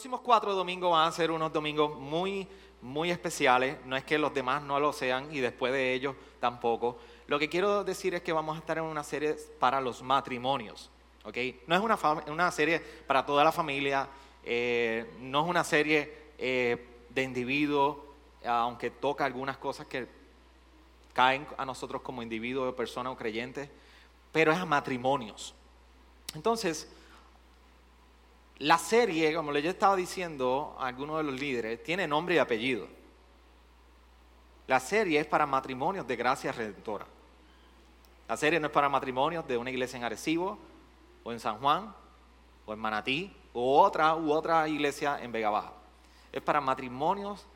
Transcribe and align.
Próximos 0.00 0.22
cuatro 0.22 0.54
domingos 0.54 0.90
van 0.90 1.06
a 1.06 1.12
ser 1.12 1.30
unos 1.30 1.52
domingos 1.52 1.94
muy, 1.94 2.48
muy 2.80 3.10
especiales. 3.10 3.76
No 3.84 3.98
es 3.98 4.02
que 4.02 4.16
los 4.16 4.32
demás 4.32 4.62
no 4.62 4.80
lo 4.80 4.94
sean 4.94 5.28
y 5.30 5.40
después 5.40 5.74
de 5.74 5.92
ellos 5.92 6.16
tampoco. 6.40 6.96
Lo 7.26 7.38
que 7.38 7.50
quiero 7.50 7.84
decir 7.84 8.14
es 8.14 8.22
que 8.22 8.32
vamos 8.32 8.56
a 8.56 8.60
estar 8.60 8.78
en 8.78 8.84
una 8.84 9.04
serie 9.04 9.36
para 9.58 9.78
los 9.78 10.02
matrimonios. 10.02 10.88
¿ok? 11.22 11.36
No 11.66 11.74
es 11.76 11.82
una, 11.82 11.98
una 12.28 12.50
serie 12.50 12.80
para 13.06 13.26
toda 13.26 13.44
la 13.44 13.52
familia, 13.52 14.08
eh, 14.42 15.18
no 15.20 15.42
es 15.42 15.50
una 15.50 15.64
serie 15.64 16.30
eh, 16.38 16.82
de 17.10 17.22
individuos, 17.22 17.98
aunque 18.42 18.88
toca 18.88 19.26
algunas 19.26 19.58
cosas 19.58 19.86
que 19.86 20.08
caen 21.12 21.46
a 21.58 21.66
nosotros 21.66 22.00
como 22.00 22.22
individuos, 22.22 22.74
personas 22.74 23.12
o 23.12 23.18
creyentes, 23.18 23.68
pero 24.32 24.50
es 24.50 24.56
a 24.58 24.64
matrimonios. 24.64 25.54
Entonces, 26.34 26.90
la 28.60 28.76
serie, 28.76 29.34
como 29.34 29.52
les 29.52 29.64
estaba 29.64 29.96
diciendo 29.96 30.76
a 30.78 30.86
algunos 30.86 31.18
de 31.18 31.24
los 31.24 31.40
líderes, 31.40 31.82
tiene 31.82 32.06
nombre 32.06 32.34
y 32.34 32.38
apellido. 32.38 32.86
La 34.66 34.78
serie 34.78 35.18
es 35.18 35.26
para 35.26 35.46
matrimonios 35.46 36.06
de 36.06 36.14
gracia 36.14 36.52
redentora. 36.52 37.06
La 38.28 38.36
serie 38.36 38.60
no 38.60 38.66
es 38.66 38.72
para 38.72 38.90
matrimonios 38.90 39.48
de 39.48 39.56
una 39.56 39.70
iglesia 39.70 39.96
en 39.96 40.04
Arecibo, 40.04 40.58
o 41.24 41.32
en 41.32 41.40
San 41.40 41.58
Juan, 41.58 41.94
o 42.66 42.72
en 42.74 42.78
Manatí, 42.78 43.34
u 43.54 43.60
otra, 43.60 44.14
u 44.14 44.30
otra 44.30 44.68
iglesia 44.68 45.18
en 45.22 45.32
Vega 45.32 45.48
Baja. 45.48 45.72
Es 46.30 46.42
para 46.42 46.60
matrimonios 46.60 47.46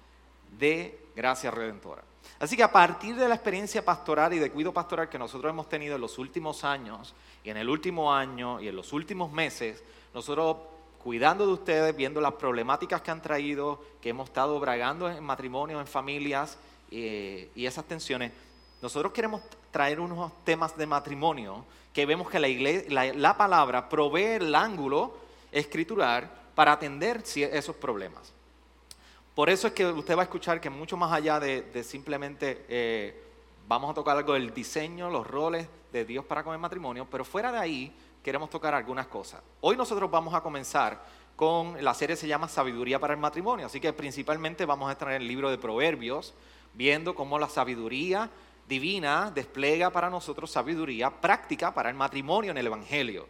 de 0.58 1.06
gracia 1.14 1.50
redentora. 1.50 2.02
Así 2.40 2.56
que 2.56 2.62
a 2.62 2.72
partir 2.72 3.14
de 3.14 3.28
la 3.28 3.34
experiencia 3.34 3.84
pastoral 3.84 4.32
y 4.32 4.38
de 4.38 4.50
cuidado 4.50 4.72
pastoral 4.72 5.10
que 5.10 5.18
nosotros 5.18 5.50
hemos 5.50 5.68
tenido 5.68 5.96
en 5.96 6.00
los 6.00 6.18
últimos 6.18 6.64
años, 6.64 7.14
y 7.44 7.50
en 7.50 7.58
el 7.58 7.68
último 7.68 8.10
año, 8.10 8.58
y 8.58 8.68
en 8.68 8.76
los 8.76 8.94
últimos 8.94 9.30
meses, 9.30 9.84
nosotros 10.14 10.56
cuidando 11.04 11.46
de 11.46 11.52
ustedes, 11.52 11.94
viendo 11.94 12.18
las 12.22 12.32
problemáticas 12.32 13.02
que 13.02 13.10
han 13.10 13.20
traído, 13.20 13.78
que 14.00 14.08
hemos 14.08 14.28
estado 14.28 14.58
bragando 14.58 15.10
en 15.10 15.22
matrimonios, 15.22 15.78
en 15.80 15.86
familias, 15.86 16.56
y 16.90 17.66
esas 17.66 17.84
tensiones, 17.84 18.32
nosotros 18.80 19.12
queremos 19.12 19.42
traer 19.70 20.00
unos 20.00 20.32
temas 20.44 20.76
de 20.76 20.86
matrimonio 20.86 21.64
que 21.92 22.06
vemos 22.06 22.30
que 22.30 22.38
la, 22.38 22.48
igle- 22.48 22.88
la, 22.88 23.12
la 23.12 23.36
palabra 23.36 23.88
provee 23.88 24.36
el 24.36 24.54
ángulo 24.54 25.14
escritural 25.52 26.30
para 26.54 26.72
atender 26.72 27.22
esos 27.34 27.76
problemas. 27.76 28.32
Por 29.34 29.50
eso 29.50 29.66
es 29.66 29.72
que 29.72 29.84
usted 29.86 30.16
va 30.16 30.20
a 30.22 30.24
escuchar 30.24 30.60
que 30.60 30.70
mucho 30.70 30.96
más 30.96 31.12
allá 31.12 31.38
de, 31.38 31.62
de 31.62 31.84
simplemente 31.84 32.64
eh, 32.68 33.22
vamos 33.68 33.90
a 33.90 33.94
tocar 33.94 34.16
algo 34.16 34.34
del 34.34 34.54
diseño, 34.54 35.10
los 35.10 35.26
roles 35.26 35.66
de 35.92 36.04
Dios 36.04 36.24
para 36.24 36.44
con 36.44 36.54
el 36.54 36.60
matrimonio, 36.60 37.06
pero 37.10 37.24
fuera 37.24 37.50
de 37.52 37.58
ahí 37.58 37.92
queremos 38.24 38.48
tocar 38.48 38.74
algunas 38.74 39.06
cosas. 39.06 39.42
Hoy 39.60 39.76
nosotros 39.76 40.10
vamos 40.10 40.32
a 40.32 40.40
comenzar 40.40 40.98
con 41.36 41.76
la 41.84 41.92
serie 41.92 42.16
se 42.16 42.26
llama 42.26 42.48
Sabiduría 42.48 42.98
para 42.98 43.12
el 43.12 43.20
matrimonio, 43.20 43.66
así 43.66 43.80
que 43.80 43.92
principalmente 43.92 44.64
vamos 44.64 44.88
a 44.88 44.92
estar 44.92 45.08
en 45.10 45.20
el 45.20 45.28
libro 45.28 45.50
de 45.50 45.58
Proverbios, 45.58 46.32
viendo 46.72 47.14
cómo 47.14 47.38
la 47.38 47.50
sabiduría 47.50 48.30
divina 48.66 49.30
despliega 49.34 49.90
para 49.90 50.08
nosotros 50.08 50.50
sabiduría 50.50 51.10
práctica 51.10 51.74
para 51.74 51.90
el 51.90 51.96
matrimonio 51.96 52.52
en 52.52 52.56
el 52.56 52.66
Evangelio. 52.66 53.28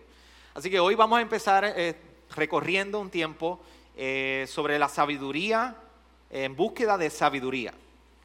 Así 0.55 0.71
que 0.71 0.79
hoy 0.79 0.95
vamos 0.95 1.19
a 1.19 1.23
empezar 1.23 1.65
eh, 1.65 1.97
recorriendo 2.37 3.01
un 3.01 3.11
tiempo 3.11 3.61
eh, 3.97 4.47
sobre 4.49 4.79
la 4.79 4.89
sabiduría 4.89 5.77
en 6.31 6.55
búsqueda 6.55 6.97
de 6.97 7.11
sabiduría. 7.11 7.75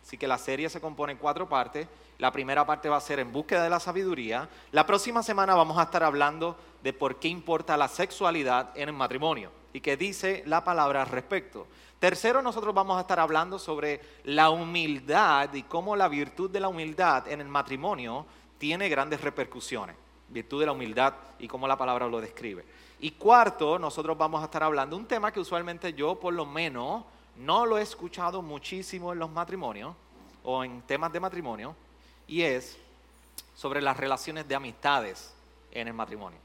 Así 0.05 0.19
que 0.19 0.27
la 0.27 0.37
serie 0.37 0.69
se 0.69 0.79
compone 0.79 1.13
en 1.13 1.17
cuatro 1.17 1.49
partes. 1.49 1.87
La 2.19 2.33
primera 2.33 2.65
parte 2.65 2.89
va 2.89 2.97
a 2.97 3.01
ser 3.01 3.19
en 3.19 3.31
búsqueda 3.31 3.63
de 3.63 3.69
la 3.69 3.79
sabiduría. 3.79 4.49
La 4.73 4.85
próxima 4.85 5.23
semana 5.23 5.55
vamos 5.55 5.77
a 5.77 5.83
estar 5.83 6.03
hablando 6.03 6.57
de 6.83 6.91
por 6.91 7.15
qué 7.15 7.29
importa 7.29 7.77
la 7.77 7.87
sexualidad 7.87 8.71
en 8.75 8.89
el 8.89 8.95
matrimonio 8.95 9.51
y 9.71 9.79
qué 9.79 9.95
dice 9.95 10.43
la 10.45 10.65
palabra 10.65 11.03
al 11.03 11.07
respecto. 11.07 11.67
Tercero, 11.97 12.41
nosotros 12.41 12.75
vamos 12.75 12.97
a 12.97 13.01
estar 13.01 13.21
hablando 13.21 13.57
sobre 13.57 14.01
la 14.25 14.49
humildad 14.49 15.53
y 15.53 15.63
cómo 15.63 15.95
la 15.95 16.09
virtud 16.09 16.49
de 16.49 16.59
la 16.59 16.67
humildad 16.67 17.25
en 17.29 17.39
el 17.39 17.47
matrimonio 17.47 18.25
tiene 18.57 18.89
grandes 18.89 19.21
repercusiones. 19.21 19.95
Virtud 20.27 20.59
de 20.59 20.65
la 20.65 20.73
humildad 20.73 21.13
y 21.39 21.47
cómo 21.47 21.69
la 21.69 21.77
palabra 21.77 22.05
lo 22.09 22.19
describe. 22.19 22.65
Y 22.99 23.11
cuarto, 23.11 23.79
nosotros 23.79 24.17
vamos 24.17 24.41
a 24.41 24.45
estar 24.45 24.63
hablando 24.63 24.97
un 24.97 25.05
tema 25.05 25.31
que 25.31 25.39
usualmente 25.39 25.93
yo 25.93 26.19
por 26.19 26.33
lo 26.33 26.45
menos 26.45 27.05
no 27.37 27.65
lo 27.65 27.77
he 27.77 27.81
escuchado 27.81 28.41
muchísimo 28.41 29.13
en 29.13 29.19
los 29.19 29.29
matrimonios 29.29 29.95
o 30.43 30.65
en 30.65 30.81
temas 30.81 31.13
de 31.13 31.21
matrimonio, 31.21 31.75
y 32.29 32.43
es 32.43 32.77
sobre 33.55 33.81
las 33.81 33.97
relaciones 33.97 34.47
de 34.47 34.55
amistades 34.55 35.33
en 35.71 35.87
el 35.87 35.93
matrimonio. 35.93 36.39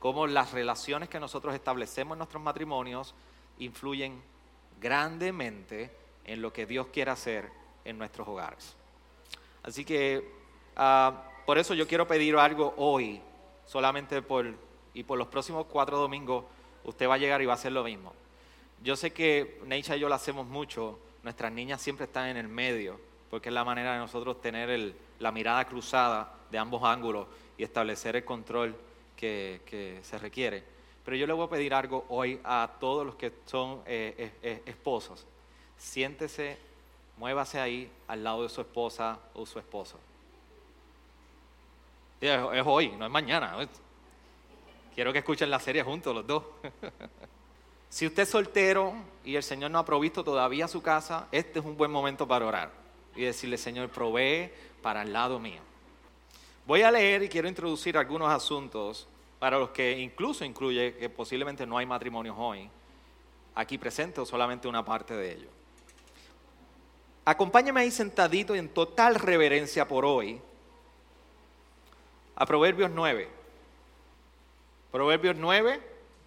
Cómo 0.00 0.26
las 0.26 0.52
relaciones 0.52 1.08
que 1.08 1.20
nosotros 1.20 1.54
establecemos 1.54 2.14
en 2.14 2.18
nuestros 2.18 2.42
matrimonios 2.42 3.14
influyen 3.58 4.20
grandemente 4.80 5.90
en 6.24 6.40
lo 6.42 6.52
que 6.52 6.66
Dios 6.66 6.86
quiere 6.92 7.10
hacer 7.10 7.50
en 7.84 7.98
nuestros 7.98 8.26
hogares. 8.26 8.74
Así 9.62 9.84
que 9.84 10.26
ah, 10.76 11.22
por 11.46 11.58
eso 11.58 11.74
yo 11.74 11.86
quiero 11.86 12.08
pedir 12.08 12.34
algo 12.36 12.74
hoy, 12.78 13.20
solamente 13.66 14.22
por, 14.22 14.54
y 14.94 15.02
por 15.02 15.18
los 15.18 15.28
próximos 15.28 15.66
cuatro 15.66 15.98
domingos, 15.98 16.44
usted 16.84 17.08
va 17.08 17.14
a 17.14 17.18
llegar 17.18 17.42
y 17.42 17.46
va 17.46 17.52
a 17.52 17.56
hacer 17.56 17.72
lo 17.72 17.84
mismo. 17.84 18.14
Yo 18.82 18.96
sé 18.96 19.12
que 19.12 19.60
Neisha 19.66 19.96
y 19.96 20.00
yo 20.00 20.08
lo 20.08 20.14
hacemos 20.14 20.46
mucho, 20.46 20.98
nuestras 21.22 21.52
niñas 21.52 21.82
siempre 21.82 22.06
están 22.06 22.28
en 22.28 22.38
el 22.38 22.48
medio, 22.48 22.98
porque 23.28 23.50
es 23.50 23.54
la 23.54 23.64
manera 23.64 23.92
de 23.92 23.98
nosotros 23.98 24.40
tener 24.40 24.70
el- 24.70 24.94
la 25.20 25.30
mirada 25.30 25.64
cruzada 25.66 26.32
de 26.50 26.58
ambos 26.58 26.82
ángulos 26.82 27.26
y 27.56 27.62
establecer 27.62 28.16
el 28.16 28.24
control 28.24 28.74
que, 29.16 30.00
se 30.02 30.18
requiere. 30.18 30.64
Pero 31.04 31.16
yo 31.16 31.26
le 31.26 31.32
voy 31.32 31.46
a 31.46 31.50
pedir 31.50 31.72
algo 31.74 32.04
hoy 32.08 32.40
a 32.42 32.68
todos 32.80 33.06
los 33.06 33.14
que 33.14 33.32
son 33.46 33.82
eh, 33.86 34.14
eh, 34.18 34.32
eh, 34.42 34.62
esposos. 34.66 35.26
Siéntese, 35.76 36.58
muévase 37.16 37.60
ahí 37.60 37.90
al 38.08 38.24
lado 38.24 38.42
de 38.42 38.48
su 38.48 38.60
esposa 38.60 39.18
o 39.34 39.46
su 39.46 39.58
esposo. 39.58 39.98
Es, 42.20 42.38
es 42.54 42.62
hoy, 42.66 42.88
no 42.88 43.04
es 43.04 43.10
mañana. 43.10 43.56
Quiero 44.94 45.12
que 45.12 45.20
escuchen 45.20 45.50
la 45.50 45.60
serie 45.60 45.82
juntos 45.82 46.14
los 46.14 46.26
dos. 46.26 46.44
Si 47.90 48.06
usted 48.06 48.22
es 48.22 48.28
soltero 48.28 48.94
y 49.24 49.34
el 49.34 49.42
Señor 49.42 49.72
no 49.72 49.80
ha 49.80 49.84
provisto 49.84 50.22
todavía 50.22 50.68
su 50.68 50.80
casa, 50.80 51.26
este 51.32 51.58
es 51.58 51.64
un 51.64 51.76
buen 51.76 51.90
momento 51.90 52.26
para 52.26 52.46
orar 52.46 52.70
y 53.16 53.22
decirle, 53.22 53.58
Señor, 53.58 53.88
provee 53.88 54.50
para 54.82 55.02
el 55.02 55.12
lado 55.12 55.38
mío. 55.38 55.60
Voy 56.66 56.82
a 56.82 56.90
leer 56.90 57.22
y 57.22 57.28
quiero 57.28 57.48
introducir 57.48 57.96
algunos 57.96 58.30
asuntos 58.30 59.08
para 59.38 59.58
los 59.58 59.70
que 59.70 59.98
incluso 59.98 60.44
incluye 60.44 60.94
que 60.96 61.08
posiblemente 61.08 61.66
no 61.66 61.78
hay 61.78 61.86
matrimonios 61.86 62.36
hoy. 62.38 62.68
Aquí 63.54 63.78
presento 63.78 64.24
solamente 64.24 64.68
una 64.68 64.84
parte 64.84 65.14
de 65.14 65.32
ello. 65.32 65.48
Acompáñame 67.24 67.80
ahí 67.80 67.90
sentadito 67.90 68.54
y 68.54 68.58
en 68.58 68.68
total 68.68 69.14
reverencia 69.14 69.86
por 69.86 70.04
hoy 70.04 70.40
a 72.34 72.46
Proverbios 72.46 72.90
9. 72.90 73.28
Proverbios 74.90 75.36
9, 75.36 75.80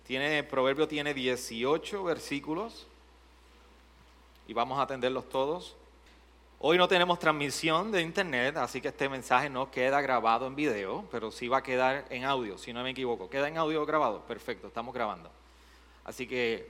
tiene, 0.06 0.44
Proverbio 0.44 0.88
tiene 0.88 1.14
18 1.14 2.04
versículos 2.04 2.88
y 4.48 4.54
vamos 4.54 4.80
a 4.80 4.84
atenderlos 4.84 5.28
todos. 5.30 5.76
Hoy 6.66 6.78
no 6.78 6.88
tenemos 6.88 7.20
transmisión 7.20 7.92
de 7.92 8.02
internet, 8.02 8.56
así 8.56 8.80
que 8.80 8.88
este 8.88 9.10
mensaje 9.10 9.50
no 9.50 9.70
queda 9.70 10.00
grabado 10.00 10.48
en 10.48 10.56
video, 10.56 11.06
pero 11.12 11.30
sí 11.30 11.50
va 11.50 11.58
a 11.58 11.62
quedar 11.62 12.06
en 12.10 12.24
audio, 12.24 12.58
si 12.58 12.72
no 12.72 12.82
me 12.84 12.92
equivoco. 12.92 13.30
¿Queda 13.30 13.50
en 13.50 13.58
audio 13.58 13.86
grabado? 13.86 14.22
Perfecto, 14.22 14.68
estamos 14.68 14.94
grabando. 14.96 15.30
Así 16.06 16.26
que 16.26 16.66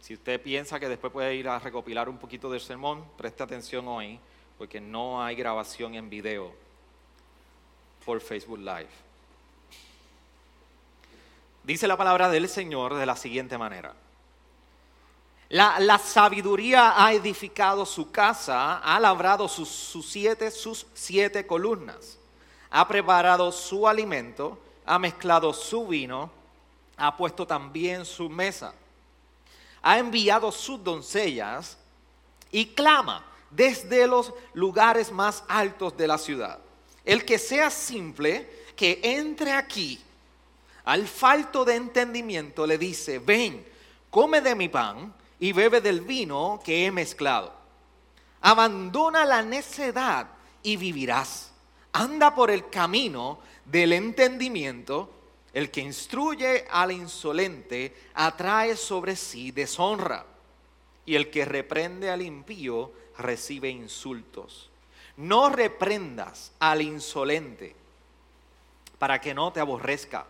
si 0.00 0.14
usted 0.14 0.42
piensa 0.42 0.80
que 0.80 0.88
después 0.88 1.12
puede 1.12 1.36
ir 1.36 1.48
a 1.48 1.60
recopilar 1.60 2.08
un 2.08 2.18
poquito 2.18 2.50
del 2.50 2.60
sermón, 2.60 3.04
preste 3.16 3.44
atención 3.44 3.86
hoy, 3.86 4.18
porque 4.58 4.80
no 4.80 5.22
hay 5.22 5.36
grabación 5.36 5.94
en 5.94 6.10
video 6.10 6.52
por 8.04 8.20
Facebook 8.20 8.58
Live. 8.58 8.90
Dice 11.62 11.86
la 11.86 11.96
palabra 11.96 12.28
del 12.30 12.48
Señor 12.48 12.96
de 12.96 13.06
la 13.06 13.14
siguiente 13.14 13.56
manera. 13.56 13.94
La, 15.50 15.98
sabiduría 15.98 17.04
ha 17.04 17.12
edificado 17.12 17.84
su 17.84 18.12
casa, 18.12 18.78
ha 18.78 19.00
labrado 19.00 19.48
sus 19.48 20.06
siete, 20.06 20.48
sus 20.48 20.86
siete 20.94 21.44
columnas, 21.44 22.18
ha 22.70 22.86
preparado 22.86 23.50
su 23.50 23.88
alimento, 23.88 24.56
ha 24.86 24.96
mezclado 25.00 25.52
su 25.52 25.88
vino, 25.88 26.30
ha 26.96 27.16
puesto 27.16 27.44
también 27.48 28.04
su 28.04 28.28
mesa. 28.30 28.72
ha 29.82 29.98
enviado 29.98 30.52
sus 30.52 30.84
doncellas 30.84 31.76
y 32.52 32.66
clama 32.66 33.24
desde 33.50 34.06
los 34.06 34.32
lugares 34.52 35.10
más 35.10 35.42
altos 35.48 35.96
de 35.96 36.06
la 36.06 36.18
ciudad. 36.18 36.60
El 37.04 37.24
que 37.24 37.38
sea 37.38 37.70
simple, 37.70 38.66
que 38.76 39.00
entre 39.02 39.52
aquí. 39.52 40.00
Al 40.84 41.08
falto 41.08 41.64
de 41.64 41.74
entendimiento 41.74 42.66
le 42.66 42.78
dice, 42.78 43.18
ven, 43.18 43.66
come 44.10 44.40
de 44.40 44.54
mi 44.54 44.68
pan 44.68 45.14
y 45.40 45.52
bebe 45.52 45.80
del 45.80 46.02
vino 46.02 46.60
que 46.62 46.86
he 46.86 46.92
mezclado. 46.92 47.52
Abandona 48.42 49.24
la 49.24 49.42
necedad 49.42 50.28
y 50.62 50.76
vivirás. 50.76 51.50
Anda 51.92 52.34
por 52.34 52.50
el 52.50 52.68
camino 52.68 53.40
del 53.64 53.94
entendimiento. 53.94 55.10
El 55.52 55.70
que 55.70 55.80
instruye 55.80 56.66
al 56.70 56.92
insolente 56.92 57.96
atrae 58.14 58.76
sobre 58.76 59.16
sí 59.16 59.50
deshonra. 59.50 60.26
Y 61.06 61.16
el 61.16 61.30
que 61.30 61.46
reprende 61.46 62.10
al 62.10 62.22
impío 62.22 62.92
recibe 63.18 63.70
insultos. 63.70 64.70
No 65.16 65.48
reprendas 65.48 66.52
al 66.60 66.82
insolente 66.82 67.74
para 68.98 69.20
que 69.20 69.34
no 69.34 69.52
te 69.52 69.60
aborrezca. 69.60 70.26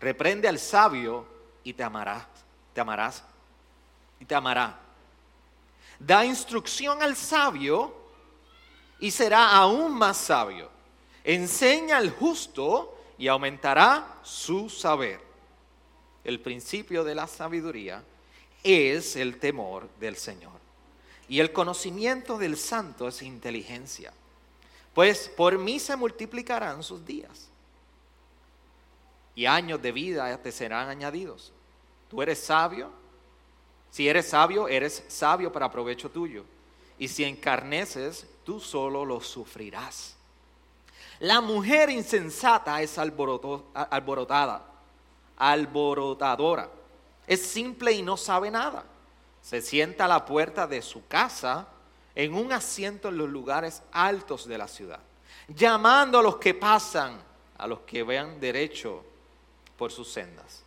Reprende 0.00 0.46
al 0.48 0.58
sabio 0.58 1.26
y 1.64 1.72
te 1.72 1.82
amarás, 1.82 2.26
te 2.74 2.82
amarás 2.82 3.24
y 4.20 4.24
te 4.24 4.34
amará. 4.34 4.78
Da 5.98 6.24
instrucción 6.24 7.02
al 7.02 7.16
sabio 7.16 7.94
y 9.00 9.10
será 9.10 9.56
aún 9.56 9.94
más 9.94 10.16
sabio. 10.16 10.70
Enseña 11.24 11.96
al 11.96 12.10
justo 12.10 12.98
y 13.18 13.28
aumentará 13.28 14.20
su 14.22 14.68
saber. 14.68 15.20
El 16.24 16.40
principio 16.40 17.04
de 17.04 17.14
la 17.14 17.26
sabiduría 17.26 18.02
es 18.62 19.16
el 19.16 19.38
temor 19.38 19.88
del 20.00 20.16
Señor. 20.16 20.52
Y 21.28 21.40
el 21.40 21.52
conocimiento 21.52 22.38
del 22.38 22.56
santo 22.56 23.08
es 23.08 23.22
inteligencia. 23.22 24.12
Pues 24.94 25.28
por 25.28 25.58
mí 25.58 25.78
se 25.78 25.96
multiplicarán 25.96 26.82
sus 26.82 27.04
días. 27.04 27.48
Y 29.34 29.46
años 29.46 29.82
de 29.82 29.92
vida 29.92 30.36
te 30.38 30.50
serán 30.50 30.88
añadidos. 30.88 31.52
Tú 32.08 32.22
eres 32.22 32.38
sabio. 32.38 32.90
Si 33.90 34.08
eres 34.08 34.28
sabio, 34.28 34.68
eres 34.68 35.04
sabio 35.08 35.52
para 35.52 35.70
provecho 35.70 36.10
tuyo. 36.10 36.44
Y 36.98 37.08
si 37.08 37.24
encarneces, 37.24 38.26
tú 38.44 38.60
solo 38.60 39.04
lo 39.04 39.20
sufrirás. 39.20 40.16
La 41.20 41.40
mujer 41.40 41.90
insensata 41.90 42.80
es 42.82 42.98
alborotada, 42.98 44.62
alborotadora. 45.36 46.68
Es 47.26 47.42
simple 47.42 47.92
y 47.92 48.02
no 48.02 48.16
sabe 48.16 48.50
nada 48.50 48.84
se 49.46 49.62
sienta 49.62 50.06
a 50.06 50.08
la 50.08 50.26
puerta 50.26 50.66
de 50.66 50.82
su 50.82 51.06
casa 51.06 51.68
en 52.16 52.34
un 52.34 52.50
asiento 52.50 53.10
en 53.10 53.16
los 53.16 53.28
lugares 53.28 53.80
altos 53.92 54.48
de 54.48 54.58
la 54.58 54.66
ciudad, 54.66 54.98
llamando 55.46 56.18
a 56.18 56.22
los 56.22 56.38
que 56.38 56.52
pasan, 56.52 57.16
a 57.56 57.68
los 57.68 57.78
que 57.80 58.02
vean 58.02 58.40
derecho 58.40 59.04
por 59.78 59.92
sus 59.92 60.08
sendas. 60.08 60.64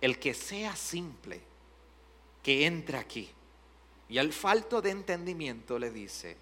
El 0.00 0.18
que 0.18 0.34
sea 0.34 0.74
simple, 0.74 1.40
que 2.48 2.64
entre 2.64 2.96
aquí. 2.96 3.28
Y 4.08 4.16
al 4.16 4.32
falto 4.32 4.80
de 4.80 4.88
entendimiento 4.88 5.78
le 5.78 5.90
dice, 5.90 6.34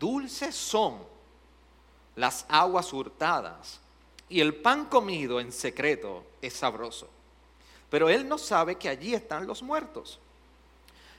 dulces 0.00 0.54
son 0.54 1.02
las 2.16 2.46
aguas 2.48 2.94
hurtadas 2.94 3.78
y 4.30 4.40
el 4.40 4.54
pan 4.54 4.86
comido 4.86 5.38
en 5.38 5.52
secreto 5.52 6.24
es 6.40 6.54
sabroso. 6.54 7.10
Pero 7.90 8.08
él 8.08 8.26
no 8.26 8.38
sabe 8.38 8.76
que 8.76 8.88
allí 8.88 9.12
están 9.12 9.46
los 9.46 9.62
muertos, 9.62 10.18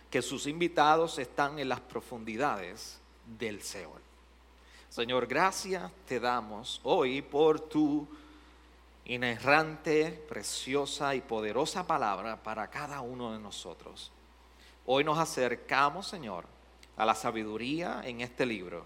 que 0.10 0.24
sus 0.24 0.48
invitados 0.48 1.20
están 1.20 1.60
en 1.60 1.70
las 1.70 1.82
profundidades 1.82 2.98
del 3.38 3.62
Seol. 3.62 4.02
Señor, 4.90 5.28
gracias 5.28 5.92
te 6.08 6.20
damos 6.20 6.82
hoy 6.82 7.22
por 7.22 7.60
tu 7.60 8.08
inerrante, 9.10 10.12
preciosa 10.30 11.16
y 11.16 11.22
poderosa 11.22 11.86
palabra 11.88 12.38
para 12.44 12.70
cada 12.70 13.02
uno 13.02 13.34
de 13.34 13.40
nosotros. 13.40 14.12
Hoy 14.86 15.04
nos 15.04 15.18
acercamos, 15.18 16.08
Señor, 16.08 16.46
a 16.96 17.06
la 17.06 17.16
sabiduría 17.16 18.02
en 18.06 18.22
este 18.22 18.46
libro 18.46 18.86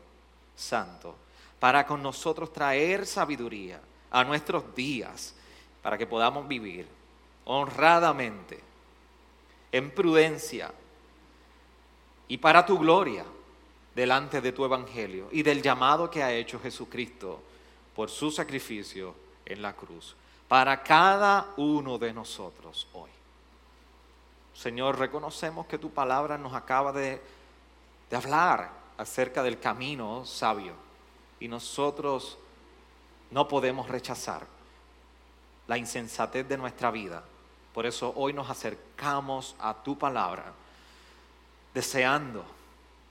santo, 0.56 1.16
para 1.60 1.86
con 1.86 2.02
nosotros 2.02 2.54
traer 2.54 3.06
sabiduría 3.06 3.82
a 4.12 4.24
nuestros 4.24 4.74
días, 4.74 5.36
para 5.82 5.98
que 5.98 6.08
podamos 6.08 6.48
vivir 6.48 6.88
honradamente, 7.44 8.62
en 9.74 9.92
prudencia 9.92 10.72
y 12.30 12.38
para 12.38 12.66
tu 12.66 12.78
gloria 12.80 13.26
delante 13.94 14.40
de 14.40 14.54
tu 14.54 14.64
evangelio 14.64 15.28
y 15.34 15.44
del 15.44 15.62
llamado 15.62 16.10
que 16.10 16.24
ha 16.24 16.32
hecho 16.32 16.62
Jesucristo 16.62 17.42
por 17.94 18.10
su 18.10 18.32
sacrificio 18.32 19.23
en 19.46 19.62
la 19.62 19.74
cruz 19.74 20.16
para 20.48 20.84
cada 20.84 21.48
uno 21.58 21.98
de 21.98 22.14
nosotros 22.14 22.88
hoy. 22.94 23.10
Señor, 24.54 25.00
reconocemos 25.00 25.66
que 25.66 25.78
tu 25.78 25.90
palabra 25.90 26.38
nos 26.38 26.54
acaba 26.54 26.92
de, 26.92 27.22
de 28.10 28.16
hablar 28.16 28.70
acerca 28.98 29.42
del 29.42 29.60
camino 29.60 30.26
sabio 30.26 30.74
y 31.40 31.48
nosotros 31.48 32.38
no 33.32 33.48
podemos 33.48 33.88
rechazar 33.90 34.46
la 35.68 35.78
insensatez 35.78 36.48
de 36.48 36.58
nuestra 36.58 36.92
vida 36.92 37.24
por 37.74 37.88
eso 37.88 38.14
hoy 38.16 38.34
nos 38.34 38.50
acercamos 38.50 39.56
a 39.60 39.74
tu 39.74 39.98
palabra, 39.98 40.54
deseando, 41.74 42.46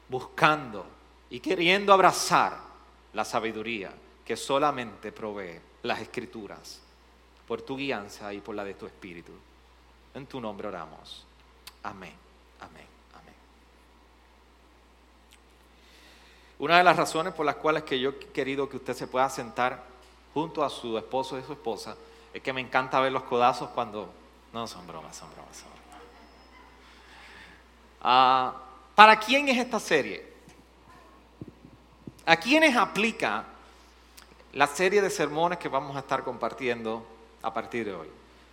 buscando 0.09 0.87
y 1.29 1.41
queriendo 1.41 1.93
abrazar 1.93 2.59
la 3.13 3.25
sabiduría 3.25 3.93
que 4.25 4.37
solamente 4.37 5.11
provee 5.11 5.61
las 5.83 6.01
escrituras, 6.01 6.81
por 7.47 7.63
tu 7.63 7.77
guianza 7.77 8.33
y 8.33 8.41
por 8.41 8.55
la 8.55 8.65
de 8.65 8.75
tu 8.75 8.87
espíritu. 8.87 9.33
En 10.15 10.27
tu 10.27 10.41
nombre 10.41 10.69
oramos. 10.69 11.25
Amén, 11.83 12.15
amén, 12.61 12.87
amén. 13.15 13.35
Una 16.59 16.79
de 16.79 16.85
las 16.85 16.97
razones 16.97 17.35
por 17.35 17.45
las 17.45 17.57
cuales 17.57 17.83
que 17.83 17.99
yo 17.99 18.11
he 18.11 18.19
querido 18.19 18.69
que 18.69 18.77
usted 18.77 18.95
se 18.95 19.07
pueda 19.07 19.29
sentar 19.29 19.85
junto 20.33 20.65
a 20.65 20.71
su 20.71 20.97
esposo 20.97 21.39
y 21.39 21.43
su 21.43 21.53
esposa 21.53 21.97
es 22.33 22.43
que 22.43 22.53
me 22.53 22.61
encanta 22.61 23.01
ver 23.01 23.13
los 23.13 23.25
codazos 23.25 23.71
cuando 23.71 24.09
no, 24.53 24.67
son 24.67 24.87
bromas, 24.87 25.17
son 25.17 25.31
bromas, 25.33 25.57
son 25.57 25.69
bromas. 25.71 26.03
Ah, 28.01 28.55
¿Para 28.95 29.19
quién 29.19 29.49
es 29.49 29.59
esta 29.59 29.81
serie? 29.81 30.31
¿A 32.25 32.37
quiénes 32.37 32.77
aplica 32.77 33.47
la 34.53 34.67
serie 34.67 35.01
de 35.01 35.11
sermones 35.11 35.59
que 35.59 35.69
vamos 35.69 35.97
a 35.97 36.01
estar 36.01 36.23
compartiendo 36.25 37.05
a 37.43 37.53
partir 37.53 37.85
de 37.85 37.95
hoy? 37.95 38.09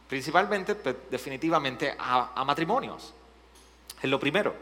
Principalmente, 0.07 0.75
pues, 0.75 0.95
definitivamente, 1.09 1.95
a, 1.97 2.31
a 2.33 2.43
matrimonios. 2.43 3.13
Es 4.01 4.09
lo 4.09 4.19
primero. 4.19 4.53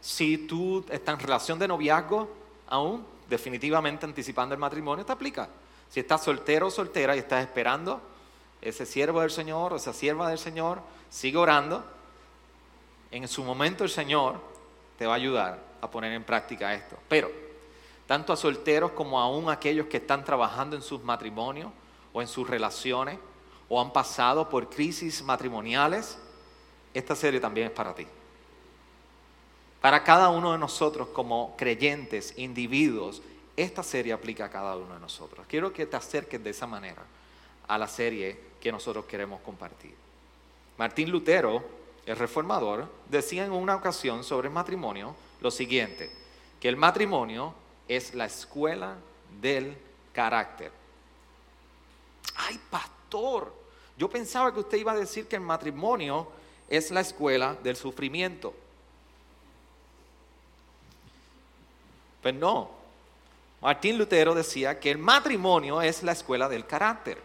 Si 0.00 0.38
tú 0.38 0.84
estás 0.90 1.14
en 1.14 1.20
relación 1.20 1.58
de 1.58 1.68
noviazgo, 1.68 2.28
aún 2.68 3.04
definitivamente 3.28 4.04
anticipando 4.04 4.54
el 4.54 4.60
matrimonio, 4.60 5.04
te 5.04 5.12
aplica. 5.12 5.48
Si 5.88 6.00
estás 6.00 6.22
soltero 6.22 6.68
o 6.68 6.70
soltera 6.70 7.16
y 7.16 7.20
estás 7.20 7.42
esperando 7.42 8.00
ese 8.60 8.86
siervo 8.86 9.20
del 9.20 9.30
Señor 9.30 9.72
o 9.72 9.76
esa 9.76 9.92
sierva 9.92 10.28
del 10.28 10.38
Señor, 10.38 10.80
sigue 11.10 11.36
orando. 11.36 11.84
En 13.10 13.26
su 13.28 13.44
momento 13.44 13.84
el 13.84 13.90
Señor 13.90 14.40
te 14.98 15.06
va 15.06 15.14
a 15.14 15.16
ayudar 15.16 15.58
a 15.80 15.90
poner 15.90 16.12
en 16.12 16.24
práctica 16.24 16.72
esto. 16.72 16.96
Pero, 17.08 17.30
tanto 18.06 18.32
a 18.32 18.36
solteros 18.36 18.92
como 18.92 19.20
aún 19.20 19.50
aquellos 19.50 19.86
que 19.86 19.98
están 19.98 20.24
trabajando 20.24 20.76
en 20.76 20.82
sus 20.82 21.02
matrimonios 21.02 21.70
o 22.12 22.20
en 22.20 22.28
sus 22.28 22.48
relaciones 22.48 23.18
o 23.68 23.80
han 23.80 23.92
pasado 23.92 24.48
por 24.48 24.68
crisis 24.68 25.22
matrimoniales, 25.22 26.18
esta 26.92 27.16
serie 27.16 27.40
también 27.40 27.68
es 27.68 27.72
para 27.72 27.94
ti. 27.94 28.06
Para 29.80 30.04
cada 30.04 30.28
uno 30.28 30.52
de 30.52 30.58
nosotros 30.58 31.08
como 31.08 31.56
creyentes, 31.56 32.34
individuos, 32.36 33.22
esta 33.56 33.82
serie 33.82 34.12
aplica 34.12 34.44
a 34.44 34.50
cada 34.50 34.76
uno 34.76 34.94
de 34.94 35.00
nosotros. 35.00 35.46
Quiero 35.48 35.72
que 35.72 35.86
te 35.86 35.96
acerques 35.96 36.42
de 36.42 36.50
esa 36.50 36.66
manera 36.66 37.02
a 37.66 37.78
la 37.78 37.88
serie 37.88 38.38
que 38.60 38.70
nosotros 38.70 39.06
queremos 39.06 39.40
compartir. 39.40 39.94
Martín 40.78 41.10
Lutero, 41.10 41.64
el 42.06 42.16
reformador, 42.16 42.88
decía 43.08 43.44
en 43.44 43.52
una 43.52 43.74
ocasión 43.74 44.24
sobre 44.24 44.48
el 44.48 44.54
matrimonio 44.54 45.14
lo 45.40 45.50
siguiente, 45.50 46.10
que 46.60 46.68
el 46.68 46.76
matrimonio 46.76 47.54
es 47.88 48.14
la 48.14 48.26
escuela 48.26 48.96
del 49.40 49.76
carácter. 50.12 50.72
Ay, 52.36 52.60
pastor, 52.70 53.52
yo 53.96 54.08
pensaba 54.08 54.52
que 54.52 54.60
usted 54.60 54.78
iba 54.78 54.92
a 54.92 54.96
decir 54.96 55.26
que 55.26 55.36
el 55.36 55.42
matrimonio 55.42 56.28
es 56.68 56.90
la 56.90 57.00
escuela 57.00 57.56
del 57.62 57.76
sufrimiento. 57.76 58.54
Pues 62.22 62.34
no, 62.34 62.70
Martín 63.60 63.98
Lutero 63.98 64.34
decía 64.34 64.78
que 64.80 64.90
el 64.90 64.98
matrimonio 64.98 65.82
es 65.82 66.02
la 66.02 66.12
escuela 66.12 66.48
del 66.48 66.66
carácter. 66.66 67.18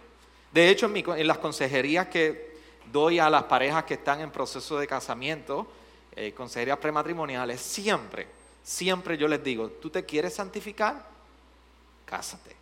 De 0.51 0.69
hecho, 0.69 0.91
en, 0.93 1.27
las 1.27 1.37
consejerías 1.37 2.07
que 2.07 2.57
doy 2.91 3.19
a 3.19 3.29
las 3.29 3.43
parejas 3.43 3.83
que 3.85 3.95
están 3.95 4.21
en 4.21 4.31
proceso 4.31 4.77
de 4.77 4.87
casamiento, 4.87 5.67
eh, 6.15 6.33
consejerías 6.33 6.77
prematrimoniales, 6.77 7.61
siempre, 7.61 8.27
siempre 8.67 9.17
yo 9.17 9.29
les 9.29 9.41
digo, 9.41 9.69
¿tú 9.69 9.89
te 9.89 10.05
quieres 10.05 10.35
santificar? 10.35 11.01
Cásate. 12.05 12.53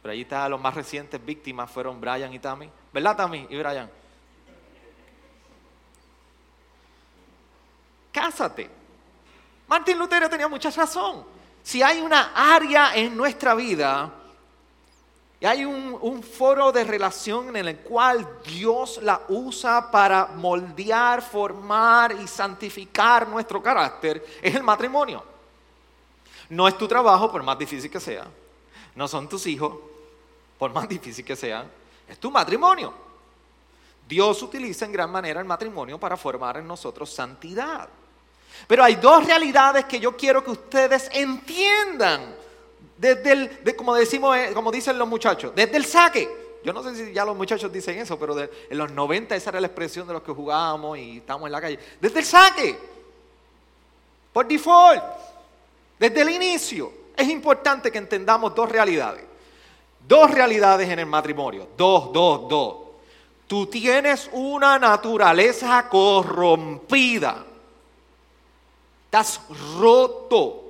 Pero 0.00 0.12
ahí 0.12 0.22
está, 0.22 0.48
los 0.48 0.58
más 0.58 0.74
recientes 0.74 1.22
víctimas 1.22 1.70
fueron 1.70 2.00
Brian 2.00 2.32
y 2.32 2.38
Tammy. 2.38 2.70
¿Verdad, 2.90 3.18
Tammy 3.18 3.46
y 3.50 3.56
Brian? 3.58 3.90
Cásate. 8.10 8.70
Martín 9.68 9.98
Lutero 9.98 10.30
tenía 10.30 10.48
mucha 10.48 10.70
razón. 10.70 11.26
Si 11.62 11.82
hay 11.82 12.00
una 12.00 12.32
área 12.34 12.96
en 12.96 13.14
nuestra 13.14 13.54
vida 13.54 14.10
y 15.40 15.46
hay 15.46 15.64
un, 15.64 16.22
foro 16.22 16.70
de 16.70 16.84
relación 16.84 17.56
en 17.56 17.66
el 17.66 17.78
cual 17.78 18.28
Dios 18.44 19.00
la 19.02 19.22
usa 19.28 19.90
para 19.90 20.26
moldear, 20.26 21.22
formar 21.22 22.12
y 22.12 22.28
santificar 22.28 23.26
nuestro 23.26 23.62
carácter, 23.62 24.22
es 24.42 24.54
el 24.54 24.62
matrimonio. 24.62 25.24
No 26.50 26.68
es 26.68 26.76
tu 26.76 26.86
trabajo, 26.86 27.32
por 27.32 27.42
más 27.42 27.58
difícil 27.58 27.90
que 27.90 28.00
sea. 28.00 28.26
No 28.94 29.08
son 29.08 29.30
tus 29.30 29.46
hijos, 29.46 29.76
por 30.58 30.72
más 30.74 30.86
difícil 30.86 31.24
que 31.24 31.36
sea. 31.36 31.64
Es 32.06 32.18
tu 32.18 32.30
matrimonio. 32.30 32.92
Dios 34.06 34.42
utiliza 34.42 34.84
en 34.84 34.92
gran 34.92 35.10
manera 35.10 35.40
el 35.40 35.46
matrimonio 35.46 35.98
para 35.98 36.18
formar 36.18 36.58
en 36.58 36.66
nosotros 36.66 37.10
santidad. 37.10 37.88
Pero 38.66 38.84
hay 38.84 38.96
dos 38.96 39.24
realidades 39.24 39.86
que 39.86 40.00
yo 40.00 40.14
quiero 40.14 40.44
que 40.44 40.50
ustedes 40.50 41.08
entiendan 41.14 42.39
desde 43.00 43.32
el, 43.32 43.76
como 43.76 43.94
decimos, 43.94 44.36
eh, 44.36 44.50
como 44.52 44.70
dicen 44.70 44.98
los 44.98 45.08
muchachos, 45.08 45.52
desde 45.54 45.76
el 45.78 45.86
saque. 45.86 46.28
Yo 46.62 46.74
no 46.74 46.82
sé 46.82 46.94
si 46.94 47.12
ya 47.14 47.24
los 47.24 47.34
muchachos 47.34 47.72
dicen 47.72 47.98
eso, 47.98 48.18
pero 48.18 48.38
en 48.38 48.78
los 48.78 48.92
90 48.92 49.34
esa 49.34 49.48
era 49.48 49.60
la 49.60 49.68
expresión 49.68 50.06
de 50.06 50.12
los 50.12 50.22
que 50.22 50.32
jugábamos 50.32 50.98
y 50.98 51.16
estábamos 51.16 51.46
en 51.46 51.52
la 51.52 51.60
calle. 51.62 51.78
Desde 51.98 52.18
el 52.18 52.24
saque, 52.26 52.78
por 54.30 54.46
default, 54.46 55.02
desde 55.98 56.20
el 56.20 56.28
inicio, 56.28 56.92
es 57.16 57.26
importante 57.30 57.90
que 57.90 57.96
entendamos 57.96 58.54
dos 58.54 58.70
realidades. 58.70 59.24
Dos 60.06 60.30
realidades 60.30 60.86
en 60.90 60.98
el 60.98 61.06
matrimonio. 61.06 61.68
Dos, 61.78 62.12
dos, 62.12 62.48
dos. 62.50 62.76
Tú 63.46 63.66
tienes 63.66 64.28
una 64.32 64.78
naturaleza 64.78 65.88
corrompida. 65.88 67.46
Estás 69.06 69.40
roto. 69.78 70.69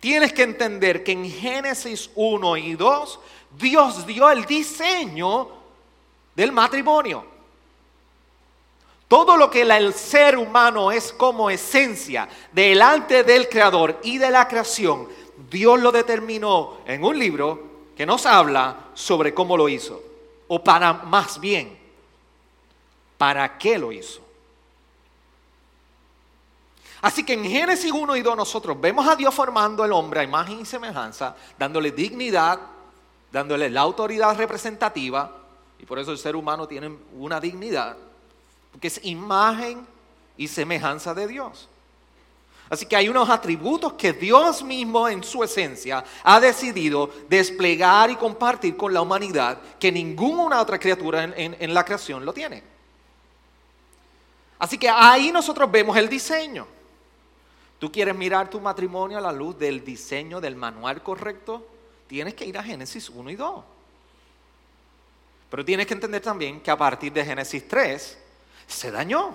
Tienes 0.00 0.32
que 0.32 0.42
entender 0.42 1.02
que 1.02 1.12
en 1.12 1.30
Génesis 1.30 2.10
1 2.14 2.56
y 2.58 2.74
2 2.74 3.18
Dios 3.58 4.06
dio 4.06 4.30
el 4.30 4.44
diseño 4.44 5.48
del 6.34 6.52
matrimonio. 6.52 7.24
Todo 9.08 9.36
lo 9.36 9.50
que 9.50 9.62
el 9.62 9.94
ser 9.94 10.36
humano 10.36 10.90
es 10.90 11.12
como 11.12 11.48
esencia 11.48 12.28
delante 12.52 13.22
del 13.22 13.48
Creador 13.48 14.00
y 14.02 14.18
de 14.18 14.30
la 14.30 14.48
creación, 14.48 15.08
Dios 15.48 15.80
lo 15.80 15.92
determinó 15.92 16.78
en 16.86 17.04
un 17.04 17.18
libro 17.18 17.62
que 17.96 18.04
nos 18.04 18.26
habla 18.26 18.90
sobre 18.94 19.32
cómo 19.32 19.56
lo 19.56 19.68
hizo. 19.68 20.02
O 20.48 20.62
para 20.62 20.92
más 20.92 21.38
bien, 21.38 21.78
¿para 23.16 23.56
qué 23.58 23.78
lo 23.78 23.92
hizo? 23.92 24.25
Así 27.06 27.22
que 27.22 27.34
en 27.34 27.44
Génesis 27.44 27.92
1 27.92 28.16
y 28.16 28.20
2 28.20 28.36
nosotros 28.36 28.80
vemos 28.80 29.06
a 29.06 29.14
Dios 29.14 29.32
formando 29.32 29.84
al 29.84 29.92
hombre 29.92 30.18
a 30.18 30.24
imagen 30.24 30.58
y 30.58 30.64
semejanza, 30.64 31.36
dándole 31.56 31.92
dignidad, 31.92 32.58
dándole 33.30 33.70
la 33.70 33.82
autoridad 33.82 34.36
representativa, 34.36 35.30
y 35.78 35.86
por 35.86 36.00
eso 36.00 36.10
el 36.10 36.18
ser 36.18 36.34
humano 36.34 36.66
tiene 36.66 36.98
una 37.16 37.38
dignidad, 37.38 37.96
porque 38.72 38.88
es 38.88 38.98
imagen 39.04 39.86
y 40.36 40.48
semejanza 40.48 41.14
de 41.14 41.28
Dios. 41.28 41.68
Así 42.68 42.86
que 42.86 42.96
hay 42.96 43.08
unos 43.08 43.30
atributos 43.30 43.92
que 43.92 44.12
Dios 44.12 44.64
mismo 44.64 45.08
en 45.08 45.22
su 45.22 45.44
esencia 45.44 46.02
ha 46.24 46.40
decidido 46.40 47.08
desplegar 47.28 48.10
y 48.10 48.16
compartir 48.16 48.76
con 48.76 48.92
la 48.92 49.00
humanidad 49.00 49.60
que 49.78 49.92
ninguna 49.92 50.60
otra 50.60 50.76
criatura 50.80 51.22
en, 51.22 51.56
en 51.56 51.72
la 51.72 51.84
creación 51.84 52.24
lo 52.24 52.32
tiene. 52.32 52.64
Así 54.58 54.76
que 54.76 54.88
ahí 54.88 55.30
nosotros 55.30 55.70
vemos 55.70 55.96
el 55.96 56.08
diseño. 56.08 56.74
¿Tú 57.78 57.92
quieres 57.92 58.14
mirar 58.14 58.48
tu 58.48 58.60
matrimonio 58.60 59.18
a 59.18 59.20
la 59.20 59.32
luz 59.32 59.58
del 59.58 59.84
diseño 59.84 60.40
del 60.40 60.56
manual 60.56 61.02
correcto? 61.02 61.66
Tienes 62.06 62.34
que 62.34 62.46
ir 62.46 62.56
a 62.56 62.62
Génesis 62.62 63.10
1 63.10 63.30
y 63.30 63.36
2. 63.36 63.64
Pero 65.50 65.64
tienes 65.64 65.86
que 65.86 65.94
entender 65.94 66.22
también 66.22 66.60
que 66.60 66.70
a 66.70 66.76
partir 66.76 67.12
de 67.12 67.24
Génesis 67.24 67.68
3 67.68 68.18
se 68.66 68.90
dañó, 68.90 69.30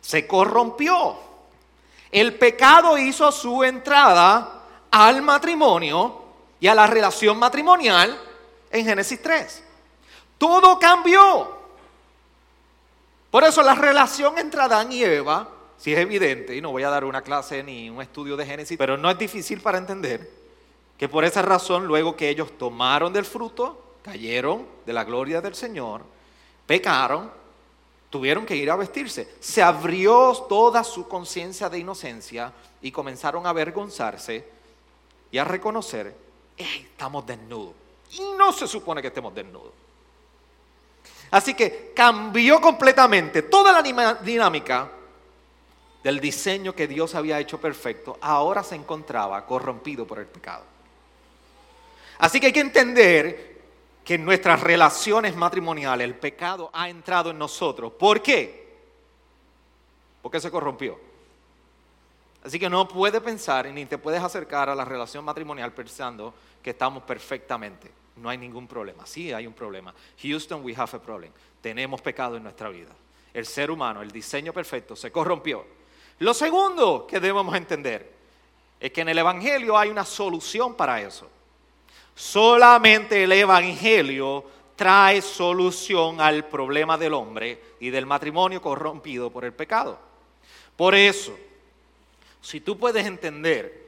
se 0.00 0.26
corrompió. 0.26 1.16
El 2.10 2.34
pecado 2.34 2.96
hizo 2.98 3.32
su 3.32 3.64
entrada 3.64 4.62
al 4.90 5.22
matrimonio 5.22 6.22
y 6.60 6.68
a 6.68 6.74
la 6.74 6.86
relación 6.86 7.38
matrimonial 7.38 8.18
en 8.70 8.84
Génesis 8.84 9.20
3. 9.22 9.62
Todo 10.38 10.78
cambió. 10.78 11.56
Por 13.30 13.42
eso 13.44 13.62
la 13.62 13.74
relación 13.74 14.38
entre 14.38 14.62
Adán 14.62 14.92
y 14.92 15.02
Eva 15.02 15.55
si 15.78 15.92
es 15.92 15.98
evidente, 15.98 16.56
y 16.56 16.60
no 16.60 16.70
voy 16.70 16.82
a 16.82 16.90
dar 16.90 17.04
una 17.04 17.22
clase 17.22 17.62
ni 17.62 17.90
un 17.90 18.00
estudio 18.00 18.36
de 18.36 18.46
Génesis, 18.46 18.78
pero 18.78 18.96
no 18.96 19.10
es 19.10 19.18
difícil 19.18 19.60
para 19.60 19.78
entender 19.78 20.30
que 20.96 21.08
por 21.08 21.24
esa 21.24 21.42
razón, 21.42 21.86
luego 21.86 22.16
que 22.16 22.28
ellos 22.28 22.56
tomaron 22.56 23.12
del 23.12 23.24
fruto, 23.24 23.96
cayeron 24.02 24.66
de 24.86 24.92
la 24.92 25.04
gloria 25.04 25.40
del 25.40 25.54
Señor, 25.54 26.02
pecaron, 26.66 27.30
tuvieron 28.08 28.46
que 28.46 28.56
ir 28.56 28.70
a 28.70 28.76
vestirse. 28.76 29.34
Se 29.40 29.62
abrió 29.62 30.32
toda 30.48 30.82
su 30.82 31.06
conciencia 31.06 31.68
de 31.68 31.80
inocencia 31.80 32.52
y 32.80 32.90
comenzaron 32.90 33.46
a 33.46 33.50
avergonzarse 33.50 34.48
y 35.30 35.38
a 35.38 35.44
reconocer, 35.44 36.16
estamos 36.56 37.26
desnudos. 37.26 37.74
Y 38.12 38.20
no 38.38 38.52
se 38.52 38.66
supone 38.66 39.02
que 39.02 39.08
estemos 39.08 39.34
desnudos. 39.34 39.72
Así 41.30 41.54
que 41.54 41.92
cambió 41.94 42.60
completamente 42.60 43.42
toda 43.42 43.72
la 43.72 44.16
dinámica 44.22 44.90
del 46.06 46.20
diseño 46.20 46.72
que 46.72 46.86
Dios 46.86 47.16
había 47.16 47.40
hecho 47.40 47.60
perfecto, 47.60 48.16
ahora 48.20 48.62
se 48.62 48.76
encontraba 48.76 49.44
corrompido 49.44 50.06
por 50.06 50.20
el 50.20 50.26
pecado. 50.26 50.62
Así 52.18 52.38
que 52.38 52.46
hay 52.46 52.52
que 52.52 52.60
entender 52.60 53.60
que 54.04 54.14
en 54.14 54.24
nuestras 54.24 54.60
relaciones 54.60 55.34
matrimoniales 55.34 56.04
el 56.04 56.14
pecado 56.14 56.70
ha 56.72 56.88
entrado 56.88 57.32
en 57.32 57.38
nosotros. 57.38 57.92
¿Por 57.94 58.22
qué? 58.22 58.72
Porque 60.22 60.38
se 60.38 60.48
corrompió. 60.48 60.96
Así 62.44 62.60
que 62.60 62.70
no 62.70 62.86
puedes 62.86 63.20
pensar 63.20 63.66
ni 63.66 63.84
te 63.84 63.98
puedes 63.98 64.22
acercar 64.22 64.70
a 64.70 64.76
la 64.76 64.84
relación 64.84 65.24
matrimonial 65.24 65.72
pensando 65.72 66.32
que 66.62 66.70
estamos 66.70 67.02
perfectamente. 67.02 67.90
No 68.14 68.28
hay 68.28 68.38
ningún 68.38 68.68
problema. 68.68 69.04
Sí 69.06 69.32
hay 69.32 69.44
un 69.44 69.54
problema. 69.54 69.92
Houston, 70.22 70.64
we 70.64 70.72
have 70.76 70.96
a 70.96 71.02
problem. 71.02 71.32
Tenemos 71.60 72.00
pecado 72.00 72.36
en 72.36 72.44
nuestra 72.44 72.68
vida. 72.68 72.92
El 73.34 73.44
ser 73.44 73.72
humano, 73.72 74.02
el 74.02 74.12
diseño 74.12 74.52
perfecto, 74.52 74.94
se 74.94 75.10
corrompió. 75.10 75.75
Lo 76.18 76.32
segundo 76.32 77.06
que 77.06 77.20
debemos 77.20 77.54
entender 77.54 78.14
es 78.80 78.92
que 78.92 79.02
en 79.02 79.08
el 79.08 79.18
Evangelio 79.18 79.76
hay 79.76 79.90
una 79.90 80.04
solución 80.04 80.74
para 80.74 81.00
eso. 81.00 81.28
Solamente 82.14 83.24
el 83.24 83.32
Evangelio 83.32 84.44
trae 84.76 85.20
solución 85.22 86.20
al 86.20 86.46
problema 86.46 86.96
del 86.96 87.14
hombre 87.14 87.62
y 87.80 87.90
del 87.90 88.06
matrimonio 88.06 88.60
corrompido 88.60 89.30
por 89.30 89.44
el 89.44 89.52
pecado. 89.52 89.98
Por 90.76 90.94
eso, 90.94 91.36
si 92.40 92.60
tú 92.60 92.78
puedes 92.78 93.06
entender 93.06 93.86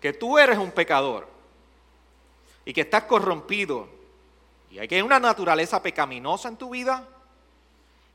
que 0.00 0.12
tú 0.12 0.38
eres 0.38 0.58
un 0.58 0.70
pecador 0.72 1.26
y 2.64 2.72
que 2.72 2.82
estás 2.82 3.04
corrompido 3.04 3.88
y 4.70 4.78
hay 4.78 4.88
que 4.88 5.02
una 5.02 5.18
naturaleza 5.18 5.82
pecaminosa 5.82 6.48
en 6.48 6.56
tu 6.56 6.70
vida, 6.70 7.08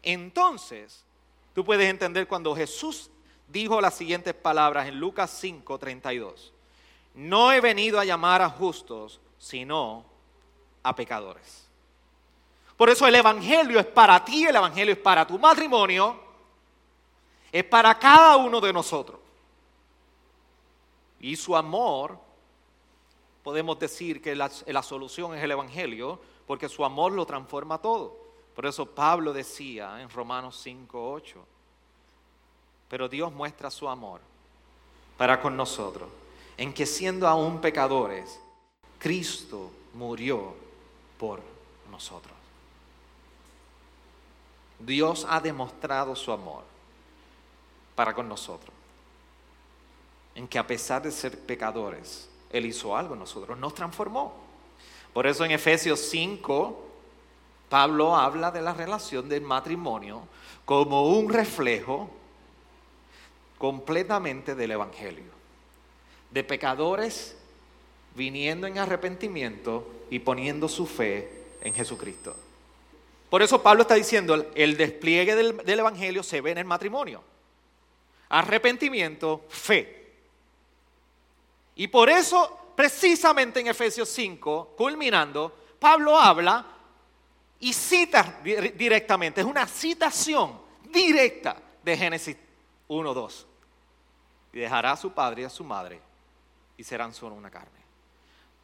entonces 0.02 1.04
tú 1.56 1.66
puedes 1.66 1.90
entender 1.90 2.28
cuando 2.28 2.56
Jesús 2.56 3.10
dijo 3.48 3.82
las 3.82 3.96
siguientes 3.96 4.34
palabras 4.34 4.88
en 4.88 5.00
Lucas 5.00 5.30
5, 5.40 5.78
32. 5.78 6.54
No 7.16 7.52
he 7.52 7.62
venido 7.62 8.00
a 8.00 8.06
llamar 8.06 8.42
a 8.42 8.50
justos, 8.50 9.20
sino 9.38 10.06
a 10.82 10.96
pecadores. 10.96 11.68
Por 12.76 12.90
eso 12.90 13.08
el 13.08 13.16
Evangelio 13.16 13.80
es 13.80 13.86
para 13.86 14.24
ti, 14.26 14.46
el 14.46 14.56
Evangelio 14.56 14.94
es 14.94 15.00
para 15.00 15.26
tu 15.26 15.38
matrimonio, 15.38 16.20
es 17.52 17.64
para 17.64 17.98
cada 17.98 18.36
uno 18.38 18.60
de 18.60 18.74
nosotros. 18.74 19.20
Y 21.20 21.36
su 21.36 21.56
amor, 21.56 22.18
podemos 23.44 23.80
decir 23.80 24.22
que 24.22 24.36
la, 24.36 24.52
la 24.68 24.84
solución 24.84 25.36
es 25.36 25.44
el 25.44 25.52
Evangelio, 25.52 26.20
porque 26.48 26.68
su 26.68 26.84
amor 26.84 27.12
lo 27.14 27.26
transforma 27.26 27.78
todo. 27.78 28.18
Por 28.56 28.66
eso 28.66 28.86
Pablo 28.86 29.34
decía 29.34 30.02
en 30.02 30.10
Romanos 30.10 30.60
5, 30.62 31.12
8, 31.12 31.46
pero 32.94 33.10
Dios 33.10 33.34
muestra 33.34 33.72
su 33.72 33.90
amor 33.90 34.22
para 35.18 35.42
con 35.42 35.58
nosotros, 35.58 36.12
en 36.56 36.72
que 36.72 36.86
siendo 36.86 37.28
aún 37.28 37.60
pecadores, 37.60 38.40
Cristo 39.00 39.72
murió 39.96 40.54
por 41.18 41.42
nosotros. 41.90 42.36
Dios 44.78 45.26
ha 45.28 45.40
demostrado 45.40 46.16
su 46.16 46.32
amor 46.32 46.66
para 47.96 48.14
con 48.14 48.30
nosotros. 48.30 48.76
En 50.36 50.48
que 50.48 50.60
a 50.60 50.68
pesar 50.68 51.02
de 51.02 51.12
ser 51.12 51.40
pecadores, 51.48 52.30
Él 52.52 52.68
hizo 52.68 52.96
algo 52.96 53.16
en 53.16 53.22
nosotros, 53.22 53.58
nos 53.58 53.74
transformó. 53.74 54.36
Por 55.14 55.26
eso 55.26 55.44
en 55.44 55.50
Efesios 55.50 56.00
5, 56.00 56.86
Pablo 57.70 58.16
habla 58.16 58.52
de 58.52 58.62
la 58.62 58.76
relación 58.76 59.28
del 59.28 59.42
matrimonio 59.42 60.28
como 60.64 61.08
un 61.08 61.34
reflejo 61.34 62.22
completamente 63.64 64.56
del 64.56 64.72
Evangelio. 64.72 65.32
De 66.32 66.44
pecadores 66.44 67.38
viniendo 68.14 68.68
en 68.68 68.78
arrepentimiento 68.78 69.90
y 70.10 70.20
poniendo 70.20 70.68
su 70.68 70.86
fe 70.86 71.46
en 71.62 71.74
Jesucristo. 71.74 72.36
Por 73.30 73.42
eso 73.42 73.64
Pablo 73.64 73.84
está 73.84 73.96
diciendo, 73.96 74.52
el 74.54 74.76
despliegue 74.76 75.34
del, 75.34 75.80
Evangelio 75.80 76.24
se 76.24 76.42
ve 76.42 76.52
en 76.52 76.58
el 76.58 76.66
matrimonio. 76.66 77.24
Arrepentimiento, 78.28 79.46
fe. 79.48 80.12
Y 81.78 81.88
por 81.88 82.10
eso, 82.10 82.74
precisamente 82.76 83.62
en 83.62 83.68
Efesios 83.68 84.10
5, 84.10 84.74
culminando, 84.76 85.56
Pablo 85.80 86.20
habla 86.20 86.66
y 87.62 87.72
cita 87.72 88.42
directamente, 88.44 89.40
es 89.40 89.48
una 89.48 89.66
citación 89.68 90.60
directa 90.92 91.56
de 91.82 91.96
Génesis 91.96 92.36
1, 92.90 93.14
2. 93.14 93.48
Y 94.54 94.60
dejará 94.60 94.92
a 94.92 94.98
su 94.98 95.12
padre 95.12 95.42
y 95.42 95.46
a 95.46 95.50
su 95.50 95.64
madre 95.64 96.00
y 96.78 96.84
serán 96.84 97.14
solo 97.14 97.36
una 97.36 97.50
carne. 97.50 97.84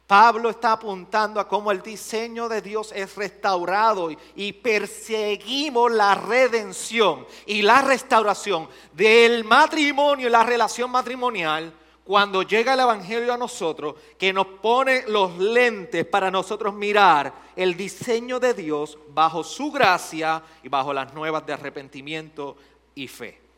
Pablo 0.06 0.50
está 0.50 0.72
apuntando 0.72 1.38
a 1.38 1.46
cómo 1.46 1.70
el 1.70 1.82
diseño 1.82 2.48
de 2.48 2.60
Dios 2.60 2.90
es 2.92 3.14
restaurado 3.14 4.10
y 4.34 4.52
perseguimos 4.52 5.92
la 5.92 6.16
redención 6.16 7.24
y 7.46 7.62
la 7.62 7.80
restauración 7.80 8.68
del 8.92 9.44
matrimonio 9.44 10.26
y 10.26 10.30
la 10.30 10.42
relación 10.42 10.90
matrimonial 10.90 11.72
cuando 12.02 12.42
llega 12.42 12.74
el 12.74 12.80
Evangelio 12.80 13.32
a 13.32 13.36
nosotros, 13.36 13.94
que 14.18 14.32
nos 14.32 14.48
pone 14.48 15.04
los 15.06 15.38
lentes 15.38 16.04
para 16.06 16.28
nosotros 16.28 16.74
mirar 16.74 17.32
el 17.54 17.76
diseño 17.76 18.40
de 18.40 18.52
Dios 18.52 18.98
bajo 19.10 19.44
su 19.44 19.70
gracia 19.70 20.42
y 20.64 20.68
bajo 20.68 20.92
las 20.92 21.14
nuevas 21.14 21.46
de 21.46 21.52
arrepentimiento 21.52 22.56
y 22.96 23.06
fe. 23.06 23.49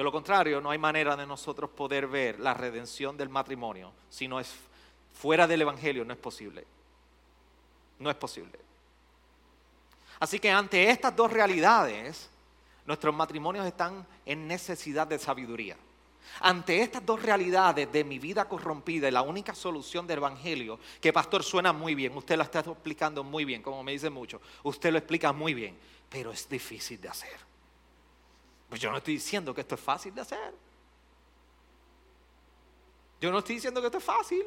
De 0.00 0.04
lo 0.04 0.10
contrario, 0.10 0.62
no 0.62 0.70
hay 0.70 0.78
manera 0.78 1.14
de 1.14 1.26
nosotros 1.26 1.68
poder 1.68 2.06
ver 2.06 2.40
la 2.40 2.54
redención 2.54 3.18
del 3.18 3.28
matrimonio 3.28 3.92
si 4.08 4.26
no 4.26 4.40
es 4.40 4.50
fuera 5.12 5.46
del 5.46 5.60
Evangelio, 5.60 6.06
no 6.06 6.14
es 6.14 6.18
posible. 6.18 6.64
No 7.98 8.08
es 8.08 8.16
posible. 8.16 8.58
Así 10.18 10.38
que 10.38 10.50
ante 10.50 10.88
estas 10.88 11.14
dos 11.14 11.30
realidades, 11.30 12.30
nuestros 12.86 13.14
matrimonios 13.14 13.66
están 13.66 14.06
en 14.24 14.48
necesidad 14.48 15.06
de 15.06 15.18
sabiduría. 15.18 15.76
Ante 16.40 16.80
estas 16.80 17.04
dos 17.04 17.20
realidades 17.20 17.92
de 17.92 18.02
mi 18.02 18.18
vida 18.18 18.48
corrompida 18.48 19.10
la 19.10 19.20
única 19.20 19.54
solución 19.54 20.06
del 20.06 20.16
Evangelio, 20.16 20.80
que 20.98 21.12
pastor 21.12 21.44
suena 21.44 21.74
muy 21.74 21.94
bien, 21.94 22.16
usted 22.16 22.38
lo 22.38 22.44
está 22.44 22.60
explicando 22.60 23.22
muy 23.22 23.44
bien, 23.44 23.60
como 23.60 23.84
me 23.84 23.92
dice 23.92 24.08
mucho, 24.08 24.40
usted 24.62 24.92
lo 24.92 24.96
explica 24.96 25.34
muy 25.34 25.52
bien, 25.52 25.76
pero 26.08 26.32
es 26.32 26.48
difícil 26.48 26.98
de 27.02 27.08
hacer. 27.10 27.49
Pues 28.70 28.80
yo 28.80 28.90
no 28.90 28.98
estoy 28.98 29.14
diciendo 29.14 29.52
que 29.52 29.60
esto 29.60 29.74
es 29.74 29.80
fácil 29.80 30.14
de 30.14 30.20
hacer. 30.20 30.54
Yo 33.20 33.30
no 33.32 33.40
estoy 33.40 33.56
diciendo 33.56 33.80
que 33.80 33.88
esto 33.88 33.98
es 33.98 34.04
fácil. 34.04 34.46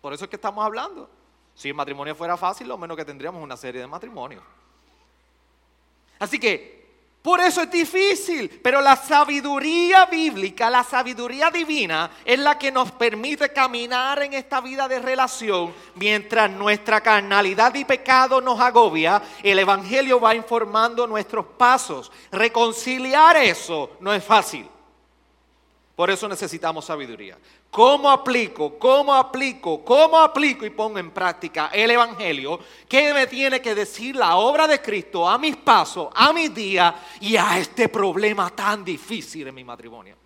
Por 0.00 0.12
eso 0.12 0.24
es 0.24 0.30
que 0.30 0.36
estamos 0.36 0.64
hablando. 0.64 1.08
Si 1.54 1.68
el 1.68 1.74
matrimonio 1.74 2.14
fuera 2.14 2.36
fácil, 2.36 2.66
lo 2.66 2.76
menos 2.76 2.96
que 2.96 3.04
tendríamos 3.04 3.42
una 3.42 3.56
serie 3.56 3.80
de 3.80 3.86
matrimonios. 3.86 4.42
Así 6.18 6.38
que, 6.38 6.79
por 7.22 7.38
eso 7.40 7.60
es 7.60 7.70
difícil, 7.70 8.48
pero 8.62 8.80
la 8.80 8.96
sabiduría 8.96 10.06
bíblica, 10.06 10.70
la 10.70 10.82
sabiduría 10.82 11.50
divina 11.50 12.10
es 12.24 12.38
la 12.38 12.58
que 12.58 12.72
nos 12.72 12.92
permite 12.92 13.52
caminar 13.52 14.22
en 14.22 14.32
esta 14.32 14.62
vida 14.62 14.88
de 14.88 15.00
relación 15.00 15.74
mientras 15.96 16.50
nuestra 16.50 17.02
carnalidad 17.02 17.74
y 17.74 17.84
pecado 17.84 18.40
nos 18.40 18.58
agobia, 18.58 19.20
el 19.42 19.58
Evangelio 19.58 20.18
va 20.18 20.34
informando 20.34 21.06
nuestros 21.06 21.44
pasos. 21.44 22.10
Reconciliar 22.32 23.36
eso 23.36 23.90
no 24.00 24.14
es 24.14 24.24
fácil. 24.24 24.66
Por 25.94 26.10
eso 26.10 26.26
necesitamos 26.26 26.86
sabiduría. 26.86 27.36
¿Cómo 27.70 28.10
aplico? 28.10 28.76
¿Cómo 28.78 29.14
aplico? 29.14 29.84
¿Cómo 29.84 30.18
aplico 30.18 30.66
y 30.66 30.70
pongo 30.70 30.98
en 30.98 31.12
práctica 31.12 31.70
el 31.72 31.92
Evangelio? 31.92 32.58
¿Qué 32.88 33.14
me 33.14 33.28
tiene 33.28 33.62
que 33.62 33.76
decir 33.76 34.16
la 34.16 34.36
obra 34.36 34.66
de 34.66 34.82
Cristo 34.82 35.28
a 35.28 35.38
mis 35.38 35.56
pasos, 35.56 36.08
a 36.14 36.32
mis 36.32 36.52
días 36.52 36.92
y 37.20 37.36
a 37.36 37.58
este 37.58 37.88
problema 37.88 38.50
tan 38.50 38.84
difícil 38.84 39.46
en 39.46 39.54
mi 39.54 39.62
matrimonio? 39.62 40.16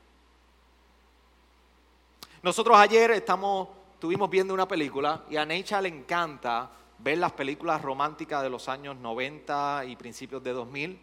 Nosotros 2.43 2.79
ayer 2.79 3.11
estuvimos 3.11 4.31
viendo 4.31 4.55
una 4.55 4.67
película 4.67 5.25
y 5.29 5.37
a 5.37 5.45
Necha 5.45 5.83
le 5.83 5.89
encanta 5.89 6.71
ver 6.99 7.19
las 7.19 7.33
películas 7.33 7.83
románticas 7.83 8.43
de 8.43 8.49
los 8.49 8.69
años 8.71 8.97
90 8.97 9.85
y 9.87 9.97
principios 9.97 10.43
de 10.43 10.53
2000. 10.53 10.99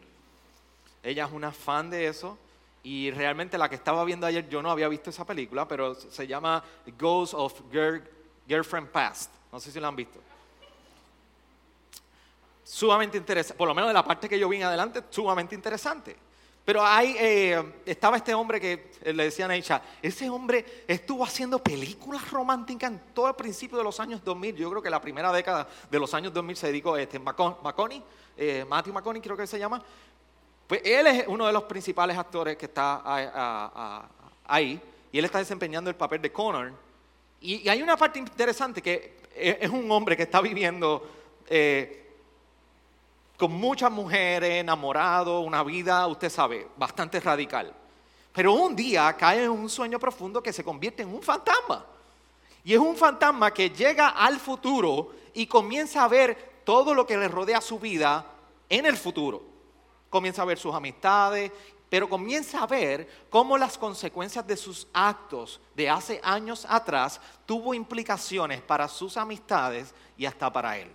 Ella 1.03 1.25
es 1.25 1.31
una 1.31 1.51
fan 1.51 1.91
de 1.91 2.07
eso. 2.07 2.37
Y 2.83 3.11
realmente 3.11 3.57
la 3.57 3.69
que 3.69 3.75
estaba 3.75 4.03
viendo 4.03 4.25
ayer, 4.25 4.49
yo 4.49 4.61
no 4.61 4.71
había 4.71 4.87
visto 4.87 5.09
esa 5.09 5.25
película, 5.25 5.67
pero 5.67 5.93
se 5.93 6.25
llama 6.25 6.63
Ghost 6.97 7.33
of 7.35 7.61
Girlfriend 8.47 8.89
Past. 8.89 9.31
No 9.51 9.59
sé 9.59 9.71
si 9.71 9.79
la 9.79 9.87
han 9.87 9.95
visto. 9.95 10.19
Sumamente 12.63 13.17
interesante, 13.17 13.57
por 13.57 13.67
lo 13.67 13.75
menos 13.75 13.89
de 13.89 13.93
la 13.93 14.03
parte 14.03 14.27
que 14.29 14.39
yo 14.39 14.47
vi 14.49 14.57
en 14.57 14.63
adelante, 14.63 15.03
sumamente 15.09 15.53
interesante. 15.53 16.15
Pero 16.63 16.85
ahí 16.85 17.15
eh, 17.17 17.81
estaba 17.85 18.17
este 18.17 18.33
hombre 18.35 18.61
que 18.61 18.91
eh, 19.01 19.13
le 19.13 19.23
decían 19.23 19.49
a 19.49 19.55
ella, 19.55 19.81
ese 20.01 20.29
hombre 20.29 20.83
estuvo 20.87 21.23
haciendo 21.23 21.59
películas 21.59 22.29
románticas 22.29 22.91
en 22.91 22.99
todo 23.13 23.27
el 23.27 23.35
principio 23.35 23.77
de 23.77 23.83
los 23.83 23.99
años 23.99 24.23
2000. 24.23 24.55
Yo 24.55 24.69
creo 24.69 24.81
que 24.81 24.89
la 24.89 25.01
primera 25.01 25.31
década 25.31 25.67
de 25.89 25.99
los 25.99 26.13
años 26.13 26.31
2000 26.33 26.55
se 26.55 26.67
dedicó 26.67 26.93
a 26.93 27.01
este, 27.01 27.17
McConaughey, 27.19 28.03
eh, 28.37 28.65
Matthew 28.67 28.93
McConaughey 28.93 29.21
creo 29.21 29.35
que 29.35 29.47
se 29.47 29.57
llama, 29.57 29.81
pues 30.71 30.83
él 30.85 31.05
es 31.05 31.27
uno 31.27 31.47
de 31.47 31.51
los 31.51 31.63
principales 31.63 32.17
actores 32.17 32.55
que 32.55 32.67
está 32.67 33.01
ahí 34.45 34.79
y 35.11 35.19
él 35.19 35.25
está 35.25 35.39
desempeñando 35.39 35.89
el 35.89 35.97
papel 35.97 36.21
de 36.21 36.31
Connor. 36.31 36.71
Y, 37.41 37.67
hay 37.67 37.81
una 37.81 37.97
parte 37.97 38.19
interesante 38.19 38.81
que 38.81 39.17
es 39.35 39.69
un 39.69 39.91
hombre 39.91 40.15
que 40.15 40.23
está 40.23 40.39
viviendo 40.39 41.05
eh, 41.49 42.13
con 43.35 43.51
muchas 43.51 43.91
mujeres, 43.91 44.61
enamorado, 44.61 45.41
una 45.41 45.61
vida, 45.61 46.07
usted 46.07 46.29
sabe, 46.29 46.69
bastante 46.77 47.19
radical. 47.19 47.73
Pero 48.31 48.53
un 48.53 48.73
día 48.73 49.11
cae 49.17 49.43
en 49.43 49.51
un 49.51 49.69
sueño 49.69 49.99
profundo 49.99 50.41
que 50.41 50.53
se 50.53 50.63
convierte 50.63 51.03
en 51.03 51.13
un 51.13 51.21
fantasma. 51.21 51.85
Y 52.63 52.71
es 52.71 52.79
un 52.79 52.95
fantasma 52.95 53.53
que 53.53 53.71
llega 53.71 54.07
al 54.07 54.39
futuro 54.39 55.11
y 55.33 55.47
comienza 55.47 56.05
a 56.05 56.07
ver 56.07 56.61
todo 56.63 56.93
lo 56.93 57.05
que 57.05 57.17
le 57.17 57.27
rodea 57.27 57.59
su 57.59 57.77
vida 57.77 58.25
en 58.69 58.85
el 58.85 58.95
futuro 58.95 59.50
comienza 60.11 60.43
a 60.43 60.45
ver 60.45 60.59
sus 60.59 60.75
amistades, 60.75 61.51
pero 61.89 62.07
comienza 62.07 62.61
a 62.61 62.67
ver 62.67 63.25
cómo 63.29 63.57
las 63.57 63.77
consecuencias 63.77 64.45
de 64.45 64.55
sus 64.55 64.87
actos 64.93 65.59
de 65.75 65.89
hace 65.89 66.21
años 66.23 66.65
atrás 66.69 67.19
tuvo 67.45 67.73
implicaciones 67.73 68.61
para 68.61 68.87
sus 68.87 69.17
amistades 69.17 69.95
y 70.17 70.25
hasta 70.25 70.53
para 70.53 70.77
él. 70.77 70.89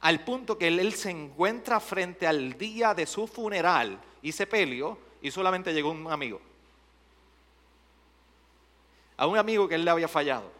Al 0.00 0.24
punto 0.24 0.56
que 0.56 0.68
él, 0.68 0.94
se 0.94 1.10
encuentra 1.10 1.80
frente 1.80 2.26
al 2.26 2.56
día 2.56 2.94
de 2.94 3.04
su 3.04 3.26
funeral 3.26 4.00
y 4.22 4.32
se 4.32 4.46
peleó 4.46 4.96
y 5.20 5.30
solamente 5.30 5.72
llegó 5.72 5.90
un 5.90 6.10
amigo. 6.12 6.40
A 9.16 9.26
un 9.26 9.36
amigo 9.36 9.66
que 9.66 9.74
él 9.74 9.84
le 9.84 9.90
había 9.90 10.08
fallado. 10.08 10.52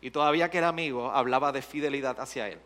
Y 0.00 0.10
todavía 0.10 0.48
que 0.48 0.58
era 0.58 0.68
amigo, 0.68 1.10
hablaba 1.10 1.50
de 1.50 1.62
fidelidad 1.62 2.20
hacia 2.20 2.48
él. 2.48 2.60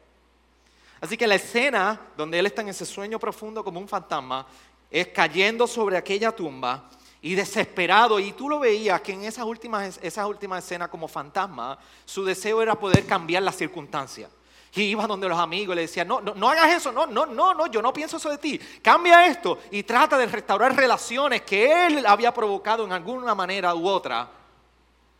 Así 1.04 1.18
que 1.18 1.26
la 1.26 1.34
escena 1.34 2.00
donde 2.16 2.38
él 2.38 2.46
está 2.46 2.62
en 2.62 2.70
ese 2.70 2.86
sueño 2.86 3.18
profundo 3.18 3.62
como 3.62 3.78
un 3.78 3.86
fantasma 3.86 4.46
es 4.90 5.08
cayendo 5.08 5.66
sobre 5.66 5.98
aquella 5.98 6.32
tumba 6.32 6.88
y 7.20 7.34
desesperado. 7.34 8.18
Y 8.18 8.32
tú 8.32 8.48
lo 8.48 8.58
veías 8.58 9.02
que 9.02 9.12
en 9.12 9.24
esas 9.24 9.44
últimas, 9.44 10.00
esas 10.02 10.26
últimas 10.26 10.64
escenas 10.64 10.88
como 10.88 11.06
fantasma, 11.06 11.78
su 12.06 12.24
deseo 12.24 12.62
era 12.62 12.74
poder 12.74 13.04
cambiar 13.04 13.42
las 13.42 13.54
circunstancias. 13.54 14.30
Y 14.74 14.84
iba 14.84 15.06
donde 15.06 15.28
los 15.28 15.38
amigos 15.38 15.76
le 15.76 15.82
decía, 15.82 16.06
no, 16.06 16.22
no, 16.22 16.34
no 16.34 16.48
hagas 16.48 16.72
eso, 16.72 16.90
no, 16.90 17.04
no, 17.06 17.26
no, 17.26 17.52
no, 17.52 17.66
yo 17.66 17.82
no 17.82 17.92
pienso 17.92 18.16
eso 18.16 18.30
de 18.30 18.38
ti. 18.38 18.58
Cambia 18.80 19.26
esto 19.26 19.58
y 19.72 19.82
trata 19.82 20.16
de 20.16 20.24
restaurar 20.24 20.74
relaciones 20.74 21.42
que 21.42 21.86
él 21.86 22.06
había 22.06 22.32
provocado 22.32 22.82
en 22.82 22.92
alguna 22.92 23.34
manera 23.34 23.74
u 23.74 23.86
otra 23.86 24.26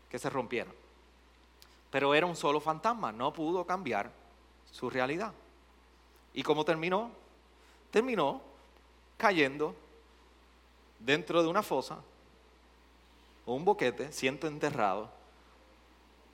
que 0.09 0.17
se 0.17 0.31
rompieran. 0.31 0.73
Pero 1.91 2.15
era 2.15 2.25
un 2.25 2.35
solo 2.35 2.59
fantasma, 2.59 3.11
no 3.11 3.31
pudo 3.31 3.63
cambiar 3.67 4.09
su 4.71 4.89
realidad. 4.89 5.31
¿Y 6.35 6.43
cómo 6.43 6.65
terminó? 6.65 7.09
Terminó 7.89 8.41
cayendo 9.17 9.73
dentro 10.99 11.41
de 11.41 11.47
una 11.47 11.63
fosa 11.63 11.97
o 13.45 13.53
un 13.53 13.63
boquete, 13.63 14.11
siendo 14.11 14.47
enterrado, 14.47 15.09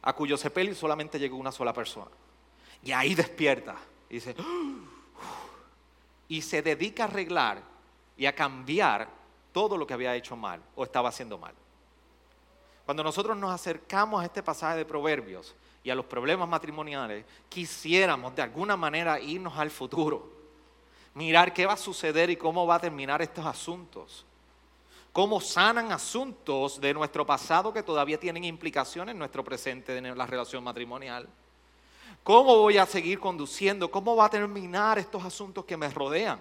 a 0.01 0.13
cuyo 0.13 0.37
sepelio 0.37 0.73
solamente 0.73 1.19
llegó 1.19 1.37
una 1.37 1.51
sola 1.51 1.71
persona. 1.71 2.09
Y 2.83 2.91
ahí 2.91 3.13
despierta 3.13 3.75
y 4.09 4.15
dice, 4.15 4.35
y 6.27 6.41
se 6.41 6.63
dedica 6.63 7.03
a 7.03 7.07
arreglar 7.07 7.61
y 8.17 8.25
a 8.25 8.33
cambiar 8.33 9.07
todo 9.53 9.77
lo 9.77 9.85
que 9.85 9.93
había 9.93 10.15
hecho 10.15 10.35
mal 10.35 10.63
o 10.75 10.83
estaba 10.83 11.09
haciendo 11.09 11.37
mal. 11.37 11.53
Cuando 12.85 13.03
nosotros 13.03 13.37
nos 13.37 13.51
acercamos 13.51 14.21
a 14.21 14.25
este 14.25 14.41
pasaje 14.41 14.77
de 14.77 14.85
Proverbios 14.85 15.53
y 15.83 15.89
a 15.89 15.95
los 15.95 16.05
problemas 16.05 16.47
matrimoniales, 16.47 17.25
quisiéramos 17.49 18.35
de 18.35 18.41
alguna 18.41 18.77
manera 18.77 19.19
irnos 19.19 19.57
al 19.57 19.71
futuro, 19.71 20.29
mirar 21.15 21.53
qué 21.53 21.65
va 21.65 21.73
a 21.73 21.77
suceder 21.77 22.29
y 22.29 22.35
cómo 22.35 22.67
va 22.67 22.75
a 22.75 22.79
terminar 22.79 23.21
estos 23.21 23.45
asuntos, 23.45 24.25
cómo 25.11 25.41
sanan 25.41 25.91
asuntos 25.91 26.79
de 26.79 26.93
nuestro 26.93 27.25
pasado 27.25 27.73
que 27.73 27.83
todavía 27.83 28.19
tienen 28.19 28.43
implicaciones 28.43 29.13
en 29.13 29.19
nuestro 29.19 29.43
presente, 29.43 29.97
en 29.97 30.17
la 30.17 30.25
relación 30.25 30.63
matrimonial. 30.63 31.27
¿Cómo 32.23 32.55
voy 32.57 32.77
a 32.77 32.85
seguir 32.85 33.19
conduciendo? 33.19 33.89
¿Cómo 33.89 34.15
va 34.15 34.25
a 34.25 34.29
terminar 34.29 34.99
estos 34.99 35.23
asuntos 35.25 35.65
que 35.65 35.75
me 35.75 35.89
rodean? 35.89 36.39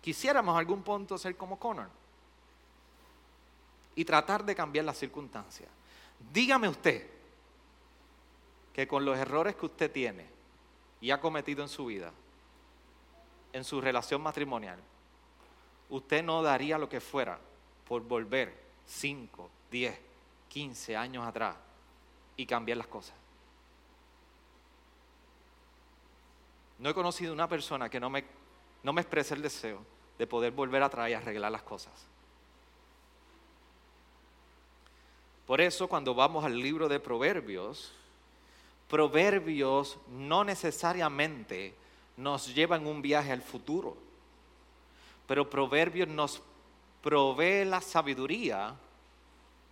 Quisiéramos 0.00 0.54
a 0.54 0.58
algún 0.58 0.82
punto 0.82 1.18
ser 1.18 1.36
como 1.36 1.58
Connor 1.58 1.88
y 3.94 4.04
tratar 4.04 4.44
de 4.44 4.54
cambiar 4.54 4.86
las 4.86 4.96
circunstancias. 4.96 5.68
Dígame 6.32 6.68
usted 6.68 7.15
que 8.76 8.86
con 8.86 9.06
los 9.06 9.16
errores 9.16 9.56
que 9.56 9.64
usted 9.64 9.90
tiene 9.90 10.26
y 11.00 11.10
ha 11.10 11.18
cometido 11.18 11.62
en 11.62 11.68
su 11.70 11.86
vida, 11.86 12.12
en 13.54 13.64
su 13.64 13.80
relación 13.80 14.20
matrimonial, 14.20 14.78
usted 15.88 16.22
no 16.22 16.42
daría 16.42 16.76
lo 16.76 16.86
que 16.86 17.00
fuera 17.00 17.38
por 17.88 18.02
volver 18.02 18.54
5, 18.84 19.48
10, 19.70 19.98
15 20.50 20.94
años 20.94 21.26
atrás 21.26 21.56
y 22.36 22.44
cambiar 22.44 22.76
las 22.76 22.86
cosas. 22.86 23.14
No 26.78 26.90
he 26.90 26.94
conocido 26.94 27.32
una 27.32 27.48
persona 27.48 27.88
que 27.88 27.98
no 27.98 28.10
me, 28.10 28.24
no 28.82 28.92
me 28.92 29.00
exprese 29.00 29.32
el 29.32 29.40
deseo 29.40 29.80
de 30.18 30.26
poder 30.26 30.52
volver 30.52 30.82
atrás 30.82 31.08
y 31.08 31.14
arreglar 31.14 31.50
las 31.50 31.62
cosas. 31.62 31.94
Por 35.46 35.62
eso 35.62 35.88
cuando 35.88 36.14
vamos 36.14 36.44
al 36.44 36.60
libro 36.60 36.90
de 36.90 37.00
Proverbios, 37.00 37.95
Proverbios 38.88 39.98
no 40.08 40.44
necesariamente 40.44 41.74
nos 42.16 42.54
llevan 42.54 42.86
un 42.86 43.02
viaje 43.02 43.32
al 43.32 43.42
futuro, 43.42 43.96
pero 45.26 45.48
Proverbios 45.50 46.08
nos 46.08 46.42
provee 47.02 47.64
la 47.64 47.80
sabiduría 47.80 48.74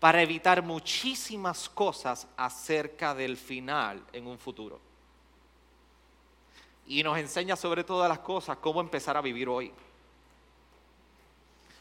para 0.00 0.20
evitar 0.20 0.62
muchísimas 0.62 1.68
cosas 1.68 2.27
acerca 2.37 3.14
del 3.14 3.37
final 3.37 4.03
en 4.12 4.27
un 4.27 4.38
futuro. 4.38 4.79
Y 6.87 7.03
nos 7.03 7.16
enseña 7.16 7.57
sobre 7.57 7.85
todas 7.85 8.09
las 8.09 8.18
cosas 8.18 8.59
cómo 8.59 8.81
empezar 8.81 9.16
a 9.16 9.22
vivir 9.22 9.48
hoy. 9.48 9.72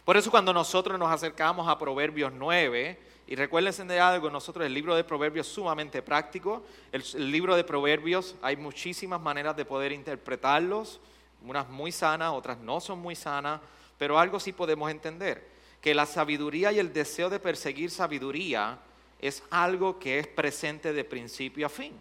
Por 0.05 0.17
eso 0.17 0.31
cuando 0.31 0.53
nosotros 0.53 0.97
nos 0.99 1.11
acercamos 1.11 1.67
a 1.67 1.77
Proverbios 1.77 2.31
9, 2.31 2.99
y 3.25 3.35
recuérdense 3.35 3.85
de 3.85 3.99
algo, 3.99 4.29
nosotros 4.29 4.65
el 4.65 4.73
libro 4.73 4.95
de 4.95 5.03
Proverbios 5.03 5.47
es 5.47 5.53
sumamente 5.53 6.01
práctico, 6.01 6.63
el, 6.91 7.31
libro 7.31 7.55
de 7.55 7.63
Proverbios 7.63 8.35
hay 8.41 8.57
muchísimas 8.57 9.21
maneras 9.21 9.55
de 9.55 9.65
poder 9.65 9.91
interpretarlos, 9.91 10.99
unas 11.45 11.69
muy 11.69 11.91
sanas, 11.91 12.33
otras 12.33 12.57
no 12.59 12.81
son 12.81 12.99
muy 12.99 13.15
sanas, 13.15 13.61
pero 13.97 14.19
algo 14.19 14.39
sí 14.39 14.51
podemos 14.51 14.91
entender, 14.91 15.47
que 15.81 15.93
la 15.93 16.05
sabiduría 16.05 16.71
y 16.71 16.79
el 16.79 16.91
deseo 16.91 17.29
de 17.29 17.39
perseguir 17.39 17.91
sabiduría 17.91 18.79
es 19.19 19.43
algo 19.49 19.99
que 19.99 20.19
es 20.19 20.27
presente 20.27 20.91
de 20.91 21.03
principio 21.05 21.65
a 21.65 21.69
fin. 21.69 21.93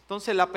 Entonces 0.00 0.34
la, 0.34 0.48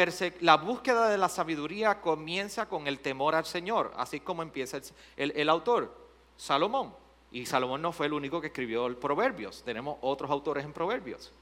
la, 0.41 0.58
búsqueda 0.58 1.10
de 1.10 1.17
la 1.17 1.30
sabiduría 1.30 2.02
comienza 2.02 2.67
con 2.67 2.88
el 2.88 3.00
temor 3.00 3.36
al 3.36 3.45
Señor, 3.45 3.93
así 3.95 4.19
como 4.19 4.41
empieza 4.41 4.82
el 5.15 5.50
autor. 5.50 6.06
Salomón. 6.36 7.05
Y 7.36 7.45
Salomón 7.45 7.82
no 7.82 7.91
fue 7.91 8.06
el 8.06 8.13
único 8.13 8.39
que 8.39 8.48
escribió 8.48 8.88
el 8.88 8.95
Proverbios. 8.95 9.62
Tenemos 9.65 9.98
otros 10.00 10.32
autores 10.32 10.63
en 10.63 10.71
Proverbios. 10.71 11.34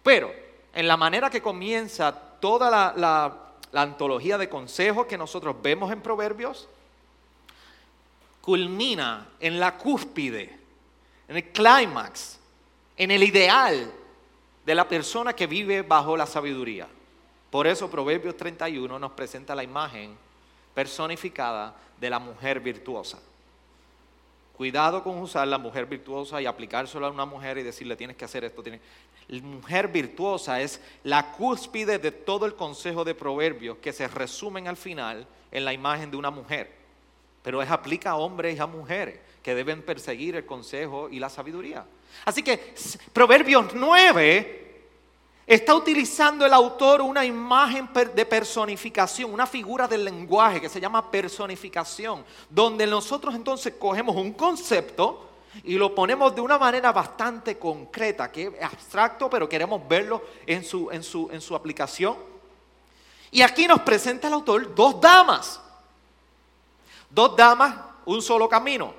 Pero 0.00 0.32
en 0.72 0.86
la 0.86 0.96
manera 0.96 1.28
que 1.28 1.42
comienza 1.42 2.12
toda 2.12 2.94
la, 2.96 3.38
antología 3.72 4.38
de 4.38 4.48
consejos 4.48 5.06
que 5.06 5.18
nosotros 5.18 5.56
vemos 5.60 5.90
en 5.90 6.00
Proverbios, 6.02 6.68
culmina 8.40 9.26
en 9.40 9.58
la 9.58 9.76
cúspide, 9.76 10.56
en 11.26 11.36
el 11.36 11.48
clímax, 11.48 12.38
en 12.96 13.10
el 13.10 13.24
ideal 13.24 13.92
de 14.64 14.74
la 14.76 14.86
persona 14.86 15.32
que 15.32 15.48
vive 15.48 15.82
bajo 15.82 16.16
la 16.16 16.26
sabiduría. 16.26 16.86
Por 17.50 17.66
eso 17.66 17.90
Proverbios 17.90 18.36
31 18.36 19.00
nos 19.00 19.10
presenta 19.10 19.56
la 19.56 19.64
imagen 19.64 20.16
personificada 20.72 21.74
de 21.98 22.08
la 22.08 22.20
mujer 22.20 22.60
virtuosa. 22.60 23.18
Cuidado 24.62 25.02
con 25.02 25.18
usar 25.18 25.48
la 25.48 25.58
mujer 25.58 25.86
virtuosa 25.86 26.40
y 26.40 26.46
aplicárselo 26.46 27.04
a 27.04 27.10
una 27.10 27.24
mujer 27.24 27.58
y 27.58 27.64
decirle 27.64 27.96
tienes 27.96 28.16
que 28.16 28.24
hacer 28.24 28.44
esto. 28.44 28.62
La 29.26 29.42
mujer 29.42 29.88
virtuosa 29.88 30.60
es 30.60 30.80
la 31.02 31.32
cúspide 31.32 31.98
de 31.98 32.12
todo 32.12 32.46
el 32.46 32.54
consejo 32.54 33.02
de 33.02 33.16
proverbios 33.16 33.78
que 33.78 33.92
se 33.92 34.06
resumen 34.06 34.68
al 34.68 34.76
final 34.76 35.26
en 35.50 35.64
la 35.64 35.72
imagen 35.72 36.12
de 36.12 36.16
una 36.16 36.30
mujer. 36.30 36.70
Pero 37.42 37.60
es 37.60 37.68
aplica 37.72 38.10
a 38.10 38.14
hombres 38.14 38.56
y 38.56 38.60
a 38.60 38.66
mujeres 38.66 39.18
que 39.42 39.52
deben 39.52 39.82
perseguir 39.82 40.36
el 40.36 40.46
consejo 40.46 41.08
y 41.10 41.18
la 41.18 41.28
sabiduría. 41.28 41.84
Así 42.24 42.44
que 42.44 42.72
Proverbios 43.12 43.74
9 43.74 44.61
Está 45.52 45.74
utilizando 45.74 46.46
el 46.46 46.54
autor 46.54 47.02
una 47.02 47.26
imagen 47.26 47.90
de 48.14 48.24
personificación, 48.24 49.30
una 49.30 49.46
figura 49.46 49.86
del 49.86 50.02
lenguaje 50.02 50.62
que 50.62 50.68
se 50.70 50.80
llama 50.80 51.10
personificación, 51.10 52.24
donde 52.48 52.86
nosotros 52.86 53.34
entonces 53.34 53.74
cogemos 53.78 54.16
un 54.16 54.32
concepto 54.32 55.28
y 55.62 55.74
lo 55.74 55.94
ponemos 55.94 56.34
de 56.34 56.40
una 56.40 56.56
manera 56.56 56.90
bastante 56.90 57.58
concreta, 57.58 58.32
que 58.32 58.44
es 58.46 58.62
abstracto, 58.62 59.28
pero 59.28 59.46
queremos 59.46 59.86
verlo 59.86 60.22
en 60.46 60.64
su, 60.64 60.90
en 60.90 61.02
su, 61.02 61.28
en 61.30 61.42
su 61.42 61.54
aplicación. 61.54 62.16
Y 63.30 63.42
aquí 63.42 63.66
nos 63.66 63.82
presenta 63.82 64.28
el 64.28 64.32
autor 64.32 64.74
dos 64.74 64.98
damas. 64.98 65.60
Dos 67.10 67.36
damas, 67.36 67.76
un 68.06 68.22
solo 68.22 68.48
camino. 68.48 68.94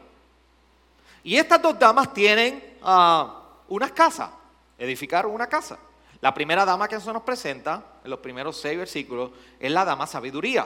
Y 1.23 1.35
estas 1.35 1.59
dos 1.59 1.79
damas 1.79 2.13
tienen 2.13 2.77
uh, 2.83 3.25
unas 3.69 3.91
casas, 3.91 4.29
edificaron 4.77 5.33
una 5.33 5.47
casa. 5.47 5.79
La 6.23 6.33
primera 6.33 6.63
dama 6.63 6.88
que 6.88 7.01
se 7.01 7.12
nos 7.12 7.21
presenta, 7.21 7.83
en 8.01 8.09
los 8.09 8.19
primeros 8.19 8.55
seis 8.55 8.77
versículos, 8.77 9.31
es 9.59 9.69
la 9.69 9.83
dama 9.83 10.07
sabiduría. 10.07 10.65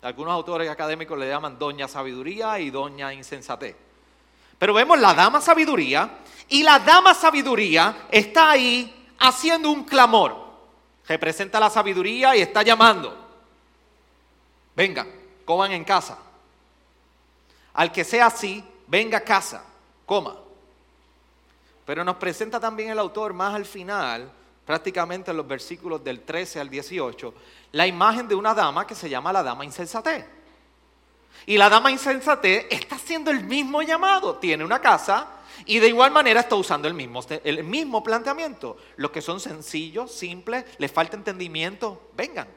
Algunos 0.00 0.32
autores 0.32 0.70
académicos 0.70 1.18
le 1.18 1.28
llaman 1.28 1.58
doña 1.58 1.86
sabiduría 1.88 2.58
y 2.58 2.70
doña 2.70 3.12
insensatez. 3.12 3.76
Pero 4.58 4.72
vemos 4.72 4.98
la 4.98 5.12
dama 5.12 5.42
sabiduría 5.42 6.20
y 6.48 6.62
la 6.62 6.78
dama 6.78 7.12
sabiduría 7.12 8.06
está 8.10 8.52
ahí 8.52 9.10
haciendo 9.18 9.70
un 9.70 9.84
clamor. 9.84 10.36
Representa 11.06 11.60
la 11.60 11.68
sabiduría 11.68 12.34
y 12.34 12.40
está 12.40 12.62
llamando. 12.62 13.14
Venga, 14.74 15.06
coman 15.44 15.72
en 15.72 15.84
casa. 15.84 16.16
Al 17.74 17.92
que 17.92 18.04
sea 18.04 18.28
así, 18.28 18.64
venga 18.86 19.18
a 19.18 19.22
casa, 19.22 19.62
coma. 20.06 20.47
Pero 21.88 22.04
nos 22.04 22.16
presenta 22.16 22.60
también 22.60 22.90
el 22.90 22.98
autor 22.98 23.32
más 23.32 23.54
al 23.54 23.64
final, 23.64 24.30
prácticamente 24.66 25.30
en 25.30 25.38
los 25.38 25.48
versículos 25.48 26.04
del 26.04 26.20
13 26.20 26.60
al 26.60 26.68
18, 26.68 27.32
la 27.72 27.86
imagen 27.86 28.28
de 28.28 28.34
una 28.34 28.52
dama 28.52 28.86
que 28.86 28.94
se 28.94 29.08
llama 29.08 29.32
la 29.32 29.42
dama 29.42 29.64
insensate. 29.64 30.26
Y 31.46 31.56
la 31.56 31.70
dama 31.70 31.90
insensate 31.90 32.74
está 32.74 32.96
haciendo 32.96 33.30
el 33.30 33.42
mismo 33.42 33.80
llamado, 33.80 34.36
tiene 34.36 34.66
una 34.66 34.82
casa 34.82 35.28
y 35.64 35.78
de 35.78 35.88
igual 35.88 36.10
manera 36.10 36.40
está 36.40 36.56
usando 36.56 36.88
el 36.88 36.92
mismo, 36.92 37.24
el 37.42 37.64
mismo 37.64 38.02
planteamiento. 38.02 38.76
Los 38.96 39.10
que 39.10 39.22
son 39.22 39.40
sencillos, 39.40 40.12
simples, 40.12 40.66
les 40.76 40.92
falta 40.92 41.16
entendimiento, 41.16 42.10
vengan. 42.14 42.48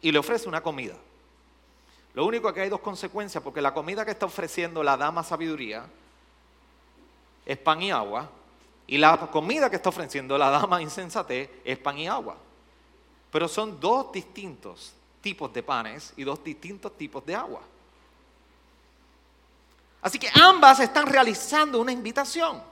Y 0.00 0.12
le 0.12 0.18
ofrece 0.20 0.48
una 0.48 0.62
comida. 0.62 0.94
Lo 2.14 2.24
único 2.24 2.54
que 2.54 2.60
hay 2.60 2.68
dos 2.68 2.82
consecuencias, 2.82 3.42
porque 3.42 3.60
la 3.60 3.74
comida 3.74 4.04
que 4.04 4.12
está 4.12 4.26
ofreciendo 4.26 4.84
la 4.84 4.96
dama 4.96 5.24
sabiduría 5.24 5.86
es 7.48 7.56
pan 7.56 7.82
y 7.82 7.90
agua, 7.90 8.30
y 8.86 8.98
la 8.98 9.16
comida 9.18 9.70
que 9.70 9.76
está 9.76 9.88
ofreciendo 9.88 10.36
la 10.36 10.50
dama 10.50 10.80
insensate 10.82 11.62
es 11.64 11.78
pan 11.78 11.98
y 11.98 12.06
agua. 12.06 12.36
Pero 13.32 13.48
son 13.48 13.80
dos 13.80 14.12
distintos 14.12 14.92
tipos 15.22 15.52
de 15.52 15.62
panes 15.62 16.12
y 16.16 16.24
dos 16.24 16.44
distintos 16.44 16.96
tipos 16.96 17.24
de 17.24 17.34
agua. 17.34 17.60
Así 20.02 20.18
que 20.18 20.30
ambas 20.34 20.80
están 20.80 21.06
realizando 21.06 21.80
una 21.80 21.90
invitación. 21.90 22.62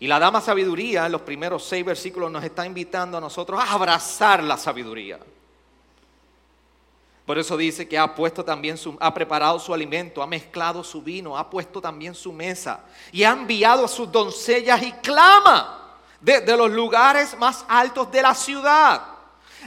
Y 0.00 0.06
la 0.06 0.18
dama 0.18 0.40
sabiduría 0.40 1.06
en 1.06 1.12
los 1.12 1.22
primeros 1.22 1.64
seis 1.64 1.84
versículos 1.84 2.30
nos 2.30 2.42
está 2.44 2.66
invitando 2.66 3.18
a 3.18 3.20
nosotros 3.20 3.60
a 3.60 3.72
abrazar 3.72 4.42
la 4.42 4.56
sabiduría. 4.56 5.18
Por 7.28 7.38
eso 7.38 7.58
dice 7.58 7.86
que 7.86 7.98
ha 7.98 8.14
puesto 8.14 8.42
también 8.42 8.78
ha 9.00 9.12
preparado 9.12 9.58
su 9.58 9.74
alimento, 9.74 10.22
ha 10.22 10.26
mezclado 10.26 10.82
su 10.82 11.02
vino, 11.02 11.36
ha 11.36 11.50
puesto 11.50 11.78
también 11.78 12.14
su 12.14 12.32
mesa 12.32 12.80
y 13.12 13.22
ha 13.22 13.32
enviado 13.32 13.84
a 13.84 13.88
sus 13.88 14.10
doncellas 14.10 14.82
y 14.82 14.92
clama 14.92 15.98
desde 16.22 16.56
los 16.56 16.70
lugares 16.70 17.36
más 17.36 17.66
altos 17.68 18.10
de 18.10 18.22
la 18.22 18.34
ciudad. 18.34 19.02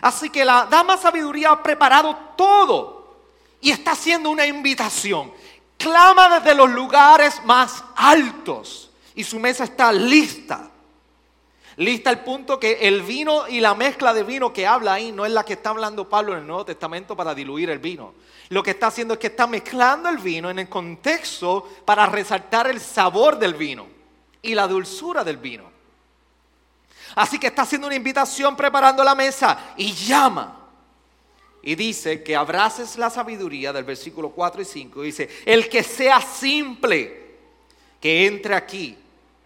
Así 0.01 0.31
que 0.31 0.43
la 0.43 0.65
dama 0.71 0.97
sabiduría 0.97 1.51
ha 1.51 1.61
preparado 1.61 2.17
todo 2.35 3.27
y 3.61 3.69
está 3.69 3.91
haciendo 3.91 4.31
una 4.31 4.47
invitación. 4.47 5.31
Clama 5.77 6.39
desde 6.39 6.55
los 6.55 6.71
lugares 6.71 7.39
más 7.45 7.83
altos 7.95 8.89
y 9.13 9.23
su 9.23 9.39
mesa 9.39 9.65
está 9.65 9.91
lista. 9.91 10.70
Lista 11.77 12.09
al 12.09 12.23
punto 12.23 12.59
que 12.59 12.79
el 12.81 13.01
vino 13.01 13.47
y 13.47 13.59
la 13.59 13.73
mezcla 13.75 14.13
de 14.13 14.23
vino 14.23 14.51
que 14.51 14.67
habla 14.67 14.93
ahí 14.93 15.11
no 15.11 15.25
es 15.25 15.31
la 15.31 15.43
que 15.43 15.53
está 15.53 15.69
hablando 15.69 16.09
Pablo 16.09 16.33
en 16.33 16.39
el 16.39 16.47
Nuevo 16.47 16.65
Testamento 16.65 17.15
para 17.15 17.33
diluir 17.33 17.69
el 17.69 17.79
vino. 17.79 18.13
Lo 18.49 18.61
que 18.61 18.71
está 18.71 18.87
haciendo 18.87 19.13
es 19.13 19.19
que 19.19 19.27
está 19.27 19.47
mezclando 19.47 20.09
el 20.09 20.17
vino 20.17 20.49
en 20.49 20.59
el 20.59 20.67
contexto 20.67 21.69
para 21.85 22.05
resaltar 22.07 22.67
el 22.67 22.81
sabor 22.81 23.39
del 23.39 23.53
vino 23.53 23.87
y 24.41 24.53
la 24.53 24.67
dulzura 24.67 25.23
del 25.23 25.37
vino. 25.37 25.71
Así 27.15 27.39
que 27.39 27.47
está 27.47 27.61
haciendo 27.61 27.87
una 27.87 27.95
invitación 27.95 28.55
preparando 28.55 29.03
la 29.03 29.15
mesa 29.15 29.73
y 29.77 29.93
llama. 29.93 30.57
Y 31.63 31.75
dice 31.75 32.23
que 32.23 32.35
abraces 32.35 32.97
la 32.97 33.09
sabiduría 33.09 33.71
del 33.71 33.83
versículo 33.83 34.31
4 34.31 34.61
y 34.61 34.65
5. 34.65 35.01
Dice, 35.03 35.29
el 35.45 35.69
que 35.69 35.83
sea 35.83 36.19
simple, 36.19 37.37
que 37.99 38.25
entre 38.25 38.55
aquí, 38.55 38.97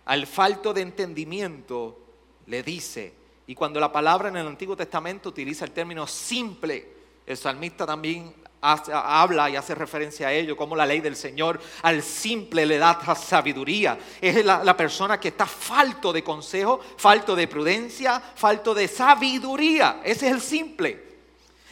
al 0.05 0.25
falto 0.25 0.73
de 0.73 0.81
entendimiento, 0.81 2.04
le 2.47 2.63
dice. 2.63 3.13
Y 3.47 3.55
cuando 3.55 3.79
la 3.79 3.91
palabra 3.91 4.29
en 4.29 4.37
el 4.37 4.47
Antiguo 4.47 4.75
Testamento 4.75 5.29
utiliza 5.29 5.65
el 5.65 5.71
término 5.71 6.07
simple, 6.07 6.87
el 7.25 7.37
salmista 7.37 7.85
también 7.85 8.33
habla 8.61 9.49
y 9.49 9.55
hace 9.55 9.75
referencia 9.75 10.27
a 10.27 10.33
ello, 10.33 10.57
como 10.57 10.75
la 10.75 10.85
ley 10.85 10.99
del 10.99 11.15
Señor 11.15 11.59
al 11.83 12.01
simple 12.01 12.65
le 12.65 12.77
da 12.77 12.99
sabiduría. 13.15 13.97
Es 14.19 14.43
la, 14.43 14.63
la, 14.63 14.75
persona 14.75 15.19
que 15.19 15.27
está 15.29 15.45
falto 15.45 16.11
de 16.11 16.23
consejo, 16.23 16.79
falto 16.97 17.35
de 17.35 17.47
prudencia, 17.47 18.19
falto 18.19 18.73
de 18.73 18.87
sabiduría. 18.87 20.01
Ese 20.03 20.27
es 20.27 20.33
el 20.33 20.41
simple. 20.41 21.05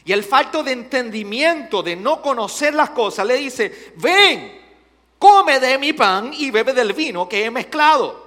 Y 0.05 0.11
el 0.11 0.23
falto 0.23 0.63
de 0.63 0.73
entendimiento, 0.73 1.81
de 1.81 1.95
no 1.95 2.21
conocer 2.21 2.73
las 2.73 2.89
cosas, 2.91 3.25
le 3.25 3.35
dice, 3.35 3.93
ven, 3.95 4.61
come 5.17 5.59
de 5.59 5.77
mi 5.77 5.93
pan 5.93 6.31
y 6.33 6.51
bebe 6.51 6.73
del 6.73 6.93
vino 6.93 7.27
que 7.27 7.45
he 7.45 7.49
mezclado. 7.49 8.22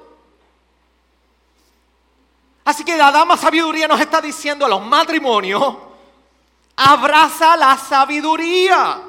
Así 2.66 2.82
que 2.84 2.96
la 2.96 3.12
dama 3.12 3.36
sabiduría 3.36 3.86
nos 3.86 4.00
está 4.00 4.20
diciendo 4.20 4.66
a 4.66 4.68
los 4.68 4.84
matrimonios, 4.84 5.76
abraza 6.74 7.56
la 7.56 7.78
sabiduría. 7.78 9.02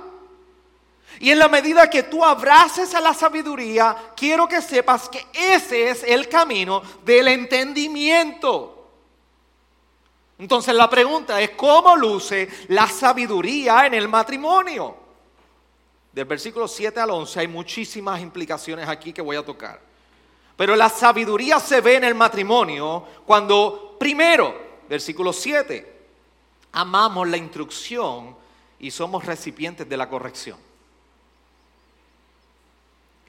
Y 1.19 1.31
en 1.31 1.39
la 1.39 1.47
medida 1.47 1.89
que 1.89 2.03
tú 2.03 2.23
abraces 2.23 2.93
a 2.93 3.01
la 3.01 3.15
sabiduría, 3.15 4.13
quiero 4.15 4.47
que 4.47 4.61
sepas 4.61 5.09
que 5.09 5.25
ese 5.33 5.89
es 5.89 6.03
el 6.03 6.29
camino 6.29 6.83
del 7.03 7.29
entendimiento. 7.29 8.89
Entonces 10.37 10.75
la 10.75 10.87
pregunta 10.87 11.41
es, 11.41 11.49
¿cómo 11.49 11.95
luce 11.95 12.47
la 12.67 12.85
sabiduría 12.85 13.87
en 13.87 13.95
el 13.95 14.07
matrimonio? 14.07 14.95
Del 16.13 16.25
versículo 16.25 16.67
7 16.67 16.99
al 16.99 17.09
11 17.09 17.39
hay 17.39 17.47
muchísimas 17.47 18.21
implicaciones 18.21 18.87
aquí 18.87 19.11
que 19.11 19.23
voy 19.23 19.35
a 19.35 19.43
tocar. 19.43 19.87
Pero 20.57 20.75
la 20.75 20.89
sabiduría 20.89 21.59
se 21.59 21.81
ve 21.81 21.97
en 21.97 22.03
el 22.03 22.15
matrimonio 22.15 23.05
cuando, 23.25 23.95
primero, 23.99 24.59
versículo 24.89 25.31
7, 25.31 25.97
amamos 26.71 27.27
la 27.27 27.37
instrucción 27.37 28.35
y 28.79 28.89
somos 28.89 29.23
recipientes 29.23 29.87
de 29.87 29.95
la 29.95 30.09
corrección. 30.09 30.57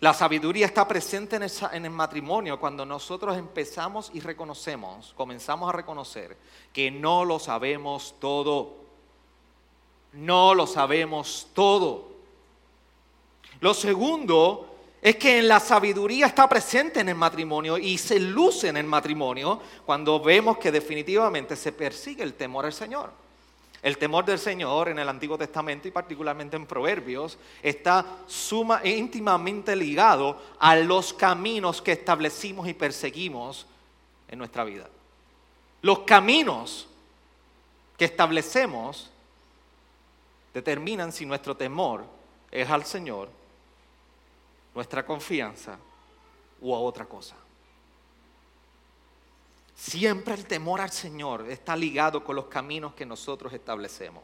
La 0.01 0.15
sabiduría 0.15 0.65
está 0.65 0.89
presente 0.89 1.37
en, 1.37 1.43
en, 1.43 1.85
el 1.85 1.91
matrimonio 1.91 2.59
cuando 2.59 2.87
nosotros 2.87 3.37
empezamos 3.37 4.11
y 4.15 4.21
reconocemos, 4.21 5.13
comenzamos 5.15 5.69
a 5.69 5.73
reconocer 5.73 6.37
que 6.73 6.91
no 6.91 7.25
lo 7.25 7.39
sabemos 7.39 8.15
todo. 8.21 8.77
No 10.13 10.55
lo 10.55 10.67
sabemos 10.67 11.49
todo. 11.53 12.09
Lo 13.61 13.75
segundo 13.75 14.78
es 15.01 15.17
que 15.17 15.39
en 15.39 15.49
la 15.49 15.61
sabiduría 15.61 16.27
está 16.27 16.49
presente 16.49 17.01
en 17.01 17.09
el 17.09 17.15
matrimonio 17.15 17.79
y 17.79 17.99
se 17.99 18.19
luce 18.19 18.69
en 18.69 18.77
el 18.77 18.87
matrimonio 18.87 19.61
cuando 19.87 20.21
vemos 20.21 20.59
que 20.59 20.73
definitivamente 20.73 21.55
se 21.55 21.73
persigue 21.73 22.23
el 22.23 22.35
temor 22.35 22.67
al 22.67 22.73
Señor. 22.73 23.13
El 23.81 23.97
temor 23.97 24.25
del 24.25 24.41
Señor 24.41 24.89
en 24.89 24.99
el 24.99 25.09
Antiguo 25.09 25.39
Testamento 25.39 25.87
y 25.87 25.93
particularmente 25.93 26.57
en 26.57 26.67
Proverbios 26.67 27.39
está 27.63 28.05
suma, 28.27 28.81
íntimamente 28.85 29.77
ligado 29.77 30.43
a 30.59 30.75
los 30.75 31.13
caminos 31.13 31.81
que 31.81 31.93
establecimos 31.93 32.67
y 32.67 32.75
perseguimos 32.75 33.67
en 34.27 34.39
nuestra 34.41 34.65
vida. 34.65 34.89
Los 35.81 36.01
caminos 36.01 36.89
que 37.97 38.07
establecemos 38.07 39.11
determinan 40.53 41.13
si 41.13 41.25
nuestro 41.25 41.57
temor 41.57 42.05
es 42.51 42.69
al 42.69 42.85
Señor 42.85 43.38
nuestra 44.75 45.05
confianza 45.05 45.79
u 46.61 46.75
a 46.75 46.79
otra 46.79 47.05
cosa. 47.05 47.35
Siempre 49.75 50.35
el 50.35 50.45
temor 50.45 50.81
al 50.81 50.91
Señor 50.91 51.49
está 51.49 51.77
ligado 51.77 52.25
con 52.25 52.35
los 52.35 52.47
caminos 52.47 52.95
que 52.95 53.07
nosotros 53.07 53.53
establecemos. 53.53 54.23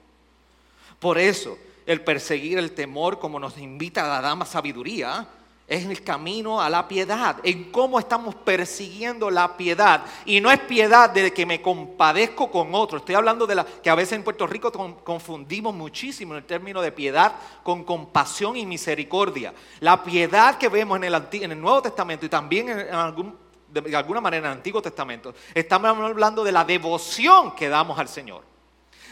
Por 0.98 1.18
eso, 1.18 1.56
el 1.86 2.02
perseguir 2.02 2.58
el 2.58 2.72
temor, 2.72 3.18
como 3.18 3.38
nos 3.38 3.58
invita 3.58 4.06
la 4.06 4.20
dama 4.20 4.46
sabiduría, 4.46 5.28
es 5.66 5.86
el 5.86 6.02
camino 6.02 6.60
a 6.60 6.68
la 6.68 6.86
piedad, 6.86 7.36
en 7.42 7.70
cómo 7.72 7.98
estamos 7.98 8.34
persiguiendo 8.34 9.30
la 9.30 9.56
piedad. 9.56 10.04
Y 10.26 10.40
no 10.40 10.50
es 10.50 10.60
piedad 10.60 11.08
de 11.08 11.32
que 11.32 11.46
me 11.46 11.62
compadezco 11.62 12.50
con 12.50 12.74
otro. 12.74 12.98
Estoy 12.98 13.14
hablando 13.14 13.46
de 13.46 13.54
la 13.54 13.64
que 13.64 13.88
a 13.88 13.94
veces 13.94 14.12
en 14.12 14.24
Puerto 14.24 14.46
Rico 14.46 14.70
confundimos 15.02 15.74
muchísimo 15.74 16.34
el 16.34 16.44
término 16.44 16.82
de 16.82 16.92
piedad 16.92 17.32
con 17.62 17.84
compasión 17.84 18.56
y 18.56 18.66
misericordia. 18.66 19.54
La 19.80 20.02
piedad 20.02 20.58
que 20.58 20.68
vemos 20.68 20.98
en 20.98 21.04
el, 21.04 21.14
en 21.32 21.52
el 21.52 21.60
Nuevo 21.60 21.80
Testamento 21.80 22.26
y 22.26 22.28
también 22.28 22.66
de 22.66 23.96
alguna 23.96 24.20
manera 24.20 24.46
en 24.46 24.52
el 24.52 24.58
Antiguo 24.58 24.82
Testamento, 24.82 25.34
estamos 25.54 25.90
hablando 25.90 26.44
de 26.44 26.52
la 26.52 26.64
devoción 26.64 27.54
que 27.54 27.68
damos 27.68 27.98
al 27.98 28.08
Señor. 28.08 28.44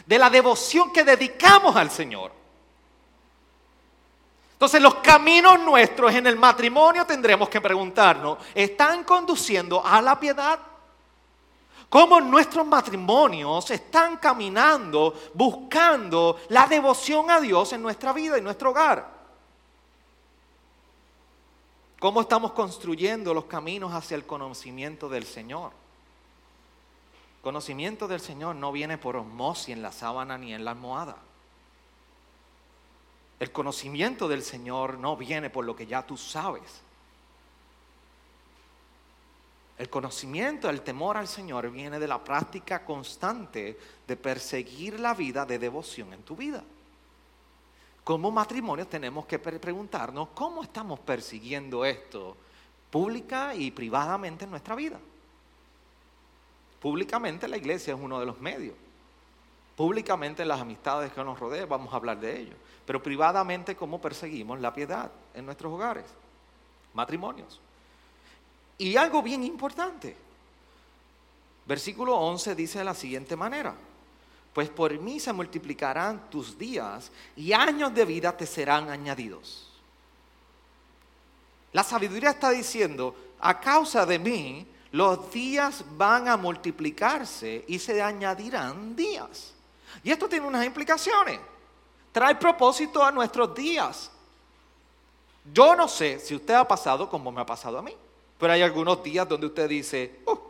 De 0.07 0.19
la 0.19 0.29
devoción 0.29 0.93
que 0.93 1.03
dedicamos 1.03 1.75
al 1.77 1.91
Señor. 1.91 2.42
Entonces 4.63 4.81
los 4.81 4.95
caminos 4.95 5.59
nuestros 5.59 6.15
en 6.15 6.25
el 6.25 6.37
matrimonio 6.37 7.05
tendremos 7.05 7.49
que 7.49 7.61
preguntarnos, 7.61 8.39
¿están 8.55 9.03
conduciendo 9.03 9.85
a 9.85 10.01
la 10.01 10.21
piedad? 10.21 10.57
¿Cómo 11.89 12.21
nuestros 12.21 12.65
matrimonios 12.65 13.69
están 13.73 14.19
caminando 14.19 15.15
buscando 15.35 16.39
la 16.51 16.69
devoción 16.69 17.29
a 17.29 17.41
Dios 17.41 17.73
en 17.73 17.83
nuestra 17.83 18.13
vida, 18.13 18.39
en 18.39 18.45
nuestro 18.45 18.71
hogar? 18.71 19.11
¿Cómo 21.99 22.21
estamos 22.21 22.53
construyendo 22.53 23.35
los 23.35 23.47
caminos 23.47 23.93
hacia 23.93 24.15
el 24.15 24.25
conocimiento 24.25 25.09
del 25.09 25.25
Señor? 25.25 25.73
Conocimiento 27.43 28.07
del 28.07 28.21
Señor 28.21 28.55
no 28.55 28.71
viene 28.71 28.97
por 28.97 29.17
osmosis 29.17 29.71
en 29.71 29.83
la 29.83 29.91
sábana 29.91 30.39
ni 30.39 30.55
en 30.55 30.65
la 30.65 30.71
almohada. 30.71 31.17
El 33.43 33.51
conocimiento 33.51 34.29
del 34.29 34.45
Señor 34.45 34.99
no 34.99 35.17
viene 35.17 35.51
por 35.51 35.65
lo 35.65 35.75
que 35.75 35.85
ya 35.85 36.07
tú 36.07 36.17
sabes. 36.17 36.81
El 39.77 39.91
conocimiento, 39.91 40.71
el 40.71 40.83
temor 40.83 41.17
al 41.17 41.27
Señor 41.27 41.69
viene 41.73 41.99
de 41.99 42.07
la 42.07 42.23
práctica 42.23 42.85
constante 42.85 43.77
de 44.07 44.17
perseguir 44.17 45.01
la 45.01 45.13
vida 45.13 45.45
de 45.45 45.59
devoción 45.59 46.13
en 46.13 46.23
tu 46.23 46.37
vida. 46.37 46.63
Como 48.05 48.31
matrimonio 48.31 48.87
tenemos 48.87 49.27
que 49.27 49.41
preguntarnos 49.41 50.29
cómo 50.35 50.63
estamos 50.63 51.01
persiguiendo 51.01 51.85
esto 51.85 52.37
pública 52.93 53.57
y 53.57 53.73
privadamente 53.73 54.45
en 54.45 54.53
nuestra 54.53 54.77
vida. 54.77 55.01
Públicamente 56.81 57.49
la 57.49 57.57
iglesia 57.57 57.93
es 57.93 58.01
uno 58.01 58.21
de 58.21 58.27
los 58.27 58.41
medios. 58.41 58.77
Públicamente 59.75 60.45
las 60.45 60.61
amistades 60.61 61.13
que 61.13 61.25
nos 61.25 61.41
rodean, 61.41 61.69
vamos 61.69 61.93
a 61.93 61.97
hablar 61.97 62.21
de 62.21 62.39
ello 62.39 62.55
pero 62.87 63.03
privadamente 63.03 63.77
cómo 63.77 64.01
perseguimos 64.01 64.61
la 64.61 64.73
piedad 64.73 65.11
en 65.35 65.47
nuestros 65.47 65.73
hogares, 65.73 66.05
matrimonios. 66.95 67.61
Y 68.79 68.97
algo 68.97 69.23
bien 69.23 69.45
importante, 69.45 70.17
versículo 71.67 72.17
11 72.17 72.55
dice 72.55 72.79
de 72.79 72.85
la 72.85 72.95
siguiente 72.95 73.37
manera, 73.37 73.75
pues 74.53 74.69
por 74.69 74.93
mí 74.99 75.21
se 75.21 75.33
multiplicarán 75.33 76.29
tus 76.29 76.59
días 76.59 77.11
y 77.37 77.53
años 77.53 77.95
de 77.95 78.05
vida 78.05 78.37
te 78.37 78.47
serán 78.47 78.91
añadidos. 78.91 79.69
La 81.73 81.83
sabiduría 81.83 82.31
está 82.31 82.51
diciendo, 82.51 83.17
a 83.41 83.59
causa 83.59 84.05
de 84.05 84.19
mí, 84.19 84.67
los 84.91 85.33
días 85.33 85.85
van 85.97 86.29
a 86.29 86.37
multiplicarse 86.37 87.65
y 87.67 87.79
se 87.79 88.03
añadirán 88.03 88.95
días. 88.95 89.55
Y 90.05 90.11
esto 90.11 90.29
tiene 90.29 90.47
unas 90.47 90.67
implicaciones 90.67 91.39
trae 92.13 92.35
propósito 92.37 93.03
a 93.03 93.11
nuestros 93.11 93.55
días. 93.55 94.11
Yo 95.53 95.75
no 95.75 95.89
sé 95.89 96.21
si 96.21 96.35
usted 96.35 96.55
ha 96.55 96.69
pasado 96.69 97.09
como 97.09 97.33
me 97.33 97.41
ha 97.41 97.47
pasado 97.47 97.79
a 97.79 97.83
mí, 97.83 97.97
pero 98.39 98.53
hay 98.53 98.63
algunos 98.63 99.03
días 99.03 99.29
donde 99.29 99.47
usted 99.47 99.69
dice, 99.69 100.21
oh, 100.27 100.41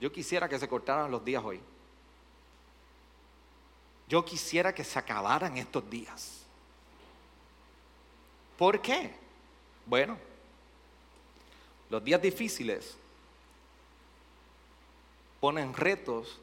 yo 0.00 0.10
quisiera 0.10 0.48
que 0.48 0.58
se 0.58 0.68
cortaran 0.68 1.10
los 1.10 1.22
días 1.24 1.44
hoy. 1.44 1.60
Yo 4.08 4.24
quisiera 4.24 4.74
que 4.74 4.82
se 4.82 4.98
acabaran 4.98 5.56
estos 5.56 5.88
días. 5.88 6.40
¿Por 8.56 8.80
qué? 8.80 9.14
Bueno, 9.86 10.18
los 11.90 12.02
días 12.02 12.20
difíciles 12.20 12.96
ponen 15.40 15.74
retos 15.74 16.40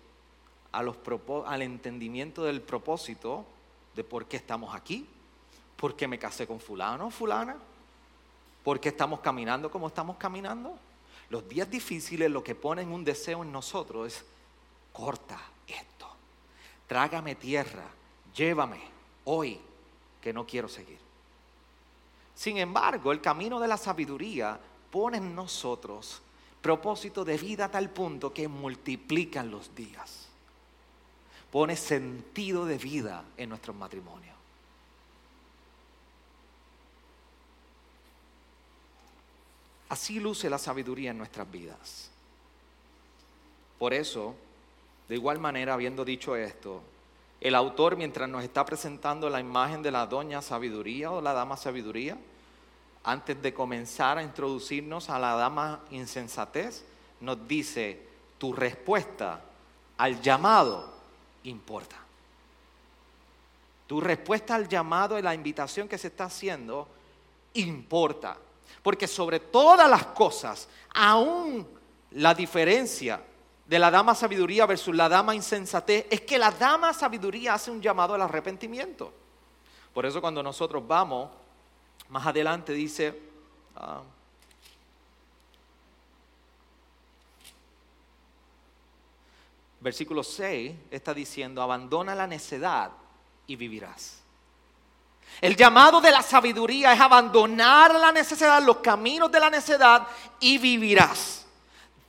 al 0.71 1.61
entendimiento 1.61 2.43
del 2.43 2.61
propósito 2.61 3.45
de 3.97 4.03
por 4.03 4.27
qué 4.27 4.37
estamos 4.37 4.75
aquí, 4.75 5.07
por 5.75 5.95
qué 5.95 6.07
me 6.07 6.19
casé 6.19 6.45
con 6.45 6.59
fulano 6.59 7.09
fulana, 7.09 7.57
por 8.63 8.79
qué 8.79 8.89
estamos 8.89 9.21
caminando 9.21 9.71
como 9.71 9.87
estamos 9.87 10.17
caminando. 10.17 10.77
Los 11.29 11.49
días 11.49 11.69
difíciles 11.69 12.29
lo 12.29 12.43
que 12.43 12.53
ponen 12.53 12.91
un 12.91 13.03
deseo 13.03 13.43
en 13.43 13.51
nosotros 13.51 14.13
es, 14.13 14.25
corta 14.93 15.39
esto, 15.67 16.07
trágame 16.87 17.35
tierra, 17.35 17.85
llévame 18.33 18.79
hoy 19.25 19.59
que 20.21 20.31
no 20.31 20.45
quiero 20.45 20.69
seguir. 20.69 20.99
Sin 22.35 22.59
embargo, 22.59 23.11
el 23.11 23.19
camino 23.19 23.59
de 23.59 23.67
la 23.67 23.77
sabiduría 23.77 24.59
pone 24.91 25.17
en 25.17 25.33
nosotros 25.33 26.21
propósito 26.61 27.25
de 27.25 27.37
vida 27.37 27.65
a 27.65 27.71
tal 27.71 27.89
punto 27.89 28.31
que 28.31 28.47
multiplican 28.47 29.49
los 29.49 29.73
días. 29.73 30.16
Pone 31.51 31.75
sentido 31.75 32.65
de 32.65 32.77
vida 32.77 33.23
en 33.37 33.49
nuestros 33.49 33.75
matrimonios. 33.75 34.35
Así 39.89 40.19
luce 40.19 40.49
la 40.49 40.57
sabiduría 40.57 41.11
en 41.11 41.17
nuestras 41.17 41.49
vidas. 41.49 42.09
Por 43.79 43.93
eso, 43.93 44.35
de 45.07 45.15
igual 45.15 45.39
manera, 45.39 45.73
habiendo 45.73 46.03
dicho 46.03 46.35
esto, 46.35 46.81
el 47.39 47.55
autor, 47.55 47.95
mientras 47.95 48.27
nos 48.27 48.43
está 48.43 48.65
presentando 48.65 49.29
la 49.29 49.39
imagen 49.39 49.81
de 49.83 49.91
la 49.91 50.05
doña 50.07 50.41
sabiduría 50.41 51.11
o 51.11 51.21
la 51.21 51.33
dama 51.33 51.55
sabiduría, 51.55 52.17
antes 53.03 53.41
de 53.41 53.53
comenzar 53.53 54.17
a 54.17 54.23
introducirnos 54.23 55.09
a 55.09 55.19
la 55.19 55.35
dama 55.35 55.81
insensatez, 55.91 56.83
nos 57.21 57.47
dice, 57.47 58.05
tu 58.37 58.51
respuesta 58.51 59.41
al 59.97 60.21
llamado 60.21 60.96
importa. 61.43 61.97
Tu 63.87 64.01
respuesta 64.01 64.55
al 64.55 64.67
llamado 64.67 65.17
y 65.17 65.21
la 65.21 65.33
invitación 65.33 65.87
que 65.87 65.97
se 65.97 66.07
está 66.07 66.25
haciendo 66.25 66.87
importa. 67.53 68.37
Porque 68.83 69.07
sobre 69.07 69.39
todas 69.39 69.89
las 69.89 70.07
cosas, 70.07 70.67
aún 70.93 71.67
la 72.11 72.33
diferencia 72.33 73.21
de 73.65 73.79
la 73.79 73.91
dama 73.91 74.15
sabiduría 74.15 74.65
versus 74.65 74.95
la 74.95 75.09
dama 75.09 75.35
insensatez 75.35 76.05
es 76.09 76.21
que 76.21 76.37
la 76.37 76.51
dama 76.51 76.93
sabiduría 76.93 77.53
hace 77.53 77.71
un 77.71 77.81
llamado 77.81 78.13
al 78.13 78.21
arrepentimiento. 78.21 79.13
Por 79.93 80.05
eso 80.05 80.21
cuando 80.21 80.41
nosotros 80.43 80.85
vamos, 80.87 81.29
más 82.09 82.25
adelante 82.25 82.71
dice, 82.73 83.19
ah, 83.75 84.01
versículo 89.79 90.23
6 90.23 90.73
está 90.91 91.13
diciendo, 91.13 91.61
abandona 91.61 92.15
la 92.15 92.27
necedad 92.27 92.91
y 93.45 93.55
vivirás. 93.55 94.21
El 95.39 95.55
llamado 95.55 96.01
de 96.01 96.11
la 96.11 96.21
sabiduría 96.21 96.93
es 96.93 96.99
abandonar 96.99 97.93
la 97.95 98.11
necesidad, 98.11 98.61
los 98.63 98.77
caminos 98.77 99.31
de 99.31 99.39
la 99.39 99.49
necedad 99.49 100.07
y 100.39 100.57
vivirás. 100.57 101.45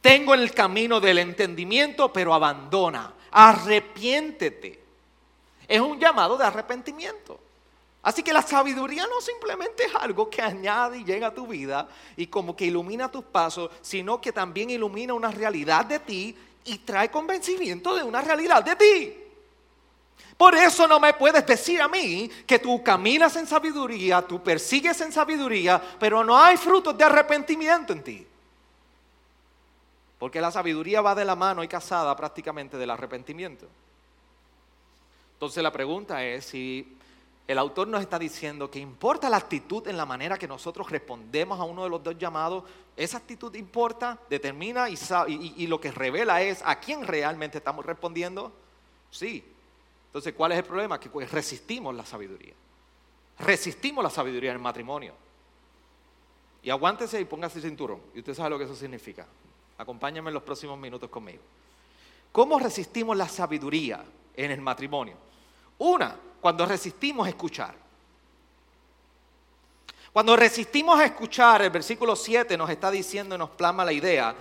Tengo 0.00 0.34
el 0.34 0.52
camino 0.52 1.00
del 1.00 1.18
entendimiento, 1.18 2.12
pero 2.12 2.32
abandona, 2.32 3.12
arrepiéntete. 3.30 4.82
Es 5.66 5.80
un 5.80 5.98
llamado 5.98 6.38
de 6.38 6.44
arrepentimiento. 6.44 7.38
Así 8.02 8.22
que 8.22 8.32
la 8.32 8.42
sabiduría 8.42 9.06
no 9.06 9.20
simplemente 9.20 9.84
es 9.84 9.94
algo 9.94 10.30
que 10.30 10.40
añade 10.40 10.98
y 10.98 11.04
llega 11.04 11.26
a 11.26 11.34
tu 11.34 11.46
vida 11.46 11.88
y 12.16 12.28
como 12.28 12.56
que 12.56 12.64
ilumina 12.64 13.10
tus 13.10 13.24
pasos, 13.24 13.70
sino 13.82 14.20
que 14.20 14.32
también 14.32 14.70
ilumina 14.70 15.12
una 15.12 15.30
realidad 15.30 15.84
de 15.84 15.98
ti 15.98 16.36
y 16.68 16.78
trae 16.78 17.10
convencimiento 17.10 17.94
de 17.94 18.02
una 18.02 18.20
realidad 18.20 18.62
de 18.62 18.76
ti. 18.76 19.24
Por 20.36 20.54
eso 20.54 20.86
no 20.86 21.00
me 21.00 21.14
puedes 21.14 21.44
decir 21.44 21.82
a 21.82 21.88
mí 21.88 22.30
que 22.46 22.60
tú 22.60 22.82
caminas 22.82 23.34
en 23.34 23.46
sabiduría, 23.46 24.22
tú 24.22 24.40
persigues 24.40 25.00
en 25.00 25.10
sabiduría, 25.10 25.82
pero 25.98 26.22
no 26.22 26.38
hay 26.38 26.56
frutos 26.56 26.96
de 26.96 27.04
arrepentimiento 27.04 27.92
en 27.92 28.04
ti. 28.04 28.26
Porque 30.18 30.40
la 30.40 30.52
sabiduría 30.52 31.00
va 31.00 31.14
de 31.14 31.24
la 31.24 31.34
mano 31.34 31.64
y 31.64 31.68
casada 31.68 32.14
prácticamente 32.14 32.76
del 32.76 32.90
arrepentimiento. 32.90 33.66
Entonces 35.34 35.62
la 35.62 35.72
pregunta 35.72 36.24
es 36.24 36.44
si 36.44 36.96
el 37.48 37.56
autor 37.56 37.88
nos 37.88 38.02
está 38.02 38.18
diciendo 38.18 38.70
que 38.70 38.78
importa 38.78 39.30
la 39.30 39.38
actitud 39.38 39.88
en 39.88 39.96
la 39.96 40.04
manera 40.04 40.36
que 40.36 40.46
nosotros 40.46 40.90
respondemos 40.90 41.58
a 41.58 41.64
uno 41.64 41.82
de 41.82 41.88
los 41.88 42.04
dos 42.04 42.18
llamados. 42.18 42.62
Esa 42.94 43.16
actitud 43.16 43.54
importa, 43.54 44.18
determina 44.28 44.86
y, 44.90 45.66
lo 45.66 45.80
que 45.80 45.90
revela 45.90 46.42
es 46.42 46.60
a 46.62 46.78
quién 46.78 47.06
realmente 47.06 47.56
estamos 47.56 47.86
respondiendo. 47.86 48.52
Sí. 49.10 49.42
Entonces, 50.08 50.34
¿cuál 50.34 50.52
es 50.52 50.58
el 50.58 50.64
problema? 50.64 51.00
Que 51.00 51.08
pues 51.08 51.32
resistimos 51.32 51.94
la 51.94 52.04
sabiduría. 52.04 52.52
Resistimos 53.38 54.04
la 54.04 54.10
sabiduría 54.10 54.50
en 54.50 54.56
el 54.56 54.62
matrimonio. 54.62 55.14
Y 56.62 56.68
aguántese 56.68 57.18
y 57.18 57.24
póngase 57.24 57.60
el 57.60 57.64
cinturón. 57.64 58.02
Y 58.14 58.18
usted 58.18 58.34
sabe 58.34 58.50
lo 58.50 58.58
que 58.58 58.64
eso 58.64 58.76
significa. 58.76 59.26
Acompáñame 59.78 60.28
en 60.28 60.34
los 60.34 60.42
próximos 60.42 60.78
minutos 60.78 61.08
conmigo. 61.08 61.40
¿Cómo 62.30 62.58
resistimos 62.58 63.16
la 63.16 63.26
sabiduría 63.26 64.04
en 64.36 64.50
el 64.50 64.60
matrimonio? 64.60 65.16
Una, 65.78 66.14
cuando 66.40 66.66
resistimos 66.66 67.26
escuchar. 67.28 67.74
Cuando 70.12 70.36
resistimos 70.36 70.98
a 70.98 71.04
escuchar, 71.04 71.62
el 71.62 71.70
versículo 71.70 72.16
7 72.16 72.56
nos 72.56 72.70
está 72.70 72.90
diciendo 72.90 73.34
y 73.34 73.38
nos 73.38 73.50
plasma 73.50 73.84
la 73.84 73.92
idea, 73.92 74.34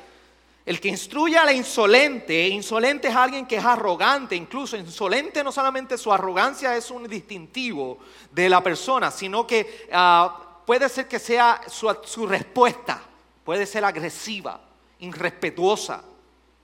el 0.66 0.82
que 0.82 0.90
instruye 0.90 1.38
a 1.38 1.46
la 1.46 1.54
insolente, 1.54 2.48
insolente 2.48 3.08
es 3.08 3.16
alguien 3.16 3.46
que 3.46 3.56
es 3.58 3.64
arrogante, 3.64 4.36
incluso 4.36 4.76
insolente 4.76 5.44
no 5.44 5.52
solamente 5.52 5.98
su 5.98 6.12
arrogancia 6.12 6.76
es 6.76 6.92
un 6.92 7.08
distintivo 7.08 8.00
de 8.32 8.50
la 8.50 8.62
persona, 8.62 9.10
sino 9.12 9.48
que 9.48 9.88
ah, 9.94 10.62
puede 10.66 10.90
ser 10.90 11.08
que 11.08 11.20
sea 11.20 11.62
su 11.68 12.28
respuesta, 12.28 13.02
puede 13.46 13.66
ser 13.66 13.86
agresiva, 13.86 14.60
irrespetuosa, 15.00 16.04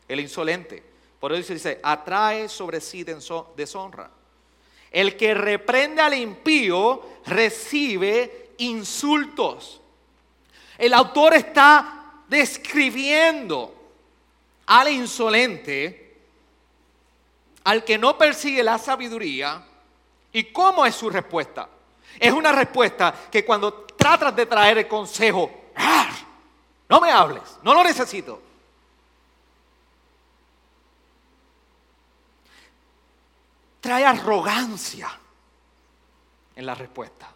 el 0.07 0.19
insolente. 0.19 0.83
Por 1.19 1.31
eso 1.31 1.53
dice, 1.53 1.79
atrae 1.81 2.49
sobre 2.49 2.81
sí 2.81 3.05
deshonra. 3.55 4.09
El 4.93 5.17
que 5.17 5.33
reprende 5.33 6.01
al 6.01 6.13
impío 6.13 7.01
recibe 7.25 8.51
insultos. 8.59 9.81
El 10.77 10.93
autor 10.93 11.33
está 11.33 12.21
describiendo 12.27 13.73
al 14.67 14.89
insolente, 14.89 16.17
al 17.63 17.83
que 17.83 17.97
no 17.97 18.17
persigue 18.17 18.63
la 18.63 18.77
sabiduría, 18.77 19.63
y 20.31 20.45
cómo 20.45 20.85
es 20.85 20.95
su 20.95 21.09
respuesta. 21.09 21.67
Es 22.19 22.31
una 22.31 22.51
respuesta 22.51 23.13
que 23.31 23.43
cuando 23.43 23.73
tratas 23.97 24.35
de 24.35 24.45
traer 24.45 24.77
el 24.77 24.87
consejo, 24.87 25.49
¡ah! 25.75 26.09
no 26.87 27.01
me 27.01 27.11
hables, 27.11 27.41
no 27.63 27.73
lo 27.73 27.83
necesito. 27.83 28.52
Trae 33.83 34.05
arrogancia 34.05 35.11
en 36.55 36.65
la 36.65 36.73
respuesta. 36.73 37.29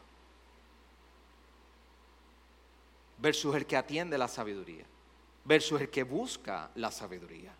Versus 3.17 3.53
el 3.53 3.65
que 3.65 3.75
atiende 3.75 4.17
la 4.17 4.29
sabiduría. 4.29 4.85
Versus 5.43 5.81
el 5.81 5.89
que 5.89 6.03
busca 6.03 6.71
la 6.75 6.89
sabiduría. 6.89 7.51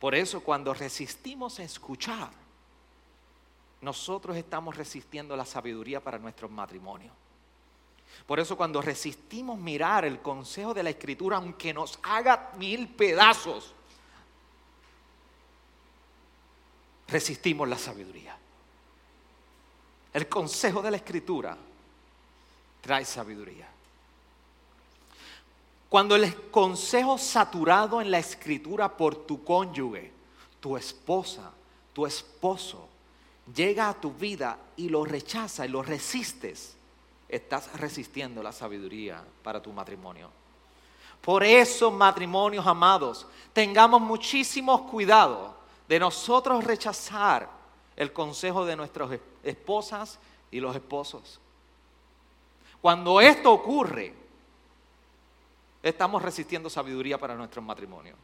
Por 0.00 0.16
eso 0.16 0.40
cuando 0.40 0.74
resistimos 0.74 1.60
a 1.60 1.62
escuchar, 1.62 2.30
nosotros 3.80 4.36
estamos 4.36 4.76
resistiendo 4.76 5.36
la 5.36 5.44
sabiduría 5.44 6.02
para 6.02 6.18
nuestros 6.18 6.50
matrimonios. 6.50 7.12
Por 8.26 8.40
eso 8.40 8.56
cuando 8.56 8.82
resistimos 8.82 9.60
mirar 9.60 10.04
el 10.04 10.20
consejo 10.20 10.74
de 10.74 10.82
la 10.82 10.90
escritura, 10.90 11.36
aunque 11.36 11.72
nos 11.72 12.00
haga 12.02 12.50
mil 12.56 12.88
pedazos, 12.88 13.74
resistimos 17.14 17.68
la 17.68 17.78
sabiduría. 17.78 18.36
El 20.12 20.28
consejo 20.28 20.82
de 20.82 20.90
la 20.90 20.96
escritura 20.96 21.56
trae 22.80 23.04
sabiduría. 23.04 23.68
Cuando 25.88 26.16
el 26.16 26.50
consejo 26.50 27.16
saturado 27.16 28.00
en 28.00 28.10
la 28.10 28.18
escritura 28.18 28.96
por 28.96 29.26
tu 29.26 29.44
cónyuge, 29.44 30.10
tu 30.58 30.76
esposa, 30.76 31.52
tu 31.92 32.04
esposo, 32.04 32.88
llega 33.54 33.88
a 33.88 33.94
tu 33.94 34.10
vida 34.10 34.58
y 34.76 34.88
lo 34.88 35.04
rechaza 35.04 35.64
y 35.64 35.68
lo 35.68 35.84
resistes, 35.84 36.74
estás 37.28 37.78
resistiendo 37.78 38.42
la 38.42 38.50
sabiduría 38.50 39.22
para 39.44 39.62
tu 39.62 39.72
matrimonio. 39.72 40.30
Por 41.20 41.44
eso, 41.44 41.92
matrimonios 41.92 42.66
amados, 42.66 43.24
tengamos 43.52 44.00
muchísimo 44.00 44.90
cuidado 44.90 45.62
de 45.88 45.98
nosotros 45.98 46.64
rechazar 46.64 47.48
el 47.96 48.12
consejo 48.12 48.64
de 48.64 48.76
nuestras 48.76 49.10
esposas 49.42 50.18
y 50.50 50.60
los 50.60 50.74
esposos. 50.74 51.40
Cuando 52.80 53.20
esto 53.20 53.52
ocurre, 53.52 54.12
estamos 55.82 56.22
resistiendo 56.22 56.68
sabiduría 56.68 57.18
para 57.18 57.34
nuestro 57.34 57.62
matrimonio. 57.62 58.14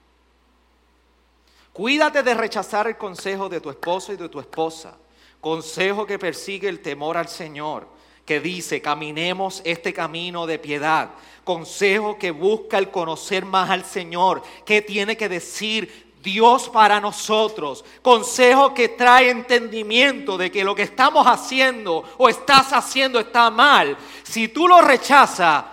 Cuídate 1.73 2.23
de 2.23 2.35
rechazar 2.35 2.87
el 2.89 2.97
consejo 2.97 3.49
de 3.49 3.61
tu 3.61 3.71
esposo 3.71 4.13
y 4.13 4.17
de 4.17 4.29
tu 4.29 4.41
esposa. 4.41 4.97
Consejo 5.41 6.05
que 6.05 6.19
persigue 6.19 6.69
el 6.69 6.81
temor 6.81 7.17
al 7.17 7.29
Señor, 7.29 7.87
que 8.27 8.41
dice, 8.41 8.83
caminemos 8.83 9.63
este 9.65 9.95
camino 9.95 10.47
de 10.47 10.59
piedad. 10.59 11.11
Consejo 11.45 12.19
que 12.19 12.33
busca 12.33 12.77
el 12.77 12.91
conocer 12.91 13.45
más 13.45 13.71
al 13.71 13.85
Señor, 13.85 14.43
que 14.65 14.83
tiene 14.83 15.17
que 15.17 15.29
decir 15.29 16.10
Dios 16.23 16.68
para 16.68 17.01
nosotros. 17.01 17.85
Consejo 18.03 18.75
que 18.75 18.89
trae 18.91 19.31
entendimiento 19.31 20.37
de 20.37 20.51
que 20.51 20.64
lo 20.64 20.75
que 20.75 20.83
estamos 20.83 21.27
haciendo 21.27 22.05
o 22.18 22.29
estás 22.29 22.73
haciendo 22.73 23.18
está 23.21 23.51
mal. 23.51 23.97
Si 24.23 24.49
tú 24.49 24.68
lo 24.68 24.81
rechazas, 24.81 25.64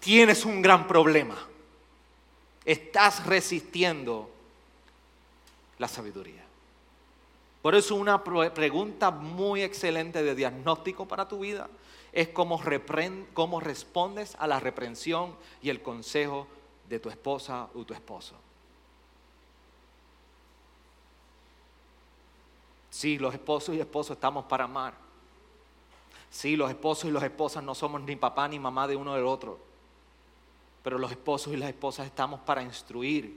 tienes 0.00 0.44
un 0.44 0.62
gran 0.62 0.86
problema. 0.86 1.36
Estás 2.64 3.26
resistiendo 3.26 4.30
la 5.78 5.88
sabiduría. 5.88 6.44
Por 7.62 7.74
eso 7.74 7.94
una 7.94 8.22
pregunta 8.22 9.10
muy 9.10 9.62
excelente 9.62 10.22
de 10.22 10.34
diagnóstico 10.34 11.08
para 11.08 11.26
tu 11.26 11.40
vida 11.40 11.68
es 12.12 12.28
cómo, 12.28 12.60
cómo 13.32 13.60
respondes 13.60 14.36
a 14.38 14.46
la 14.46 14.60
reprensión 14.60 15.34
y 15.62 15.70
el 15.70 15.82
consejo 15.82 16.46
de 16.88 17.00
tu 17.00 17.08
esposa 17.08 17.68
o 17.74 17.84
tu 17.84 17.92
esposo. 17.92 18.43
Sí, 22.94 23.18
los 23.18 23.34
esposos 23.34 23.74
y 23.74 23.80
esposas 23.80 24.18
estamos 24.18 24.44
para 24.44 24.66
amar. 24.66 24.94
Sí, 26.30 26.54
los 26.54 26.70
esposos 26.70 27.06
y 27.06 27.10
las 27.10 27.24
esposas 27.24 27.64
no 27.64 27.74
somos 27.74 28.00
ni 28.02 28.14
papá 28.14 28.46
ni 28.46 28.60
mamá 28.60 28.86
de 28.86 28.94
uno 28.94 29.16
del 29.16 29.24
otro. 29.24 29.58
Pero 30.80 30.98
los 30.98 31.10
esposos 31.10 31.52
y 31.52 31.56
las 31.56 31.70
esposas 31.70 32.06
estamos 32.06 32.38
para 32.42 32.62
instruir, 32.62 33.36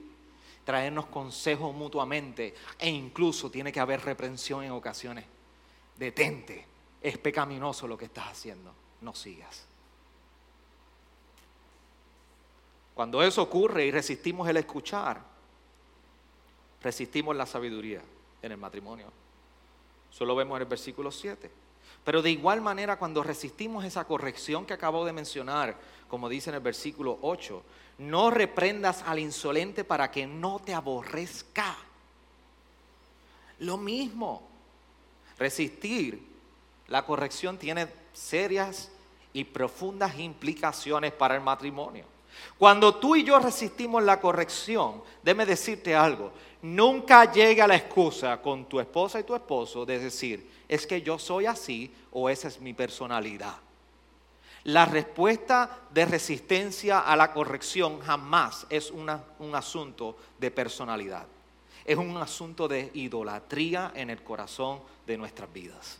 traernos 0.63 1.07
consejos 1.07 1.73
mutuamente 1.73 2.53
e 2.77 2.87
incluso 2.87 3.49
tiene 3.49 3.71
que 3.71 3.79
haber 3.79 4.01
reprensión 4.01 4.63
en 4.63 4.73
ocasiones. 4.73 5.25
Detente, 5.97 6.63
es 7.01 7.17
pecaminoso 7.17 7.87
lo 7.87 7.97
que 7.97 8.05
estás 8.05 8.27
haciendo, 8.27 8.71
no 9.01 9.15
sigas. 9.15 9.65
Cuando 12.93 13.23
eso 13.23 13.41
ocurre 13.41 13.87
y 13.87 13.91
resistimos 13.91 14.47
el 14.47 14.57
escuchar, 14.57 15.19
resistimos 16.83 17.35
la 17.35 17.47
sabiduría 17.47 18.03
en 18.43 18.51
el 18.51 18.59
matrimonio. 18.59 19.11
Solo 20.17 20.35
vemos 20.35 20.55
en 20.55 20.63
el 20.63 20.67
versículo 20.67 21.11
7. 21.11 21.51
Pero 22.03 22.23
de 22.23 22.31
igual 22.31 22.59
manera, 22.59 22.97
cuando 22.97 23.21
resistimos 23.21 23.85
esa 23.85 24.05
corrección 24.05 24.65
que 24.65 24.73
acabo 24.73 25.05
de 25.05 25.13
mencionar, 25.13 25.77
como 26.07 26.27
dice 26.27 26.49
en 26.49 26.55
el 26.55 26.61
versículo 26.61 27.19
8, 27.21 27.61
no 27.99 28.31
reprendas 28.31 29.03
al 29.05 29.19
insolente 29.19 29.83
para 29.83 30.09
que 30.09 30.25
no 30.25 30.57
te 30.57 30.73
aborrezca. 30.73 31.77
Lo 33.59 33.77
mismo, 33.77 34.41
resistir 35.37 36.19
la 36.87 37.05
corrección 37.05 37.59
tiene 37.59 37.87
serias 38.11 38.89
y 39.33 39.43
profundas 39.43 40.17
implicaciones 40.17 41.11
para 41.13 41.35
el 41.35 41.41
matrimonio. 41.41 42.05
Cuando 42.57 42.95
tú 42.95 43.15
y 43.15 43.23
yo 43.23 43.37
resistimos 43.37 44.01
la 44.01 44.19
corrección, 44.19 45.03
déme 45.21 45.45
decirte 45.45 45.95
algo, 45.95 46.31
nunca 46.61 47.31
llega 47.31 47.67
la 47.67 47.75
excusa 47.75 48.41
con 48.41 48.65
tu 48.65 48.79
esposa 48.79 49.19
y 49.19 49.23
tu 49.23 49.35
esposo 49.35 49.85
de 49.85 49.99
decir, 49.99 50.49
es 50.67 50.85
que 50.85 51.01
yo 51.01 51.17
soy 51.19 51.45
así 51.45 51.91
o 52.11 52.29
esa 52.29 52.47
es 52.47 52.59
mi 52.59 52.73
personalidad. 52.73 53.55
La 54.63 54.85
respuesta 54.85 55.79
de 55.91 56.05
resistencia 56.05 56.99
a 56.99 57.15
la 57.15 57.31
corrección 57.31 58.01
jamás 58.01 58.67
es 58.69 58.91
un 58.91 59.55
asunto 59.55 60.17
de 60.37 60.51
personalidad. 60.51 61.25
Es 61.85 61.97
un 61.97 62.17
asunto 62.17 62.67
de 62.67 62.91
idolatría 62.93 63.93
en 63.95 64.09
el 64.09 64.21
corazón 64.23 64.81
de 65.05 65.17
nuestras 65.17 65.51
vidas. 65.53 65.99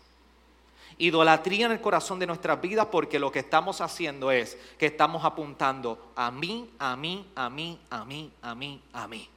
Idolatría 0.97 1.68
en 1.68 1.74
el 1.74 1.82
corazón 1.82 2.20
de 2.20 2.28
nuestras 2.28 2.60
vidas 2.60 2.88
porque 2.88 3.20
lo 3.20 3.32
que 3.32 3.39
estamos 3.39 3.80
haciendo 3.80 4.32
es 4.32 4.58
que 4.78 4.88
estamos 4.88 5.24
apuntando 5.24 6.12
a 6.16 6.30
mí, 6.30 6.70
a 6.80 6.97
mí, 6.97 7.26
a 7.36 7.49
mí, 7.49 7.80
a 7.89 8.03
mí, 8.03 8.32
a 8.41 8.55
mí, 8.55 8.82
a 8.91 9.08
mí 9.08 9.30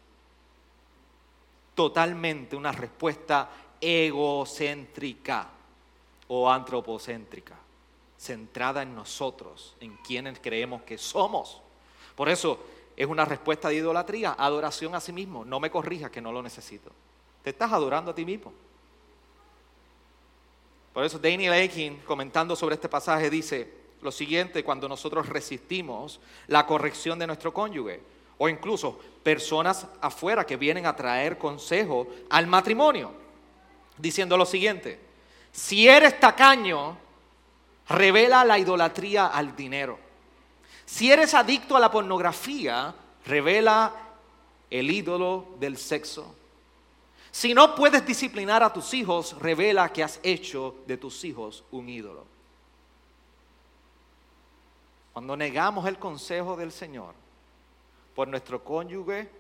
totalmente 1.75 2.57
una 2.57 2.73
respuesta 2.73 3.51
egocéntrica 3.81 5.49
o 6.29 6.51
antropocéntrica, 6.51 7.57
centrada 8.19 8.83
en 8.83 8.95
nosotros, 8.95 9.77
en 9.81 9.97
quienes 9.99 10.39
creemos 10.41 10.83
que 10.83 10.99
somos. 10.99 11.61
Por 12.15 12.29
eso 12.29 12.61
es 12.97 13.07
una 13.07 13.25
respuesta 13.25 13.69
de 13.69 13.77
idolatría, 13.77 14.37
adoración 14.39 14.95
a 14.95 15.01
sí 15.01 15.13
mismo. 15.13 15.45
No 15.45 15.59
me 15.59 15.71
corrijas 15.71 16.11
que 16.11 16.21
no 16.21 16.33
lo 16.33 16.43
necesito. 16.43 16.91
Te 17.43 17.51
estás 17.51 17.73
adorando 17.73 18.11
a 18.11 18.15
ti 18.15 18.25
mismo. 18.25 18.53
Por 20.93 21.05
eso 21.05 21.19
Daniel 21.19 21.53
Aikin, 21.53 21.99
comentando 21.99 22.55
sobre 22.55 22.75
este 22.75 22.89
pasaje, 22.89 23.31
dice 23.31 23.81
lo 24.03 24.11
siguiente 24.11 24.65
cuando 24.65 24.89
nosotros 24.89 25.29
resistimos 25.29 26.21
la 26.47 26.67
corrección 26.67 27.19
de 27.19 27.27
nuestro 27.27 27.53
cónyuge 27.53 28.01
o 28.43 28.49
incluso 28.49 28.99
personas 29.23 29.87
afuera 30.01 30.47
que 30.47 30.57
vienen 30.57 30.87
a 30.87 30.97
traer 30.97 31.37
consejo 31.37 32.09
al 32.31 32.47
matrimonio, 32.47 33.13
diciendo 33.99 34.35
lo 34.39 34.47
siguiente, 34.47 34.99
si 35.53 35.87
eres 35.87 36.19
tacaño, 36.19 36.97
revela 37.87 38.43
la 38.47 38.59
idolatría 38.59 39.27
al 39.27 39.55
dinero. 39.55 39.99
Si 40.87 41.13
eres 41.13 41.35
adicto 41.35 41.77
a 41.77 41.81
la 41.81 41.91
pornografía, 41.91 42.95
revela 43.27 43.93
el 44.71 44.91
ídolo 44.91 45.49
del 45.61 45.77
sexo. 45.77 46.35
Si 47.31 47.53
no 47.53 47.75
puedes 47.75 48.07
disciplinar 48.07 48.63
a 48.63 48.73
tus 48.73 48.95
hijos, 48.95 49.39
revela 49.39 49.93
que 49.93 50.03
has 50.03 50.19
hecho 50.23 50.77
de 50.87 50.97
tus 50.97 51.25
hijos 51.25 51.63
un 51.73 51.91
ídolo. 51.91 52.25
Cuando 55.13 55.37
negamos 55.37 55.87
el 55.87 55.99
consejo 55.99 56.57
del 56.57 56.73
Señor, 56.73 57.15
por 58.21 58.29
nuestro 58.29 58.63
cónyuge 58.63 59.31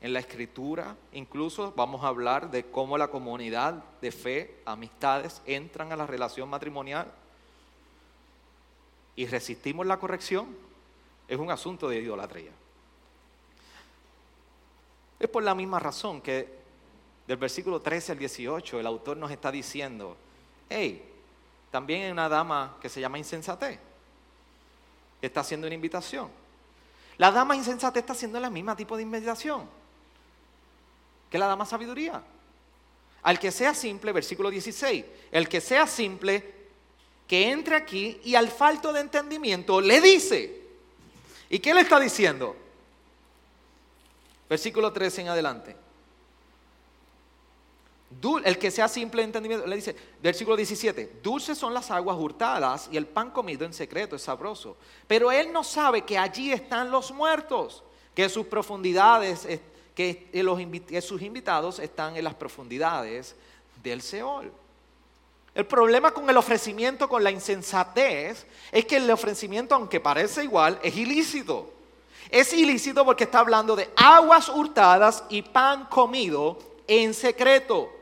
en 0.00 0.12
la 0.12 0.18
escritura. 0.18 0.96
Incluso 1.12 1.72
vamos 1.76 2.02
a 2.02 2.08
hablar 2.08 2.50
de 2.50 2.64
cómo 2.64 2.98
la 2.98 3.06
comunidad 3.06 3.74
de 4.00 4.10
fe, 4.10 4.62
amistades, 4.64 5.40
entran 5.46 5.92
a 5.92 5.96
la 5.96 6.08
relación 6.08 6.50
matrimonial 6.50 7.06
y 9.14 9.26
resistimos 9.26 9.86
la 9.86 10.00
corrección. 10.00 10.56
Es 11.28 11.38
un 11.38 11.52
asunto 11.52 11.88
de 11.88 12.00
idolatría. 12.00 12.50
Es 15.20 15.28
por 15.28 15.44
la 15.44 15.54
misma 15.54 15.78
razón 15.78 16.20
que 16.20 16.52
del 17.28 17.36
versículo 17.36 17.80
13 17.80 18.10
al 18.10 18.18
18 18.18 18.80
el 18.80 18.86
autor 18.88 19.16
nos 19.18 19.30
está 19.30 19.52
diciendo, 19.52 20.16
hey, 20.68 21.00
también 21.70 22.02
hay 22.02 22.10
una 22.10 22.28
dama 22.28 22.76
que 22.82 22.88
se 22.88 23.00
llama 23.00 23.18
insensate, 23.18 23.78
está 25.22 25.42
haciendo 25.42 25.68
una 25.68 25.76
invitación. 25.76 26.44
La 27.18 27.30
dama 27.30 27.56
insensata 27.56 27.98
está 27.98 28.12
haciendo 28.12 28.38
el 28.38 28.50
mismo 28.50 28.76
tipo 28.76 28.96
de 28.96 29.02
invitación 29.02 29.68
que 31.30 31.38
la 31.38 31.46
dama 31.46 31.66
sabiduría. 31.66 32.22
Al 33.22 33.38
que 33.38 33.50
sea 33.50 33.74
simple, 33.74 34.12
versículo 34.12 34.50
16, 34.50 35.04
el 35.32 35.48
que 35.48 35.60
sea 35.60 35.86
simple, 35.86 36.54
que 37.26 37.50
entre 37.50 37.74
aquí 37.74 38.20
y 38.22 38.36
al 38.36 38.48
falto 38.48 38.92
de 38.92 39.00
entendimiento 39.00 39.80
le 39.80 40.00
dice. 40.00 40.62
¿Y 41.50 41.58
qué 41.58 41.74
le 41.74 41.80
está 41.80 41.98
diciendo? 41.98 42.54
Versículo 44.48 44.92
13 44.92 45.22
en 45.22 45.28
adelante 45.28 45.85
el 48.44 48.58
que 48.58 48.70
sea 48.70 48.88
simple 48.88 49.22
entendimiento, 49.22 49.66
le 49.66 49.76
dice, 49.76 49.94
versículo 50.22 50.56
17, 50.56 51.20
dulces 51.22 51.58
son 51.58 51.74
las 51.74 51.90
aguas 51.90 52.16
hurtadas 52.16 52.88
y 52.90 52.96
el 52.96 53.06
pan 53.06 53.30
comido 53.30 53.64
en 53.64 53.72
secreto 53.72 54.16
es 54.16 54.22
sabroso. 54.22 54.76
Pero 55.06 55.30
él 55.30 55.52
no 55.52 55.62
sabe 55.62 56.02
que 56.02 56.16
allí 56.16 56.52
están 56.52 56.90
los 56.90 57.12
muertos, 57.12 57.82
que 58.14 58.28
sus 58.28 58.46
profundidades, 58.46 59.46
que, 59.94 60.30
que 60.30 61.02
sus 61.02 61.22
invitados 61.22 61.78
están 61.78 62.16
en 62.16 62.24
las 62.24 62.34
profundidades 62.34 63.36
del 63.82 64.02
Seol. 64.02 64.52
El 65.54 65.64
problema 65.64 66.10
con 66.10 66.28
el 66.28 66.36
ofrecimiento, 66.36 67.08
con 67.08 67.24
la 67.24 67.30
insensatez, 67.30 68.46
es 68.70 68.84
que 68.84 68.96
el 68.96 69.10
ofrecimiento, 69.10 69.74
aunque 69.74 70.00
parece 70.00 70.44
igual, 70.44 70.78
es 70.82 70.94
ilícito. 70.96 71.72
Es 72.28 72.52
ilícito 72.52 73.04
porque 73.04 73.24
está 73.24 73.38
hablando 73.38 73.74
de 73.74 73.88
aguas 73.96 74.48
hurtadas 74.48 75.24
y 75.30 75.40
pan 75.40 75.86
comido 75.86 76.58
en 76.86 77.14
secreto. 77.14 77.95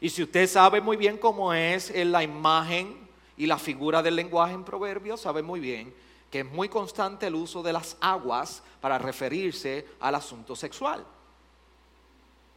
Y 0.00 0.10
si 0.10 0.22
usted 0.22 0.46
sabe 0.48 0.80
muy 0.80 0.96
bien 0.96 1.18
cómo 1.18 1.52
es 1.54 1.92
la 1.94 2.22
imagen 2.22 2.96
y 3.36 3.46
la 3.46 3.58
figura 3.58 4.02
del 4.02 4.16
lenguaje 4.16 4.54
en 4.54 4.64
proverbios, 4.64 5.20
sabe 5.20 5.42
muy 5.42 5.60
bien 5.60 5.92
que 6.30 6.40
es 6.40 6.46
muy 6.46 6.68
constante 6.68 7.26
el 7.26 7.34
uso 7.34 7.62
de 7.62 7.72
las 7.72 7.96
aguas 8.00 8.62
para 8.80 8.98
referirse 8.98 9.86
al 10.00 10.14
asunto 10.14 10.56
sexual. 10.56 11.04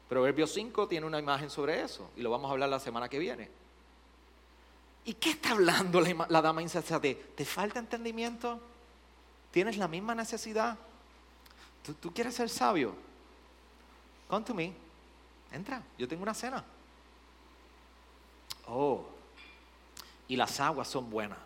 Proverbios 0.08 0.52
5 0.54 0.88
tiene 0.88 1.06
una 1.06 1.20
imagen 1.20 1.50
sobre 1.50 1.84
eso 1.84 2.10
y 2.18 2.22
lo 2.22 2.32
vamos 2.32 2.50
a 2.50 2.54
hablar 2.54 2.70
la 2.70 2.80
semana 2.80 3.08
que 3.08 3.20
viene. 3.20 3.50
¿Y 5.06 5.14
qué 5.14 5.32
está 5.32 5.52
hablando 5.52 6.02
la, 6.02 6.42
dama 6.42 6.62
insensate? 6.62 7.16
¿Te 7.36 7.46
falta 7.46 7.80
entendimiento? 7.80 8.60
¿Tienes 9.52 9.78
la 9.78 9.88
misma 9.88 10.16
necesidad? 10.16 10.78
¿Tú, 11.86 11.94
¿Tú, 11.94 12.14
quieres 12.14 12.36
ser 12.36 12.50
sabio? 12.50 12.94
Come 14.28 14.46
to 14.46 14.54
me. 14.54 14.74
Entra, 15.52 15.82
yo 15.98 16.08
tengo 16.08 16.24
una 16.24 16.34
cena. 16.34 16.64
Oh, 18.72 19.04
y 20.28 20.36
las 20.36 20.60
aguas 20.60 20.88
son 20.88 21.10
buenas. 21.10 21.40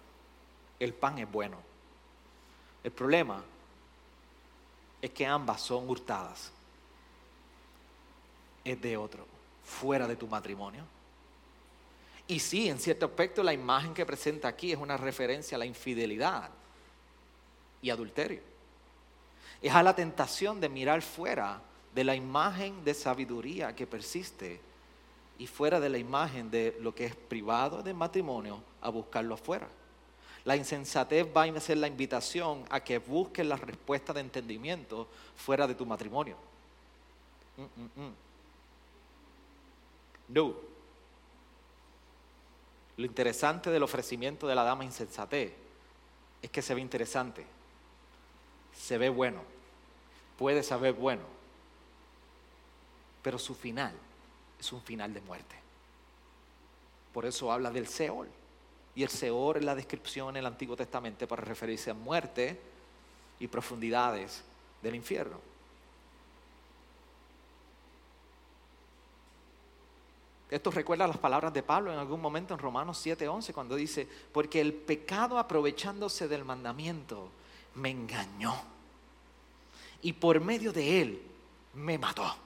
El 0.80 0.94
pan 0.94 1.18
es 1.20 1.32
bueno. 1.32 1.58
El 2.84 2.92
problema 2.92 3.42
es 5.02 5.12
que 5.12 5.26
ambas 5.26 5.62
son 5.62 5.90
hurtadas. 5.90 6.52
Es 8.66 8.82
de 8.82 8.98
otro, 8.98 9.26
fuera 9.64 10.08
de 10.08 10.18
tu 10.18 10.28
matrimonio. 10.28 10.84
Y 12.28 12.40
sí, 12.40 12.70
en 12.70 12.80
cierto 12.80 13.06
aspecto 13.06 13.44
la 13.44 13.54
imagen 13.54 13.94
que 13.94 14.06
presenta 14.06 14.48
aquí 14.48 14.72
es 14.72 14.78
una 14.78 14.98
referencia 14.98 15.56
a 15.56 15.60
la 15.60 15.66
infidelidad 15.66 16.50
y 17.82 17.90
adulterio. 17.90 18.42
Es 19.62 19.74
a 19.74 19.84
la 19.84 19.96
tentación 19.96 20.60
de 20.60 20.68
mirar 20.68 21.02
fuera 21.02 21.62
de 21.94 22.04
la 22.04 22.16
imagen 22.16 22.84
de 22.84 22.94
sabiduría 22.94 23.76
que 23.76 23.88
persiste 23.88 24.60
y 25.38 25.48
fuera 25.48 25.80
de 25.80 25.90
la 25.90 25.98
imagen 25.98 26.52
de 26.52 26.78
lo 26.80 26.94
que 26.94 27.06
es 27.06 27.16
privado 27.16 27.82
del 27.82 27.96
matrimonio 27.96 28.62
a 28.82 28.90
buscarlo 28.90 29.36
afuera. 29.36 29.68
La 30.46 30.56
insensatez 30.56 31.26
va 31.36 31.44
a 31.44 31.60
ser 31.60 31.78
la 31.78 31.88
invitación 31.88 32.66
a 32.70 32.82
que 32.82 32.98
busques 33.00 33.46
la 33.46 33.56
respuesta 33.56 34.14
de 34.14 34.22
entendimiento 34.22 35.08
fuera 35.36 35.66
de 35.68 35.76
tu 35.76 35.86
matrimonio. 35.86 36.36
Mm, 37.58 37.62
mm, 37.62 38.06
mm. 38.06 38.14
No. 40.30 40.54
Lo 42.98 43.06
interesante 43.06 43.70
del 43.70 43.84
ofrecimiento 43.84 44.48
de 44.48 44.56
la 44.56 44.64
dama 44.64 44.84
insensatez 44.84 45.54
es 46.42 46.50
que 46.52 46.62
se 46.62 46.76
ve 46.76 46.82
interesante, 46.82 47.46
se 48.78 48.98
ve 48.98 49.10
bueno, 49.10 49.42
puede 50.38 50.62
saber 50.62 50.94
bueno, 50.94 51.24
pero 53.24 53.40
su 53.40 53.56
final 53.56 53.94
es 54.64 54.72
un 54.72 54.82
final 54.82 55.14
de 55.14 55.22
muerte. 55.22 55.56
Por 57.14 57.26
eso 57.26 57.52
habla 57.52 57.70
del 57.70 57.88
Seol. 57.88 58.30
Y 58.96 59.04
el 59.04 59.10
Seol 59.10 59.58
es 59.58 59.64
la 59.64 59.76
descripción 59.76 60.30
en 60.30 60.38
el 60.38 60.46
Antiguo 60.46 60.76
Testamento 60.76 61.28
para 61.28 61.44
referirse 61.44 61.92
a 61.92 61.94
muerte 61.94 62.60
y 63.40 63.48
profundidades 63.48 64.44
del 64.82 64.96
infierno. 64.96 65.38
Esto 70.50 70.70
recuerda 70.70 71.08
las 71.08 71.18
palabras 71.18 71.52
de 71.52 71.64
Pablo 71.64 71.92
en 71.92 71.98
algún 71.98 72.22
momento 72.22 72.54
en 72.54 72.60
Romanos 72.60 73.04
7:11 73.04 73.54
cuando 73.54 73.76
dice, 73.76 74.08
porque 74.32 74.62
el 74.62 74.72
pecado 74.72 75.40
aprovechándose 75.40 76.28
del 76.28 76.46
mandamiento 76.46 77.30
me 77.76 77.90
engañó 77.90 78.54
y 80.04 80.14
por 80.14 80.40
medio 80.42 80.72
de 80.72 81.02
él 81.02 81.22
me 81.74 81.98
mató. 81.98 82.43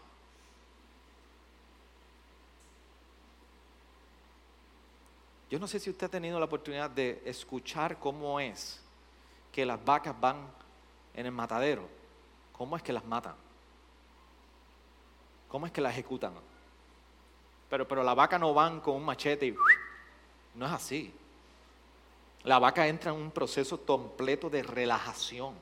Yo 5.50 5.60
no 5.60 5.68
sé 5.68 5.80
si 5.80 5.90
usted 5.90 6.08
ha 6.08 6.10
tenido 6.10 6.40
la 6.40 6.46
oportunidad 6.46 6.90
de 6.90 7.22
escuchar 7.26 8.00
cómo 8.00 8.40
es 8.40 8.82
que 9.52 9.66
las 9.66 9.84
vacas 9.84 10.20
van 10.20 10.48
en 11.14 11.26
el 11.26 11.32
matadero. 11.32 11.88
¿Cómo 12.52 12.76
es 12.76 12.84
que 12.84 12.92
las 12.92 13.06
matan? 13.06 13.36
¿Cómo 15.48 15.66
es 15.66 15.72
que 15.72 15.80
las 15.80 15.94
ejecutan? 15.94 16.34
Pero, 17.70 17.88
pero 17.88 18.04
la 18.04 18.14
vaca 18.14 18.38
no 18.38 18.54
van 18.54 18.82
con 18.82 18.96
un 18.96 19.06
machete 19.06 19.48
y... 19.48 19.56
No 20.56 20.66
es 20.66 20.72
así. 20.72 21.14
La 22.44 22.60
vaca 22.60 22.88
entra 22.88 23.12
en 23.12 23.18
un 23.18 23.32
proceso 23.32 23.86
completo 23.86 24.50
de 24.50 24.64
relajación. 24.64 25.54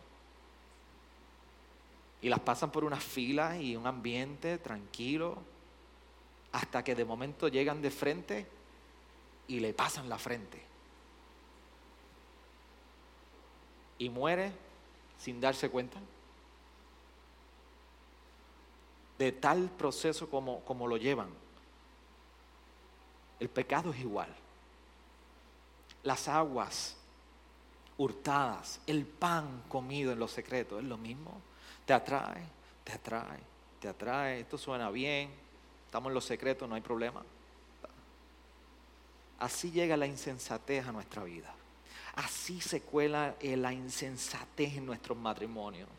Y 2.21 2.29
las 2.29 2.39
pasan 2.39 2.71
por 2.71 2.83
una 2.83 2.99
fila 2.99 3.57
y 3.57 3.75
un 3.75 3.85
ambiente 3.85 4.57
tranquilo 4.57 5.37
hasta 6.51 6.83
que 6.83 6.95
de 6.95 7.05
momento 7.05 7.49
llegan 7.49 7.81
de 7.81 7.91
frente 7.91 8.47
y 9.47 9.59
le 9.59 9.73
pasan 9.73 10.09
la 10.09 10.17
frente. 10.17 10.61
Y 13.97 14.09
muere 14.09 14.51
sin 15.17 15.39
darse 15.39 15.69
cuenta. 15.69 15.99
De 19.17 19.31
tal 19.31 19.69
proceso 19.69 20.29
como, 20.29 20.59
como 20.61 20.87
lo 20.87 20.97
llevan. 20.97 21.29
El 23.39 23.49
pecado 23.49 23.91
es 23.91 23.99
igual. 23.99 24.33
Las 26.03 26.27
aguas 26.27 26.97
hurtadas, 27.97 28.81
el 28.87 29.05
pan 29.05 29.63
comido 29.69 30.11
en 30.11 30.19
los 30.19 30.31
secretos, 30.31 30.81
es 30.81 30.85
lo 30.87 30.97
mismo. 30.97 31.41
Te 31.85 31.93
atrae, 31.93 32.43
te 32.83 32.93
atrae, 32.93 33.39
te 33.79 33.87
atrae. 33.87 34.41
Esto 34.41 34.57
suena 34.57 34.89
bien. 34.89 35.29
Estamos 35.85 36.09
en 36.09 36.15
los 36.15 36.25
secretos, 36.25 36.67
no 36.67 36.75
hay 36.75 36.81
problema. 36.81 37.23
Así 39.39 39.71
llega 39.71 39.97
la 39.97 40.07
insensatez 40.07 40.85
a 40.87 40.91
nuestra 40.91 41.23
vida. 41.23 41.53
Así 42.15 42.61
se 42.61 42.81
cuela 42.81 43.35
eh, 43.41 43.57
la 43.57 43.73
insensatez 43.73 44.77
en 44.77 44.85
nuestros 44.85 45.17
matrimonios. 45.17 45.89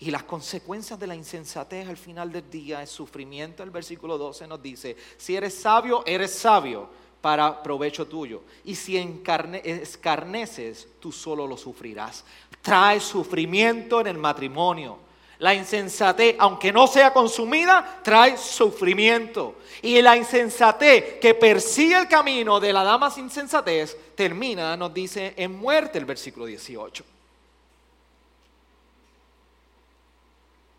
Y 0.00 0.10
las 0.10 0.24
consecuencias 0.24 0.98
de 0.98 1.06
la 1.06 1.14
insensatez 1.14 1.86
al 1.88 1.96
final 1.96 2.32
del 2.32 2.50
día 2.50 2.82
es 2.82 2.90
sufrimiento. 2.90 3.62
El 3.62 3.70
versículo 3.70 4.16
12 4.16 4.46
nos 4.48 4.62
dice, 4.62 4.96
si 5.18 5.36
eres 5.36 5.54
sabio, 5.54 6.02
eres 6.06 6.32
sabio 6.32 6.88
para 7.20 7.62
provecho 7.62 8.06
tuyo. 8.06 8.42
Y 8.64 8.74
si 8.74 8.96
escarneces, 8.96 10.88
tú 10.98 11.12
solo 11.12 11.46
lo 11.46 11.56
sufrirás. 11.56 12.24
Trae 12.62 12.98
sufrimiento 12.98 14.00
en 14.00 14.06
el 14.08 14.18
matrimonio 14.18 15.09
la 15.40 15.54
insensatez, 15.54 16.36
aunque 16.38 16.70
no 16.70 16.86
sea 16.86 17.12
consumida, 17.14 18.00
trae 18.04 18.36
sufrimiento. 18.36 19.56
Y 19.80 20.00
la 20.02 20.14
insensatez 20.14 21.18
que 21.18 21.34
persigue 21.34 21.96
el 21.98 22.08
camino 22.08 22.60
de 22.60 22.72
la 22.74 22.84
dama 22.84 23.10
sin 23.10 23.24
insensatez 23.24 23.96
termina, 24.14 24.76
nos 24.76 24.92
dice, 24.92 25.32
en 25.36 25.56
muerte 25.56 25.98
el 25.98 26.04
versículo 26.04 26.44
18. 26.44 27.04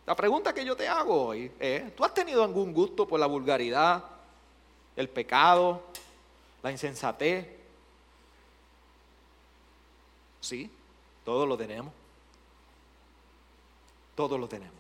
La 0.05 0.15
pregunta 0.15 0.53
que 0.53 0.63
yo 0.63 0.75
te 0.75 0.87
hago 0.87 1.29
hoy 1.29 1.51
es, 1.59 1.95
¿tú 1.95 2.05
has 2.05 2.13
tenido 2.13 2.43
algún 2.43 2.71
gusto 2.71 3.07
por 3.07 3.19
la 3.19 3.25
vulgaridad, 3.25 4.03
el 4.95 5.09
pecado, 5.09 5.81
la 6.61 6.71
insensatez? 6.71 7.47
Sí, 10.39 10.69
todos 11.25 11.47
lo 11.47 11.57
tenemos. 11.57 12.00
Todos 14.21 14.39
lo 14.39 14.47
tenemos. 14.47 14.77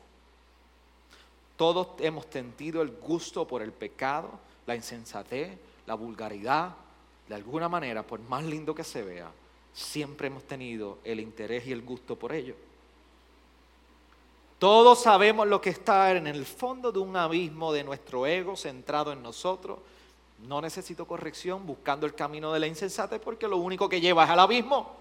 Todos 1.57 1.87
hemos 1.97 2.27
sentido 2.27 2.83
el 2.83 2.91
gusto 2.91 3.47
por 3.47 3.63
el 3.63 3.71
pecado, 3.71 4.29
la 4.67 4.75
insensatez, 4.75 5.57
la 5.87 5.95
vulgaridad. 5.95 6.75
De 7.27 7.33
alguna 7.33 7.67
manera, 7.67 8.03
por 8.03 8.19
más 8.19 8.43
lindo 8.43 8.75
que 8.75 8.83
se 8.83 9.01
vea, 9.01 9.31
siempre 9.73 10.27
hemos 10.27 10.43
tenido 10.43 10.99
el 11.03 11.19
interés 11.19 11.65
y 11.65 11.71
el 11.71 11.81
gusto 11.81 12.15
por 12.15 12.33
ello. 12.33 12.53
Todos 14.59 15.01
sabemos 15.01 15.47
lo 15.47 15.59
que 15.59 15.71
está 15.71 16.11
en 16.11 16.27
el 16.27 16.45
fondo 16.45 16.91
de 16.91 16.99
un 16.99 17.17
abismo 17.17 17.73
de 17.73 17.83
nuestro 17.83 18.27
ego 18.27 18.55
centrado 18.55 19.11
en 19.11 19.23
nosotros. 19.23 19.79
No 20.47 20.61
necesito 20.61 21.07
corrección 21.07 21.65
buscando 21.65 22.05
el 22.05 22.13
camino 22.13 22.53
de 22.53 22.59
la 22.59 22.67
insensatez 22.67 23.19
porque 23.19 23.47
lo 23.47 23.57
único 23.57 23.89
que 23.89 24.01
lleva 24.01 24.25
es 24.25 24.29
al 24.29 24.39
abismo. 24.41 25.00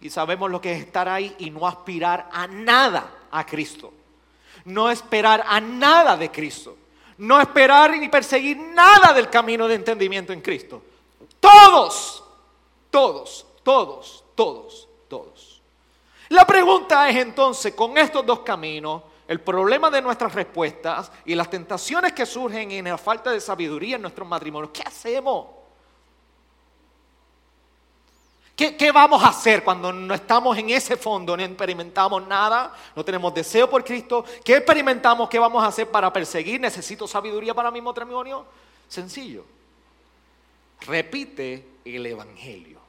Y 0.00 0.10
sabemos 0.10 0.50
lo 0.50 0.60
que 0.60 0.72
es 0.72 0.80
estar 0.80 1.08
ahí 1.08 1.34
y 1.38 1.50
no 1.50 1.66
aspirar 1.66 2.28
a 2.32 2.46
nada 2.46 3.26
a 3.30 3.44
Cristo. 3.44 3.92
No 4.64 4.90
esperar 4.90 5.44
a 5.46 5.60
nada 5.60 6.16
de 6.16 6.30
Cristo. 6.30 6.76
No 7.18 7.40
esperar 7.40 7.90
ni 7.96 8.08
perseguir 8.08 8.56
nada 8.56 9.12
del 9.12 9.28
camino 9.28 9.68
de 9.68 9.74
entendimiento 9.74 10.32
en 10.32 10.40
Cristo. 10.40 10.82
Todos, 11.38 12.24
todos, 12.90 13.46
todos, 13.62 14.24
todos, 14.34 14.88
todos. 15.08 15.62
La 16.30 16.46
pregunta 16.46 17.08
es 17.08 17.16
entonces, 17.16 17.74
con 17.74 17.98
estos 17.98 18.24
dos 18.24 18.40
caminos, 18.40 19.02
el 19.28 19.40
problema 19.40 19.90
de 19.90 20.00
nuestras 20.00 20.34
respuestas 20.34 21.12
y 21.24 21.34
las 21.34 21.50
tentaciones 21.50 22.12
que 22.12 22.24
surgen 22.24 22.70
en 22.72 22.86
la 22.86 22.98
falta 22.98 23.30
de 23.30 23.40
sabiduría 23.40 23.96
en 23.96 24.02
nuestros 24.02 24.26
matrimonios, 24.26 24.72
¿qué 24.72 24.82
hacemos? 24.82 25.59
¿Qué, 28.60 28.92
vamos 28.92 29.22
a 29.22 29.28
hacer 29.28 29.64
cuando 29.64 29.90
no 29.90 30.12
estamos 30.12 30.58
en 30.58 30.68
ese 30.68 30.94
fondo, 30.98 31.34
no 31.34 31.42
experimentamos 31.42 32.26
nada, 32.28 32.74
no 32.94 33.02
tenemos 33.02 33.32
deseo 33.32 33.70
por 33.70 33.82
Cristo? 33.82 34.22
¿Qué 34.44 34.56
experimentamos? 34.56 35.30
¿Qué 35.30 35.38
vamos 35.38 35.64
a 35.64 35.68
hacer 35.68 35.90
para 35.90 36.12
perseguir? 36.12 36.60
¿Necesito 36.60 37.08
sabiduría 37.08 37.54
para 37.54 37.70
mi 37.70 37.80
matrimonio? 37.80 38.44
Sencillo. 38.86 39.46
Repite 40.82 41.68
el 41.86 42.04
Evangelio. 42.04 42.80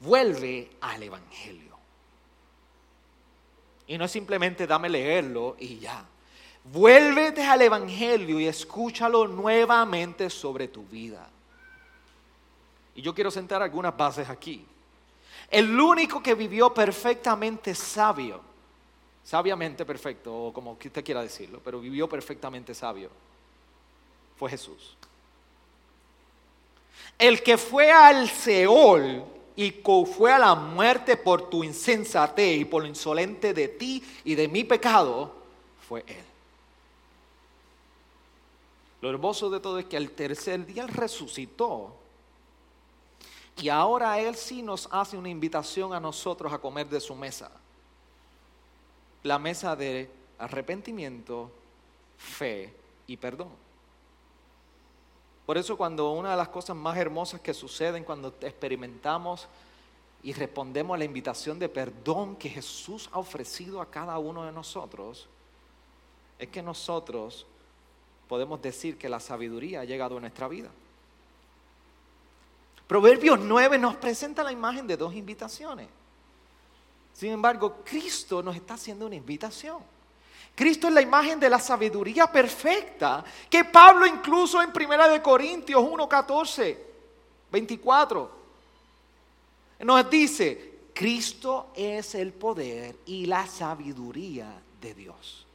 Vuelve 0.00 0.72
al 0.82 1.02
Evangelio. 1.02 1.74
Y 3.86 3.96
no 3.96 4.04
es 4.04 4.12
simplemente 4.12 4.66
dame 4.66 4.90
leerlo 4.90 5.56
y 5.58 5.78
ya. 5.78 6.04
Vuélvete 6.64 7.42
al 7.46 7.62
Evangelio 7.62 8.38
y 8.38 8.46
escúchalo 8.46 9.26
nuevamente 9.26 10.28
sobre 10.28 10.68
tu 10.68 10.84
vida. 10.84 11.30
Y 12.96 13.02
yo 13.02 13.14
quiero 13.14 13.30
sentar 13.30 13.62
algunas 13.62 13.96
bases 13.96 14.28
aquí. 14.28 14.64
El 15.50 15.78
único 15.78 16.22
que 16.22 16.34
vivió 16.34 16.72
perfectamente 16.72 17.74
sabio, 17.74 18.40
sabiamente 19.22 19.84
perfecto, 19.84 20.46
o 20.46 20.52
como 20.52 20.72
usted 20.72 21.04
quiera 21.04 21.22
decirlo, 21.22 21.60
pero 21.62 21.78
vivió 21.78 22.08
perfectamente 22.08 22.74
sabio, 22.74 23.10
fue 24.36 24.50
Jesús. 24.50 24.96
El 27.18 27.42
que 27.42 27.56
fue 27.58 27.92
al 27.92 28.28
Seol 28.28 29.24
y 29.54 29.82
fue 30.16 30.32
a 30.32 30.38
la 30.38 30.54
muerte 30.54 31.16
por 31.16 31.48
tu 31.48 31.62
insensatez 31.64 32.60
y 32.60 32.64
por 32.64 32.82
lo 32.82 32.88
insolente 32.88 33.54
de 33.54 33.68
ti 33.68 34.02
y 34.24 34.34
de 34.34 34.48
mi 34.48 34.64
pecado, 34.64 35.32
fue 35.86 36.02
Él. 36.06 36.24
Lo 39.00 39.10
hermoso 39.10 39.48
de 39.50 39.60
todo 39.60 39.78
es 39.78 39.84
que 39.84 39.96
al 39.96 40.10
tercer 40.10 40.66
día 40.66 40.82
Él 40.82 40.88
resucitó. 40.88 42.05
Y 43.56 43.68
ahora 43.70 44.18
Él 44.20 44.36
sí 44.36 44.62
nos 44.62 44.88
hace 44.90 45.16
una 45.16 45.30
invitación 45.30 45.94
a 45.94 46.00
nosotros 46.00 46.52
a 46.52 46.58
comer 46.58 46.88
de 46.88 47.00
su 47.00 47.14
mesa. 47.14 47.50
La 49.22 49.38
mesa 49.38 49.74
de 49.74 50.10
arrepentimiento, 50.38 51.50
fe 52.18 52.72
y 53.06 53.16
perdón. 53.16 53.48
Por 55.46 55.56
eso 55.56 55.76
cuando 55.76 56.10
una 56.10 56.32
de 56.32 56.36
las 56.36 56.48
cosas 56.48 56.76
más 56.76 56.96
hermosas 56.98 57.40
que 57.40 57.54
suceden 57.54 58.04
cuando 58.04 58.34
experimentamos 58.40 59.46
y 60.22 60.32
respondemos 60.32 60.96
a 60.96 60.98
la 60.98 61.04
invitación 61.04 61.58
de 61.58 61.68
perdón 61.68 62.36
que 62.36 62.48
Jesús 62.48 63.08
ha 63.12 63.18
ofrecido 63.20 63.80
a 63.80 63.88
cada 63.88 64.18
uno 64.18 64.44
de 64.44 64.52
nosotros, 64.52 65.28
es 66.38 66.48
que 66.48 66.62
nosotros 66.62 67.46
podemos 68.28 68.60
decir 68.60 68.98
que 68.98 69.08
la 69.08 69.20
sabiduría 69.20 69.80
ha 69.80 69.84
llegado 69.84 70.18
a 70.18 70.20
nuestra 70.20 70.48
vida. 70.48 70.70
Proverbios 72.86 73.40
9 73.40 73.78
nos 73.78 73.96
presenta 73.96 74.44
la 74.44 74.52
imagen 74.52 74.86
de 74.86 74.96
dos 74.96 75.14
invitaciones. 75.14 75.88
Sin 77.12 77.32
embargo, 77.32 77.78
Cristo 77.84 78.42
nos 78.42 78.54
está 78.54 78.74
haciendo 78.74 79.06
una 79.06 79.16
invitación. 79.16 79.78
Cristo 80.54 80.88
es 80.88 80.94
la 80.94 81.02
imagen 81.02 81.40
de 81.40 81.50
la 81.50 81.58
sabiduría 81.58 82.30
perfecta 82.30 83.24
que 83.50 83.64
Pablo 83.64 84.06
incluso 84.06 84.62
en 84.62 84.70
1 84.70 85.08
de 85.08 85.22
Corintios 85.22 85.82
1, 85.82 86.08
14, 86.08 86.86
24 87.50 88.30
nos 89.80 90.10
dice, 90.10 90.76
Cristo 90.94 91.68
es 91.74 92.14
el 92.14 92.32
poder 92.32 92.96
y 93.04 93.26
la 93.26 93.46
sabiduría 93.46 94.50
de 94.80 94.94
Dios. 94.94 95.46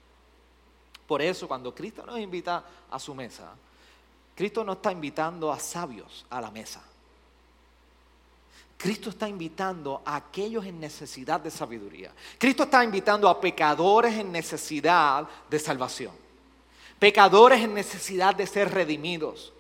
Por 1.08 1.22
eso 1.22 1.48
cuando 1.48 1.74
Cristo 1.74 2.06
nos 2.06 2.20
invita 2.20 2.64
a 2.90 3.00
su 3.00 3.16
mesa, 3.16 3.56
Cristo 4.36 4.64
no 4.64 4.74
está 4.74 4.92
invitando 4.92 5.52
a 5.52 5.60
sabios 5.60 6.26
a 6.30 6.40
la 6.40 6.52
mesa. 6.52 6.82
Cristo 8.82 9.12
está 9.12 9.30
invitando 9.30 10.02
a 10.04 10.16
aquellos 10.16 10.66
en 10.66 10.80
necesidad 10.80 11.40
de 11.40 11.52
sabiduría. 11.52 12.12
Cristo 12.40 12.64
está 12.64 12.84
invitando 12.84 13.30
a 13.30 13.40
pecadores 13.40 14.16
en 14.16 14.32
necesidad 14.32 15.28
de 15.48 15.60
salvación. 15.60 16.14
Pecadores 16.98 17.62
en 17.62 17.76
necesidad 17.76 18.34
de 18.34 18.48
ser 18.48 18.72
redimidos. 18.72 19.54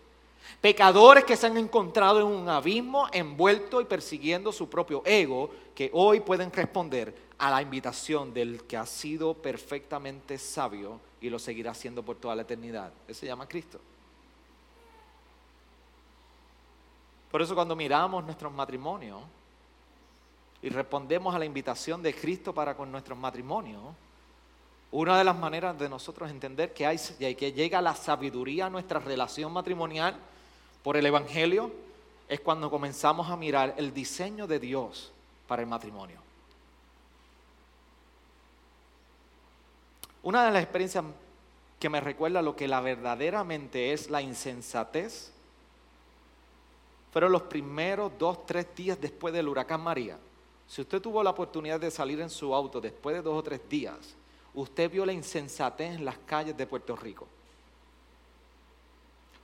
Pecadores 0.59 1.23
que 1.23 1.37
se 1.37 1.45
han 1.45 1.57
encontrado 1.57 2.19
en 2.19 2.25
un 2.25 2.49
abismo 2.49 3.07
envuelto 3.11 3.79
y 3.79 3.85
persiguiendo 3.85 4.51
su 4.51 4.67
propio 4.67 5.03
ego, 5.05 5.51
que 5.75 5.91
hoy 5.93 6.21
pueden 6.21 6.51
responder 6.51 7.15
a 7.37 7.51
la 7.51 7.61
invitación 7.61 8.33
del 8.33 8.63
que 8.63 8.77
ha 8.77 8.87
sido 8.87 9.35
perfectamente 9.35 10.39
sabio 10.39 10.99
y 11.21 11.29
lo 11.29 11.37
seguirá 11.37 11.75
siendo 11.75 12.01
por 12.01 12.15
toda 12.15 12.35
la 12.35 12.41
eternidad. 12.41 12.91
Ese 13.07 13.21
se 13.21 13.25
llama 13.27 13.47
Cristo. 13.47 13.79
Por 17.31 17.41
eso 17.41 17.55
cuando 17.55 17.77
miramos 17.77 18.23
nuestros 18.25 18.51
matrimonios 18.51 19.21
y 20.61 20.69
respondemos 20.69 21.33
a 21.33 21.39
la 21.39 21.45
invitación 21.45 22.03
de 22.03 22.13
Cristo 22.13 22.53
para 22.53 22.75
con 22.75 22.91
nuestros 22.91 23.17
matrimonios, 23.17 23.81
una 24.91 25.17
de 25.17 25.23
las 25.23 25.37
maneras 25.37 25.79
de 25.79 25.87
nosotros 25.87 26.29
entender 26.29 26.73
que, 26.73 26.85
hay, 26.85 26.97
que 26.97 27.53
llega 27.53 27.81
la 27.81 27.95
sabiduría 27.95 28.65
a 28.65 28.69
nuestra 28.69 28.99
relación 28.99 29.53
matrimonial 29.53 30.17
por 30.83 30.97
el 30.97 31.05
Evangelio 31.05 31.71
es 32.27 32.41
cuando 32.41 32.69
comenzamos 32.69 33.29
a 33.29 33.37
mirar 33.37 33.75
el 33.77 33.93
diseño 33.93 34.47
de 34.47 34.59
Dios 34.59 35.13
para 35.47 35.61
el 35.61 35.69
matrimonio. 35.69 36.19
Una 40.23 40.45
de 40.45 40.51
las 40.51 40.63
experiencias 40.63 41.05
que 41.79 41.89
me 41.89 42.01
recuerda 42.01 42.41
lo 42.41 42.57
que 42.57 42.67
la 42.67 42.81
verdaderamente 42.81 43.93
es 43.93 44.09
la 44.09 44.21
insensatez 44.21 45.31
fueron 47.11 47.31
los 47.31 47.43
primeros 47.43 48.11
dos, 48.17 48.45
tres 48.45 48.67
días 48.75 48.99
después 48.99 49.33
del 49.33 49.47
huracán 49.47 49.81
María. 49.81 50.17
Si 50.67 50.81
usted 50.81 51.01
tuvo 51.01 51.21
la 51.21 51.31
oportunidad 51.31 51.79
de 51.79 51.91
salir 51.91 52.21
en 52.21 52.29
su 52.29 52.55
auto 52.55 52.79
después 52.79 53.15
de 53.15 53.21
dos 53.21 53.37
o 53.37 53.43
tres 53.43 53.59
días, 53.69 54.15
usted 54.53 54.89
vio 54.89 55.05
la 55.05 55.11
insensatez 55.11 55.95
en 55.95 56.05
las 56.05 56.17
calles 56.19 56.55
de 56.55 56.65
Puerto 56.65 56.95
Rico. 56.95 57.27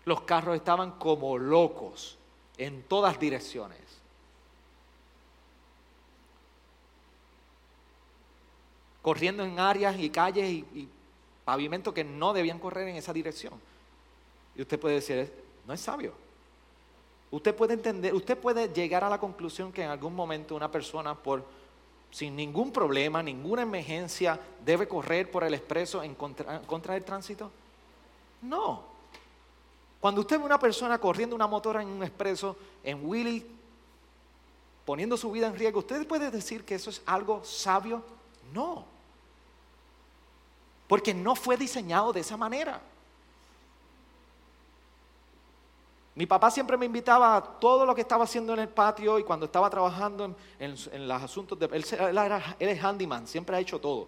Los 0.05 0.21
carros 0.21 0.55
estaban 0.55 0.91
como 0.91 1.37
locos 1.37 2.17
en 2.57 2.83
todas 2.83 3.19
direcciones. 3.19 3.79
Corriendo 9.01 9.43
en 9.43 9.59
áreas 9.59 9.99
y 9.99 10.09
calles 10.09 10.49
y, 10.49 10.65
y 10.73 10.89
pavimentos 11.43 11.93
que 11.93 12.05
no 12.05 12.31
debían 12.31 12.59
correr 12.59 12.87
en 12.87 12.95
esa 12.95 13.11
dirección. 13.11 13.53
Y 14.55 14.61
usted 14.61 14.79
puede 14.79 14.95
decir, 14.95 15.31
no 15.65 15.73
es 15.73 15.81
sabio. 15.81 16.13
Usted 17.29 17.55
puede 17.55 17.73
entender, 17.73 18.13
usted 18.13 18.37
puede 18.37 18.69
llegar 18.69 19.03
a 19.03 19.09
la 19.09 19.19
conclusión 19.19 19.71
que 19.71 19.83
en 19.83 19.89
algún 19.89 20.15
momento 20.15 20.55
una 20.55 20.71
persona 20.71 21.13
por 21.15 21.43
sin 22.09 22.35
ningún 22.35 22.71
problema, 22.71 23.21
ninguna 23.21 23.63
emergencia, 23.63 24.39
debe 24.63 24.87
correr 24.87 25.29
por 25.29 25.43
el 25.43 25.53
expreso 25.53 26.01
en 26.01 26.15
contra, 26.15 26.61
contra 26.61 26.93
del 26.93 27.03
tránsito. 27.03 27.51
No. 28.41 28.81
Cuando 29.99 30.21
usted 30.21 30.39
ve 30.39 30.45
una 30.45 30.59
persona 30.59 30.97
corriendo 30.99 31.35
una 31.35 31.47
motora 31.47 31.81
en 31.81 31.89
un 31.89 32.03
expreso, 32.03 32.55
en 32.83 33.05
Willy, 33.05 33.45
poniendo 34.85 35.17
su 35.17 35.31
vida 35.31 35.47
en 35.47 35.55
riesgo, 35.55 35.79
¿usted 35.79 36.07
puede 36.07 36.31
decir 36.31 36.63
que 36.63 36.75
eso 36.75 36.89
es 36.89 37.01
algo 37.05 37.43
sabio? 37.43 38.03
No. 38.53 38.85
Porque 40.87 41.13
no 41.13 41.35
fue 41.35 41.57
diseñado 41.57 42.13
de 42.13 42.21
esa 42.21 42.37
manera. 42.37 42.81
Mi 46.17 46.25
papá 46.25 46.49
siempre 46.49 46.77
me 46.77 46.87
invitaba 46.87 47.35
a 47.35 47.43
todo 47.43 47.85
lo 47.85 47.93
que 47.93 48.01
estaba 48.01 48.23
haciendo 48.23 48.51
en 48.53 48.61
el 48.61 48.69
patio 48.69 49.19
y 49.19 49.23
cuando 49.23 49.45
estaba 49.45 49.69
trabajando 49.69 50.35
en, 50.57 51.07
los 51.07 51.21
asuntos 51.21 51.59
de... 51.59 51.67
Él, 51.67 51.85
es 52.59 52.83
handyman, 52.83 53.27
siempre 53.27 53.55
ha 53.55 53.59
hecho 53.59 53.79
todo. 53.79 54.07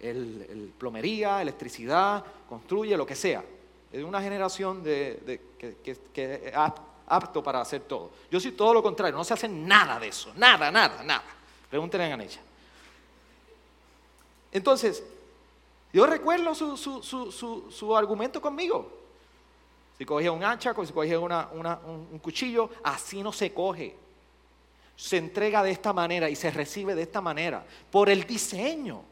El, 0.00 0.72
plomería, 0.78 1.42
electricidad, 1.42 2.24
construye, 2.48 2.96
lo 2.96 3.04
que 3.04 3.14
sea. 3.14 3.44
Es 3.92 3.98
de 3.98 4.04
una 4.04 4.22
generación 4.22 4.82
de, 4.82 5.38
que, 5.58 5.90
es 6.46 6.54
apto 7.06 7.42
para 7.42 7.60
hacer 7.60 7.82
todo. 7.82 8.08
Yo 8.30 8.40
soy 8.40 8.52
todo 8.52 8.72
lo 8.72 8.82
contrario, 8.82 9.14
no 9.14 9.24
se 9.24 9.34
hace 9.34 9.46
nada 9.46 10.00
de 10.00 10.08
eso, 10.08 10.32
nada, 10.36 10.70
nada, 10.70 11.02
nada. 11.02 11.24
Pregúntenle 11.68 12.06
a 12.06 12.14
ella. 12.14 12.40
Entonces, 14.50 15.04
yo 15.92 16.06
recuerdo 16.06 16.54
su 16.54 17.96
argumento 17.98 18.40
conmigo. 18.40 18.99
Si 20.00 20.06
cogía 20.06 20.32
un 20.32 20.42
hacha, 20.42 20.74
si 20.86 20.92
cogía 20.94 21.20
un 21.20 22.18
cuchillo, 22.22 22.70
así 22.84 23.22
no 23.22 23.34
se 23.34 23.52
coge. 23.52 23.94
Se 24.96 25.18
entrega 25.18 25.62
de 25.62 25.72
esta 25.72 25.92
manera 25.92 26.30
y 26.30 26.36
se 26.36 26.50
recibe 26.50 26.94
de 26.94 27.02
esta 27.02 27.20
manera, 27.20 27.62
por 27.90 28.08
el 28.08 28.24
diseño. 28.24 29.02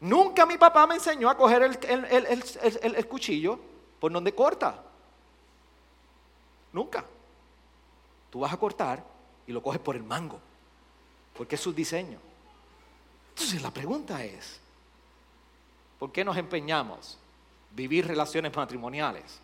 Nunca 0.00 0.44
mi 0.44 0.58
papá 0.58 0.86
me 0.86 0.96
enseñó 0.96 1.30
a 1.30 1.36
coger 1.38 1.62
el, 1.62 2.44
el 2.82 3.06
cuchillo 3.08 3.58
por 3.98 4.12
donde 4.12 4.34
corta. 4.34 4.82
Nunca. 6.74 7.06
Tú 8.28 8.40
vas 8.40 8.52
a 8.52 8.58
cortar 8.58 9.02
y 9.46 9.52
lo 9.52 9.62
coges 9.62 9.80
por 9.80 9.96
el 9.96 10.02
mango, 10.02 10.38
porque 11.34 11.54
es 11.54 11.60
su 11.62 11.72
diseño. 11.72 12.18
Entonces 13.30 13.62
la 13.62 13.70
pregunta 13.70 14.22
es, 14.22 14.60
¿por 15.98 16.12
qué 16.12 16.22
nos 16.22 16.36
empeñamos 16.36 17.16
vivir 17.70 18.06
relaciones 18.06 18.54
matrimoniales 18.54 19.40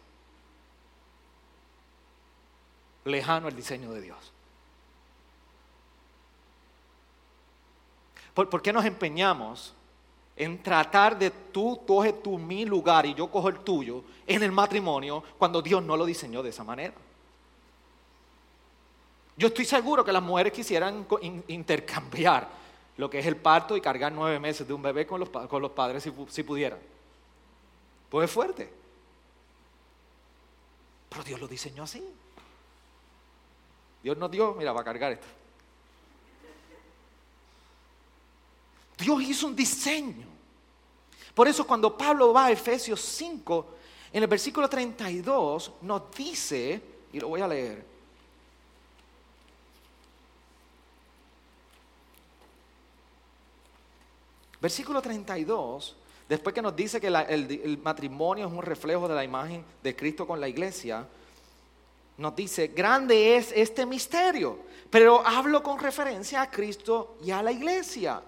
lejano 3.08 3.48
al 3.48 3.56
diseño 3.56 3.92
de 3.92 4.00
Dios. 4.00 4.32
¿Por, 8.34 8.62
qué 8.62 8.72
nos 8.72 8.84
empeñamos 8.84 9.74
en 10.36 10.62
tratar 10.62 11.18
de 11.18 11.30
tú 11.30 11.84
coges 11.84 12.22
tu 12.22 12.38
mi 12.38 12.64
lugar 12.64 13.04
y 13.04 13.14
yo 13.14 13.28
cojo 13.28 13.48
el 13.48 13.58
tuyo 13.58 14.04
en 14.26 14.44
el 14.44 14.52
matrimonio 14.52 15.24
cuando 15.36 15.60
Dios 15.60 15.82
no 15.82 15.96
lo 15.96 16.06
diseñó 16.06 16.40
de 16.42 16.50
esa 16.50 16.62
manera? 16.62 16.94
Yo 19.36 19.48
estoy 19.48 19.64
seguro 19.64 20.04
que 20.04 20.12
las 20.12 20.22
mujeres 20.22 20.52
quisieran 20.52 21.04
intercambiar 21.48 22.48
lo 22.96 23.10
que 23.10 23.18
es 23.18 23.26
el 23.26 23.36
parto 23.36 23.76
y 23.76 23.80
cargar 23.80 24.12
nueve 24.12 24.38
meses 24.38 24.66
de 24.66 24.72
un 24.72 24.82
bebé 24.82 25.06
con 25.06 25.18
los, 25.18 25.28
con 25.28 25.60
los 25.60 25.72
padres 25.72 26.04
si, 26.04 26.12
si 26.28 26.42
pudieran. 26.44 26.78
Pues 28.08 28.28
es 28.28 28.34
fuerte. 28.34 28.72
Pero 31.08 31.24
Dios 31.24 31.40
lo 31.40 31.48
diseñó 31.48 31.82
así. 31.82 32.04
Dios 34.02 34.16
nos 34.16 34.30
dio, 34.30 34.54
mira, 34.54 34.72
va 34.72 34.80
a 34.80 34.84
cargar 34.84 35.12
esto. 35.12 35.26
Dios 38.98 39.22
hizo 39.22 39.46
un 39.46 39.56
diseño. 39.56 40.26
Por 41.34 41.46
eso 41.46 41.66
cuando 41.66 41.96
Pablo 41.96 42.32
va 42.32 42.46
a 42.46 42.50
Efesios 42.50 43.00
5, 43.00 43.66
en 44.12 44.22
el 44.22 44.28
versículo 44.28 44.68
32 44.68 45.72
nos 45.82 46.10
dice, 46.16 46.82
y 47.12 47.20
lo 47.20 47.28
voy 47.28 47.40
a 47.40 47.46
leer, 47.46 47.84
versículo 54.60 55.00
32, 55.00 55.94
después 56.28 56.52
que 56.52 56.62
nos 56.62 56.74
dice 56.74 57.00
que 57.00 57.06
el, 57.06 57.16
el 57.16 57.78
matrimonio 57.78 58.48
es 58.48 58.52
un 58.52 58.62
reflejo 58.62 59.06
de 59.06 59.14
la 59.14 59.22
imagen 59.22 59.64
de 59.82 59.94
Cristo 59.94 60.26
con 60.26 60.40
la 60.40 60.48
iglesia, 60.48 61.06
nos 62.18 62.34
dice, 62.34 62.68
grande 62.68 63.36
es 63.36 63.52
este 63.54 63.86
misterio, 63.86 64.58
pero 64.90 65.24
hablo 65.24 65.62
con 65.62 65.78
referencia 65.78 66.42
a 66.42 66.50
Cristo 66.50 67.16
y 67.24 67.30
a 67.30 67.42
la 67.42 67.52
iglesia. 67.52 68.20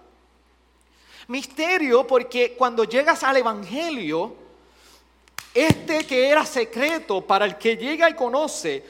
Misterio 1.27 2.07
porque 2.07 2.55
cuando 2.57 2.85
llegas 2.85 3.21
al 3.23 3.37
Evangelio, 3.37 4.33
este 5.53 6.05
que 6.05 6.29
era 6.29 6.45
secreto 6.45 7.21
para 7.21 7.45
el 7.45 7.57
que 7.57 7.75
llega 7.75 8.09
y 8.09 8.15
conoce, 8.15 8.81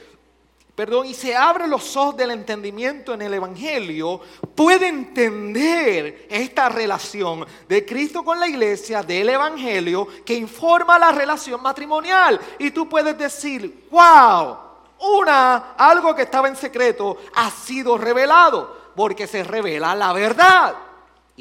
perdón, 0.76 1.06
y 1.06 1.14
se 1.14 1.34
abre 1.34 1.66
los 1.66 1.96
ojos 1.96 2.16
del 2.16 2.30
entendimiento 2.30 3.12
en 3.14 3.22
el 3.22 3.34
Evangelio, 3.34 4.20
puede 4.54 4.86
entender 4.86 6.26
esta 6.30 6.68
relación 6.68 7.44
de 7.68 7.84
Cristo 7.84 8.22
con 8.22 8.38
la 8.38 8.46
iglesia, 8.46 9.02
del 9.02 9.30
Evangelio, 9.30 10.06
que 10.24 10.34
informa 10.34 10.96
la 10.96 11.10
relación 11.10 11.60
matrimonial. 11.60 12.40
Y 12.60 12.70
tú 12.70 12.88
puedes 12.88 13.18
decir, 13.18 13.88
wow, 13.90 14.71
una, 15.02 15.74
algo 15.76 16.14
que 16.14 16.22
estaba 16.22 16.48
en 16.48 16.56
secreto 16.56 17.18
ha 17.34 17.50
sido 17.50 17.98
revelado, 17.98 18.76
porque 18.94 19.26
se 19.26 19.44
revela 19.44 19.94
la 19.94 20.12
verdad. 20.12 20.74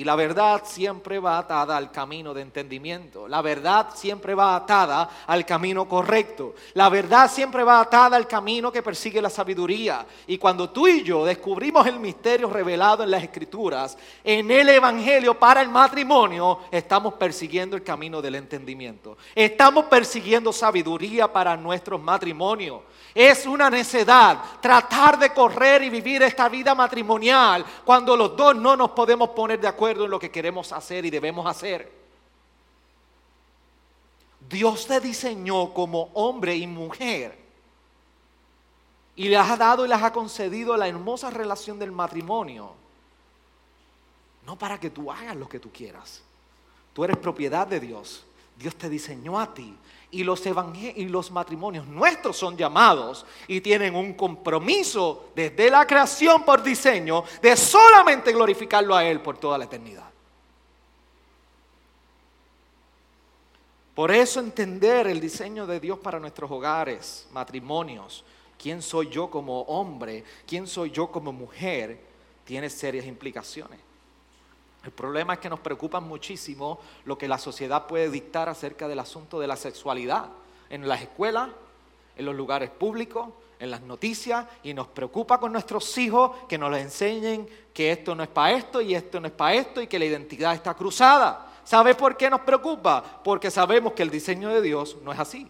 Y 0.01 0.03
la 0.03 0.15
verdad 0.15 0.63
siempre 0.65 1.19
va 1.19 1.37
atada 1.37 1.77
al 1.77 1.91
camino 1.91 2.33
de 2.33 2.41
entendimiento. 2.41 3.27
La 3.27 3.43
verdad 3.43 3.89
siempre 3.93 4.33
va 4.33 4.55
atada 4.55 5.07
al 5.27 5.45
camino 5.45 5.87
correcto. 5.87 6.55
La 6.73 6.89
verdad 6.89 7.29
siempre 7.29 7.63
va 7.63 7.81
atada 7.81 8.17
al 8.17 8.27
camino 8.27 8.71
que 8.71 8.81
persigue 8.81 9.21
la 9.21 9.29
sabiduría. 9.29 10.03
Y 10.25 10.39
cuando 10.39 10.71
tú 10.71 10.87
y 10.87 11.03
yo 11.03 11.23
descubrimos 11.23 11.85
el 11.85 11.99
misterio 11.99 12.49
revelado 12.49 13.03
en 13.03 13.11
las 13.11 13.21
escrituras, 13.21 13.95
en 14.23 14.49
el 14.49 14.69
Evangelio 14.69 15.37
para 15.37 15.61
el 15.61 15.69
matrimonio, 15.69 16.61
estamos 16.71 17.13
persiguiendo 17.13 17.75
el 17.75 17.83
camino 17.83 18.23
del 18.23 18.33
entendimiento. 18.33 19.19
Estamos 19.35 19.85
persiguiendo 19.85 20.51
sabiduría 20.51 21.31
para 21.31 21.55
nuestros 21.55 22.01
matrimonios. 22.01 22.81
Es 23.13 23.45
una 23.45 23.69
necedad 23.69 24.39
tratar 24.61 25.19
de 25.19 25.31
correr 25.31 25.83
y 25.83 25.89
vivir 25.89 26.23
esta 26.23 26.49
vida 26.49 26.73
matrimonial 26.73 27.63
cuando 27.83 28.15
los 28.15 28.35
dos 28.35 28.55
no 28.55 28.75
nos 28.75 28.91
podemos 28.91 29.29
poner 29.29 29.59
de 29.59 29.67
acuerdo 29.67 29.90
en 29.97 30.11
lo 30.11 30.19
que 30.19 30.31
queremos 30.31 30.71
hacer 30.71 31.05
y 31.05 31.09
debemos 31.09 31.45
hacer. 31.45 31.91
Dios 34.49 34.87
te 34.87 34.99
diseñó 34.99 35.73
como 35.73 36.09
hombre 36.13 36.55
y 36.55 36.67
mujer 36.67 37.37
y 39.15 39.29
les 39.29 39.39
ha 39.39 39.57
dado 39.57 39.85
y 39.85 39.89
les 39.89 40.01
ha 40.01 40.11
concedido 40.11 40.75
la 40.77 40.87
hermosa 40.87 41.29
relación 41.29 41.77
del 41.77 41.91
matrimonio. 41.91 42.73
No 44.45 44.57
para 44.57 44.79
que 44.79 44.89
tú 44.89 45.11
hagas 45.11 45.35
lo 45.35 45.47
que 45.47 45.59
tú 45.59 45.71
quieras. 45.71 46.21
Tú 46.93 47.03
eres 47.03 47.17
propiedad 47.17 47.67
de 47.67 47.79
Dios. 47.79 48.23
Dios 48.57 48.75
te 48.75 48.89
diseñó 48.89 49.39
a 49.39 49.53
ti 49.53 49.75
y 50.11 50.23
los, 50.23 51.31
matrimonios 51.31 51.87
nuestros 51.87 52.37
son 52.37 52.57
llamados 52.57 53.25
y 53.47 53.61
tienen 53.61 53.95
un 53.95 54.13
compromiso 54.13 55.31
desde 55.33 55.69
la 55.69 55.87
creación 55.87 56.43
por 56.43 56.61
diseño 56.61 57.23
de 57.41 57.55
solamente 57.55 58.33
glorificarlo 58.33 58.95
a 58.95 59.05
Él 59.05 59.21
por 59.21 59.37
toda 59.37 59.57
la 59.57 59.65
eternidad. 59.65 60.09
Por 63.95 64.11
eso 64.11 64.39
entender 64.39 65.07
el 65.07 65.19
diseño 65.19 65.65
de 65.65 65.79
Dios 65.79 65.99
para 65.99 66.19
nuestros 66.19 66.49
hogares, 66.49 67.27
matrimonios, 67.31 68.23
quién 68.57 68.81
soy 68.81 69.09
yo 69.09 69.29
como 69.29 69.61
hombre, 69.61 70.23
quién 70.45 70.67
soy 70.67 70.91
yo 70.91 71.11
como 71.11 71.31
mujer, 71.31 71.99
tiene 72.43 72.69
serias 72.69 73.05
implicaciones. 73.05 73.79
El 74.83 74.91
problema 74.91 75.33
es 75.33 75.39
que 75.39 75.49
nos 75.49 75.59
preocupa 75.59 75.99
muchísimo 75.99 76.79
lo 77.05 77.17
que 77.17 77.27
la 77.27 77.37
sociedad 77.37 77.85
puede 77.85 78.09
dictar 78.09 78.49
acerca 78.49 78.87
del 78.87 78.99
asunto 78.99 79.39
de 79.39 79.47
la 79.47 79.55
sexualidad 79.55 80.25
en 80.69 80.87
las 80.87 81.01
escuelas, 81.01 81.49
en 82.15 82.25
los 82.25 82.35
lugares 82.35 82.69
públicos, 82.69 83.29
en 83.59 83.69
las 83.69 83.81
noticias, 83.81 84.47
y 84.63 84.73
nos 84.73 84.87
preocupa 84.87 85.39
con 85.39 85.51
nuestros 85.51 85.95
hijos 85.97 86.31
que 86.49 86.57
nos 86.57 86.75
enseñen 86.75 87.47
que 87.73 87.91
esto 87.91 88.15
no 88.15 88.23
es 88.23 88.29
para 88.29 88.57
esto 88.57 88.81
y 88.81 88.95
esto 88.95 89.19
no 89.19 89.27
es 89.27 89.33
para 89.33 89.53
esto 89.53 89.81
y 89.81 89.87
que 89.87 89.99
la 89.99 90.05
identidad 90.05 90.55
está 90.55 90.73
cruzada. 90.73 91.47
¿Sabe 91.63 91.93
por 91.93 92.17
qué 92.17 92.29
nos 92.29 92.41
preocupa? 92.41 93.03
Porque 93.23 93.51
sabemos 93.51 93.93
que 93.93 94.01
el 94.01 94.09
diseño 94.09 94.49
de 94.49 94.61
Dios 94.61 94.97
no 95.03 95.11
es 95.11 95.19
así. 95.19 95.47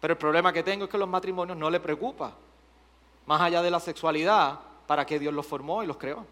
Pero 0.00 0.14
el 0.14 0.18
problema 0.18 0.52
que 0.52 0.64
tengo 0.64 0.86
es 0.86 0.90
que 0.90 0.98
los 0.98 1.08
matrimonios 1.08 1.56
no 1.56 1.70
les 1.70 1.80
preocupa, 1.80 2.32
más 3.26 3.40
allá 3.40 3.62
de 3.62 3.70
la 3.70 3.78
sexualidad, 3.78 4.58
para 4.88 5.06
qué 5.06 5.20
Dios 5.20 5.32
los 5.32 5.46
formó 5.46 5.84
y 5.84 5.86
los 5.86 5.96
creó. 5.96 6.26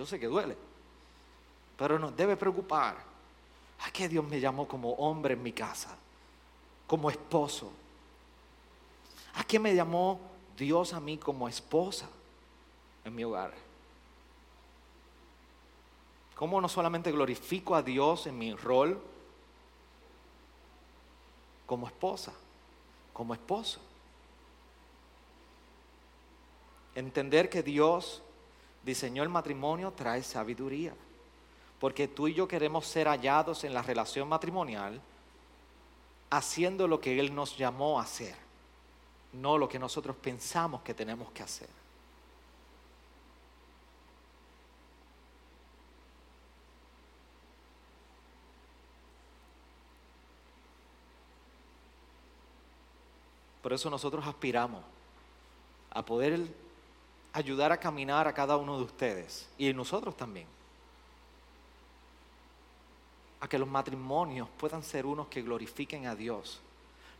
Yo 0.00 0.06
sé 0.06 0.18
que 0.18 0.28
duele, 0.28 0.56
pero 1.76 1.98
nos 1.98 2.16
debe 2.16 2.34
preocupar. 2.34 2.96
¿A 3.80 3.90
qué 3.90 4.08
Dios 4.08 4.24
me 4.24 4.40
llamó 4.40 4.66
como 4.66 4.92
hombre 4.92 5.34
en 5.34 5.42
mi 5.42 5.52
casa? 5.52 5.94
Como 6.86 7.10
esposo. 7.10 7.70
¿A 9.34 9.44
qué 9.44 9.58
me 9.58 9.74
llamó 9.74 10.18
Dios 10.56 10.94
a 10.94 11.00
mí 11.00 11.18
como 11.18 11.46
esposa 11.48 12.08
en 13.04 13.14
mi 13.14 13.24
hogar? 13.24 13.52
¿Cómo 16.34 16.62
no 16.62 16.68
solamente 16.70 17.12
glorifico 17.12 17.74
a 17.74 17.82
Dios 17.82 18.26
en 18.26 18.38
mi 18.38 18.54
rol 18.54 18.98
como 21.66 21.86
esposa, 21.86 22.32
como 23.12 23.34
esposo? 23.34 23.80
Entender 26.94 27.50
que 27.50 27.62
Dios 27.62 28.22
diseñó 28.84 29.22
el 29.22 29.28
matrimonio 29.28 29.92
trae 29.92 30.22
sabiduría. 30.22 30.94
Porque 31.78 32.08
tú 32.08 32.28
y 32.28 32.34
yo 32.34 32.46
queremos 32.46 32.86
ser 32.86 33.06
hallados 33.08 33.64
en 33.64 33.72
la 33.72 33.82
relación 33.82 34.28
matrimonial 34.28 35.00
haciendo 36.30 36.86
lo 36.86 37.00
que 37.00 37.18
Él 37.18 37.34
nos 37.34 37.56
llamó 37.56 37.98
a 37.98 38.04
hacer, 38.04 38.36
no 39.32 39.58
lo 39.58 39.68
que 39.68 39.78
nosotros 39.78 40.14
pensamos 40.16 40.82
que 40.82 40.94
tenemos 40.94 41.30
que 41.32 41.42
hacer. 41.42 41.68
Por 53.62 53.72
eso 53.72 53.90
nosotros 53.90 54.26
aspiramos 54.26 54.82
a 55.90 56.04
poder 56.04 56.48
ayudar 57.32 57.72
a 57.72 57.78
caminar 57.78 58.26
a 58.26 58.34
cada 58.34 58.56
uno 58.56 58.76
de 58.78 58.84
ustedes 58.84 59.48
y 59.58 59.72
nosotros 59.72 60.16
también. 60.16 60.46
A 63.40 63.48
que 63.48 63.58
los 63.58 63.68
matrimonios 63.68 64.48
puedan 64.58 64.82
ser 64.82 65.06
unos 65.06 65.28
que 65.28 65.42
glorifiquen 65.42 66.06
a 66.06 66.14
Dios, 66.14 66.60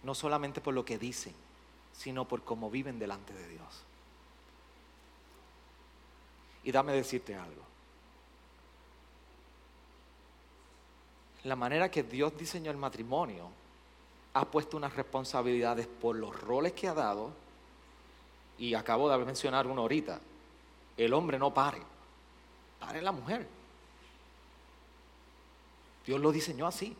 no 0.02 0.14
solamente 0.14 0.60
por 0.60 0.74
lo 0.74 0.84
que 0.84 0.98
dicen, 0.98 1.34
sino 1.92 2.26
por 2.26 2.42
cómo 2.42 2.70
viven 2.70 2.98
delante 2.98 3.32
de 3.32 3.48
Dios. 3.48 3.82
Y 6.64 6.72
dame 6.72 6.92
decirte 6.92 7.34
algo. 7.34 7.62
La 11.44 11.56
manera 11.56 11.90
que 11.90 12.02
Dios 12.02 12.36
diseñó 12.36 12.70
el 12.70 12.76
matrimonio 12.76 13.48
ha 14.34 14.44
puesto 14.44 14.76
unas 14.76 14.94
responsabilidades 14.94 15.86
por 15.86 16.16
los 16.16 16.38
roles 16.38 16.72
que 16.72 16.86
ha 16.86 16.94
dado 16.94 17.30
y 18.60 18.74
acabo 18.74 19.08
de 19.08 19.24
mencionar 19.24 19.66
uno 19.66 19.80
ahorita, 19.80 20.20
el 20.96 21.14
hombre 21.14 21.38
no 21.38 21.52
pare, 21.52 21.80
pare 22.78 23.00
la 23.00 23.10
mujer. 23.10 23.48
Dios 26.06 26.20
lo 26.20 26.30
diseñó 26.30 26.66
así. 26.66 26.94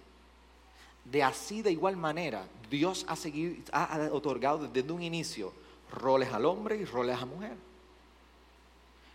De 1.04 1.22
así, 1.22 1.60
de 1.60 1.70
igual 1.70 1.98
manera, 1.98 2.46
Dios 2.70 3.04
ha, 3.08 3.14
seguido, 3.14 3.56
ha 3.72 4.08
otorgado 4.10 4.68
desde 4.68 4.90
un 4.90 5.02
inicio 5.02 5.52
roles 5.92 6.32
al 6.32 6.46
hombre 6.46 6.76
y 6.76 6.86
roles 6.86 7.16
a 7.16 7.20
la 7.20 7.26
mujer. 7.26 7.56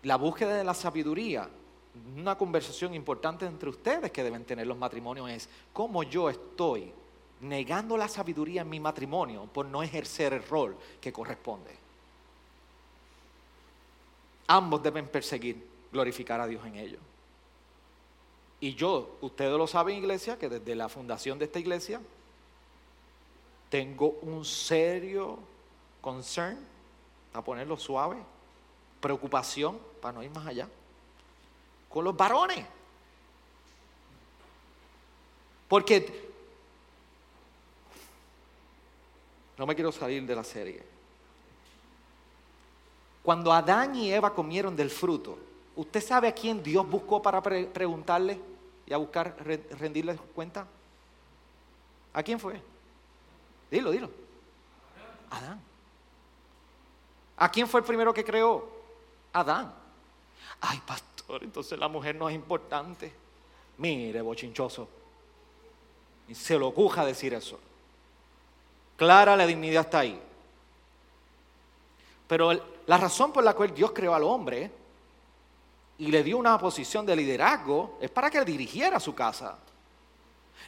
La 0.04 0.18
búsqueda 0.18 0.56
de 0.56 0.64
la 0.64 0.76
sabiduría, 0.76 1.50
una 2.16 2.38
conversación 2.38 2.93
importante 2.93 3.48
entre 3.48 3.70
ustedes 3.70 4.12
que 4.12 4.24
deben 4.24 4.46
tener 4.46 4.68
los 4.68 4.78
matrimonios 4.78 5.32
es 5.32 5.50
cómo 5.74 6.04
yo 6.04 6.30
estoy 6.30 6.91
negando 7.41 7.98
la 7.98 8.08
sabiduría 8.08 8.62
en 8.62 8.70
mi 8.70 8.80
matrimonio 8.80 9.48
por 9.52 9.66
no 9.66 9.82
ejercer 9.82 10.34
el 10.34 10.43
rol 10.43 10.78
que 11.02 11.12
corresponde. 11.12 11.85
Ambos 14.48 14.84
deben 14.84 15.08
perseguir, 15.08 15.68
glorificar 15.91 16.39
a 16.39 16.48
Dios 16.48 16.66
en 16.66 16.76
ello. 16.76 17.00
Y 18.60 18.76
yo, 18.76 19.18
ustedes 19.22 19.58
lo 19.58 19.68
saben, 19.68 19.98
iglesia, 19.98 20.38
que 20.38 20.50
desde 20.50 20.76
la 20.76 20.89
fundación 20.89 21.38
de 21.39 21.46
esta 21.46 21.60
iglesia 21.60 22.02
tengo 23.70 24.18
un 24.22 24.46
serio 24.46 25.39
concern, 26.02 26.58
a 27.34 27.43
ponerlo 27.43 27.78
suave, 27.78 28.18
preocupación, 29.02 29.78
para 30.02 30.14
no 30.14 30.24
ir 30.24 30.32
más 30.32 30.48
allá, 30.48 30.70
con 31.89 32.06
los 32.06 32.16
varones. 32.16 32.66
Porque 35.68 36.30
no 39.58 39.66
me 39.66 39.76
quiero 39.76 39.91
salir 39.91 40.26
de 40.26 40.36
la 40.36 40.43
serie. 40.43 40.95
Cuando 43.26 43.51
Adán 43.51 43.95
y 43.95 44.13
Eva 44.13 44.36
comieron 44.36 44.76
del 44.76 44.91
fruto, 44.91 45.39
¿usted 45.76 45.99
sabe 45.99 46.28
a 46.28 46.32
quién 46.32 46.61
Dios 46.61 46.88
buscó 46.88 47.23
para 47.23 47.41
preguntarle 47.41 48.39
y 48.86 48.93
a 48.93 48.97
buscar 48.97 49.36
rendirle 49.80 50.15
cuenta? 50.36 50.67
¿A 52.13 52.21
quién 52.21 52.39
fue? 52.39 52.61
Dilo, 53.71 53.89
dilo. 53.89 54.11
Adán. 55.32 55.59
¿A 57.38 57.49
quién 57.49 57.67
fue 57.67 57.80
el 57.80 57.86
primero 57.86 58.13
que 58.13 58.23
creó? 58.23 58.69
Adán. 59.34 59.73
Ay, 60.61 60.80
pastor, 60.86 61.43
entonces 61.43 61.80
la 61.80 61.88
mujer 61.88 62.15
no 62.15 62.30
es 62.30 62.36
importante. 62.36 63.11
Mire, 63.80 64.21
bochinchoso. 64.21 64.88
Y 66.28 66.36
se 66.36 66.59
lo 66.59 66.67
ocuja 66.67 67.03
decir 67.03 67.34
eso. 67.34 67.59
Clara 68.97 69.36
la 69.36 69.47
dignidad 69.47 69.86
está 69.86 69.99
ahí. 69.99 70.21
Pero 72.28 72.74
la 72.88 72.98
razón 72.98 73.32
por 73.32 73.44
la 73.44 73.54
cual 73.54 73.74
Dios 73.74 73.92
creó 73.94 74.14
al 74.14 74.24
hombre 74.24 74.72
y 75.98 76.08
le 76.08 76.24
dio 76.24 76.38
una 76.38 76.58
posición 76.58 77.06
de 77.06 77.16
liderazgo 77.16 77.98
es 78.02 78.10
para 78.10 78.30
que 78.30 78.44
dirigiera 78.44 79.00
su 79.00 79.16
casa. 79.16 79.58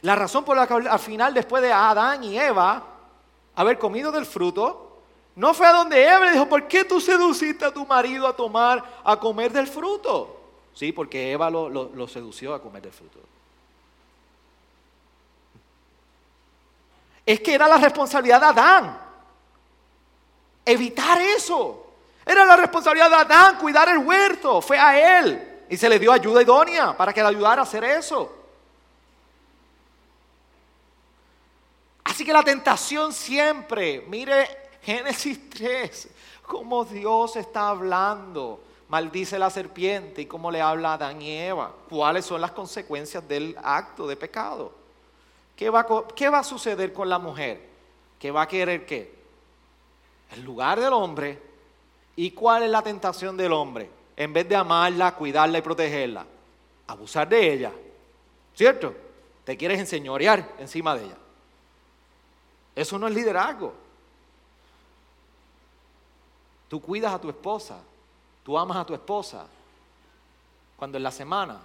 La 0.02 0.14
razón 0.14 0.44
por 0.44 0.56
la 0.56 0.66
cual 0.66 0.88
al 0.88 0.98
final, 0.98 1.34
después 1.34 1.62
de 1.62 1.72
Adán 1.72 2.24
y 2.24 2.38
Eva 2.38 2.82
haber 3.54 3.78
comido 3.78 4.10
del 4.12 4.26
fruto, 4.26 5.00
no 5.36 5.54
fue 5.54 5.66
a 5.66 5.72
donde 5.72 6.02
Eva 6.02 6.26
le 6.26 6.32
dijo, 6.32 6.48
¿por 6.48 6.66
qué 6.66 6.84
tú 6.84 7.00
seduciste 7.00 7.64
a 7.64 7.72
tu 7.72 7.86
marido 7.86 8.26
a 8.26 8.34
tomar, 8.34 9.00
a 9.04 9.18
comer 9.18 9.52
del 9.52 9.66
fruto? 9.66 10.36
Sí, 10.74 10.92
porque 10.92 11.32
Eva 11.32 11.50
lo, 11.50 11.68
lo 11.68 12.08
sedució 12.08 12.54
a 12.54 12.62
comer 12.62 12.82
del 12.82 12.92
fruto. 12.92 13.18
Es 17.26 17.40
que 17.40 17.54
era 17.54 17.68
la 17.68 17.78
responsabilidad 17.78 18.40
de 18.40 18.46
Adán 18.46 19.08
evitar 20.68 21.20
eso. 21.20 21.86
Era 22.28 22.44
la 22.44 22.56
responsabilidad 22.56 23.08
de 23.08 23.16
Adán 23.16 23.56
cuidar 23.56 23.88
el 23.88 23.98
huerto. 23.98 24.60
Fue 24.60 24.78
a 24.78 25.18
él. 25.18 25.62
Y 25.70 25.78
se 25.78 25.88
le 25.88 25.98
dio 25.98 26.12
ayuda 26.12 26.42
idónea 26.42 26.94
para 26.94 27.10
que 27.10 27.22
le 27.22 27.28
ayudara 27.28 27.62
a 27.62 27.64
hacer 27.64 27.82
eso. 27.84 28.34
Así 32.04 32.26
que 32.26 32.32
la 32.32 32.42
tentación 32.42 33.14
siempre, 33.14 34.04
mire 34.08 34.46
Génesis 34.82 35.48
3, 35.56 36.08
cómo 36.42 36.84
Dios 36.84 37.36
está 37.36 37.70
hablando. 37.70 38.60
Maldice 38.88 39.38
la 39.38 39.48
serpiente 39.48 40.22
y 40.22 40.26
cómo 40.26 40.50
le 40.50 40.60
habla 40.60 40.90
a 40.90 40.94
Adán 40.94 41.22
y 41.22 41.34
Eva. 41.34 41.72
¿Cuáles 41.88 42.26
son 42.26 42.42
las 42.42 42.50
consecuencias 42.52 43.26
del 43.26 43.56
acto 43.62 44.06
de 44.06 44.16
pecado? 44.16 44.72
¿Qué 45.56 45.70
va, 45.70 45.86
qué 46.14 46.28
va 46.28 46.40
a 46.40 46.44
suceder 46.44 46.92
con 46.92 47.08
la 47.08 47.18
mujer? 47.18 47.68
¿Que 48.18 48.30
va 48.30 48.42
a 48.42 48.48
querer 48.48 48.84
qué? 48.84 49.14
El 50.32 50.42
lugar 50.42 50.78
del 50.78 50.92
hombre 50.92 51.47
¿Y 52.18 52.32
cuál 52.32 52.64
es 52.64 52.70
la 52.70 52.82
tentación 52.82 53.36
del 53.36 53.52
hombre? 53.52 53.88
En 54.16 54.32
vez 54.32 54.48
de 54.48 54.56
amarla, 54.56 55.14
cuidarla 55.14 55.58
y 55.58 55.62
protegerla, 55.62 56.26
abusar 56.88 57.28
de 57.28 57.52
ella. 57.52 57.72
¿Cierto? 58.56 58.92
Te 59.44 59.56
quieres 59.56 59.78
enseñorear 59.78 60.56
encima 60.58 60.96
de 60.96 61.04
ella. 61.04 61.16
Eso 62.74 62.98
no 62.98 63.06
es 63.06 63.14
liderazgo. 63.14 63.72
Tú 66.66 66.82
cuidas 66.82 67.14
a 67.14 67.20
tu 67.20 67.28
esposa, 67.28 67.78
tú 68.42 68.58
amas 68.58 68.78
a 68.78 68.84
tu 68.84 68.94
esposa. 68.94 69.46
Cuando 70.76 70.96
en 70.96 71.04
la 71.04 71.12
semana 71.12 71.60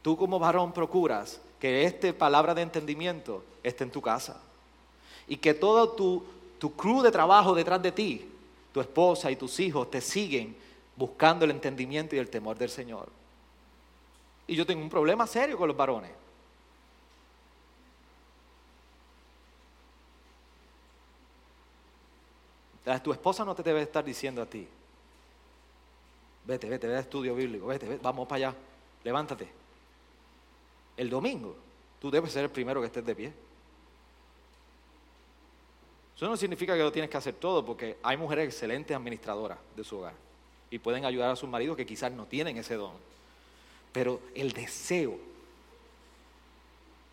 tú 0.00 0.16
como 0.16 0.38
varón 0.38 0.72
procuras 0.72 1.40
que 1.58 1.82
esta 1.82 2.12
palabra 2.12 2.54
de 2.54 2.62
entendimiento 2.62 3.42
esté 3.64 3.82
en 3.82 3.90
tu 3.90 4.00
casa 4.00 4.40
y 5.26 5.38
que 5.38 5.54
todo 5.54 5.88
tu, 5.88 6.22
tu 6.60 6.72
crew 6.76 7.02
de 7.02 7.10
trabajo 7.10 7.52
detrás 7.52 7.82
de 7.82 7.90
ti 7.90 8.30
tu 8.74 8.80
esposa 8.80 9.30
y 9.30 9.36
tus 9.36 9.60
hijos 9.60 9.88
te 9.88 10.00
siguen 10.00 10.56
buscando 10.96 11.44
el 11.44 11.52
entendimiento 11.52 12.16
y 12.16 12.18
el 12.18 12.28
temor 12.28 12.58
del 12.58 12.68
Señor. 12.68 13.08
Y 14.48 14.56
yo 14.56 14.66
tengo 14.66 14.82
un 14.82 14.90
problema 14.90 15.28
serio 15.28 15.56
con 15.56 15.68
los 15.68 15.76
varones. 15.76 16.10
Tu 23.04 23.12
esposa 23.12 23.44
no 23.44 23.54
te 23.54 23.62
debe 23.62 23.82
estar 23.82 24.04
diciendo 24.04 24.42
a 24.42 24.46
ti, 24.46 24.66
vete, 26.44 26.68
vete, 26.68 26.88
ve 26.88 26.96
a 26.96 27.00
estudio 27.00 27.34
bíblico, 27.36 27.66
vete, 27.66 27.88
vete, 27.88 28.02
vamos 28.02 28.26
para 28.26 28.48
allá, 28.48 28.56
levántate. 29.04 29.48
El 30.96 31.08
domingo, 31.08 31.54
tú 32.00 32.10
debes 32.10 32.32
ser 32.32 32.42
el 32.42 32.50
primero 32.50 32.80
que 32.80 32.88
estés 32.88 33.06
de 33.06 33.14
pie. 33.14 33.32
Eso 36.16 36.26
no 36.28 36.36
significa 36.36 36.74
que 36.74 36.82
lo 36.82 36.92
tienes 36.92 37.10
que 37.10 37.16
hacer 37.16 37.34
todo, 37.34 37.64
porque 37.64 37.98
hay 38.02 38.16
mujeres 38.16 38.46
excelentes 38.46 38.96
administradoras 38.96 39.58
de 39.74 39.82
su 39.82 39.98
hogar 39.98 40.14
y 40.70 40.78
pueden 40.78 41.04
ayudar 41.04 41.30
a 41.30 41.36
sus 41.36 41.48
maridos 41.48 41.76
que 41.76 41.86
quizás 41.86 42.12
no 42.12 42.26
tienen 42.26 42.56
ese 42.56 42.74
don. 42.74 42.92
Pero 43.92 44.20
el 44.34 44.52
deseo, 44.52 45.18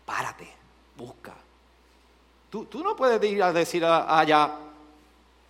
párate, 0.04 0.48
busca. 0.96 1.34
Tú, 2.50 2.66
no 2.82 2.94
puedes 2.94 3.22
ir 3.30 3.42
a 3.42 3.52
decir 3.52 3.84
allá, 3.84 4.58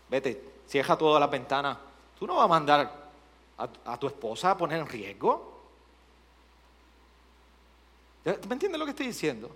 vete, 0.08 0.52
cierra 0.68 0.96
todas 0.96 1.20
las 1.20 1.30
ventanas. 1.30 1.76
Tú 2.18 2.26
no 2.26 2.36
vas 2.36 2.44
a 2.44 2.48
mandar 2.48 3.10
a, 3.58 3.68
a 3.86 3.98
tu 3.98 4.06
esposa 4.06 4.52
a 4.52 4.56
poner 4.56 4.78
en 4.78 4.86
riesgo. 4.86 5.60
¿Me 8.24 8.52
entiendes 8.52 8.78
lo 8.78 8.84
que 8.84 8.92
estoy 8.92 9.06
diciendo? 9.08 9.50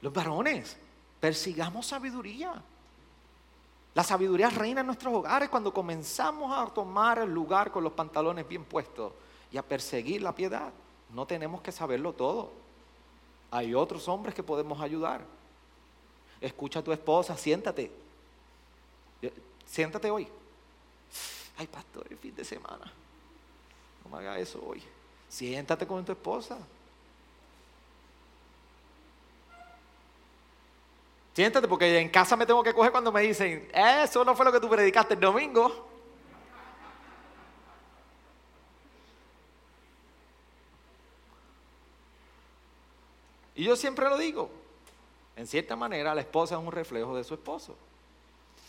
Los 0.00 0.12
varones, 0.12 0.76
Persigamos 1.22 1.86
sabiduría. 1.86 2.52
La 3.94 4.02
sabiduría 4.02 4.50
reina 4.50 4.80
en 4.80 4.88
nuestros 4.88 5.14
hogares 5.14 5.48
cuando 5.48 5.72
comenzamos 5.72 6.50
a 6.50 6.66
tomar 6.74 7.20
el 7.20 7.32
lugar 7.32 7.70
con 7.70 7.84
los 7.84 7.92
pantalones 7.92 8.48
bien 8.48 8.64
puestos 8.64 9.12
y 9.52 9.56
a 9.56 9.62
perseguir 9.62 10.20
la 10.20 10.34
piedad. 10.34 10.72
No 11.10 11.24
tenemos 11.24 11.60
que 11.60 11.70
saberlo 11.70 12.12
todo. 12.12 12.50
Hay 13.52 13.72
otros 13.72 14.08
hombres 14.08 14.34
que 14.34 14.42
podemos 14.42 14.80
ayudar. 14.80 15.20
Escucha 16.40 16.80
a 16.80 16.82
tu 16.82 16.90
esposa, 16.90 17.36
siéntate. 17.36 17.92
Siéntate 19.64 20.10
hoy. 20.10 20.26
Ay, 21.56 21.68
pastor, 21.68 22.04
el 22.10 22.18
fin 22.18 22.34
de 22.34 22.44
semana. 22.44 22.92
No 24.02 24.10
me 24.10 24.18
haga 24.18 24.40
eso 24.40 24.60
hoy. 24.66 24.82
Siéntate 25.28 25.86
con 25.86 26.04
tu 26.04 26.10
esposa. 26.10 26.58
Siéntate 31.34 31.66
porque 31.66 31.98
en 31.98 32.10
casa 32.10 32.36
me 32.36 32.44
tengo 32.44 32.62
que 32.62 32.74
coger 32.74 32.92
cuando 32.92 33.10
me 33.10 33.22
dicen, 33.22 33.70
eso 33.72 34.24
no 34.24 34.36
fue 34.36 34.44
lo 34.44 34.52
que 34.52 34.60
tú 34.60 34.68
predicaste 34.68 35.14
el 35.14 35.20
domingo. 35.20 35.88
Y 43.54 43.64
yo 43.64 43.76
siempre 43.76 44.08
lo 44.08 44.18
digo, 44.18 44.50
en 45.36 45.46
cierta 45.46 45.76
manera 45.76 46.14
la 46.14 46.20
esposa 46.20 46.56
es 46.56 46.60
un 46.60 46.72
reflejo 46.72 47.16
de 47.16 47.24
su 47.24 47.34
esposo. 47.34 47.76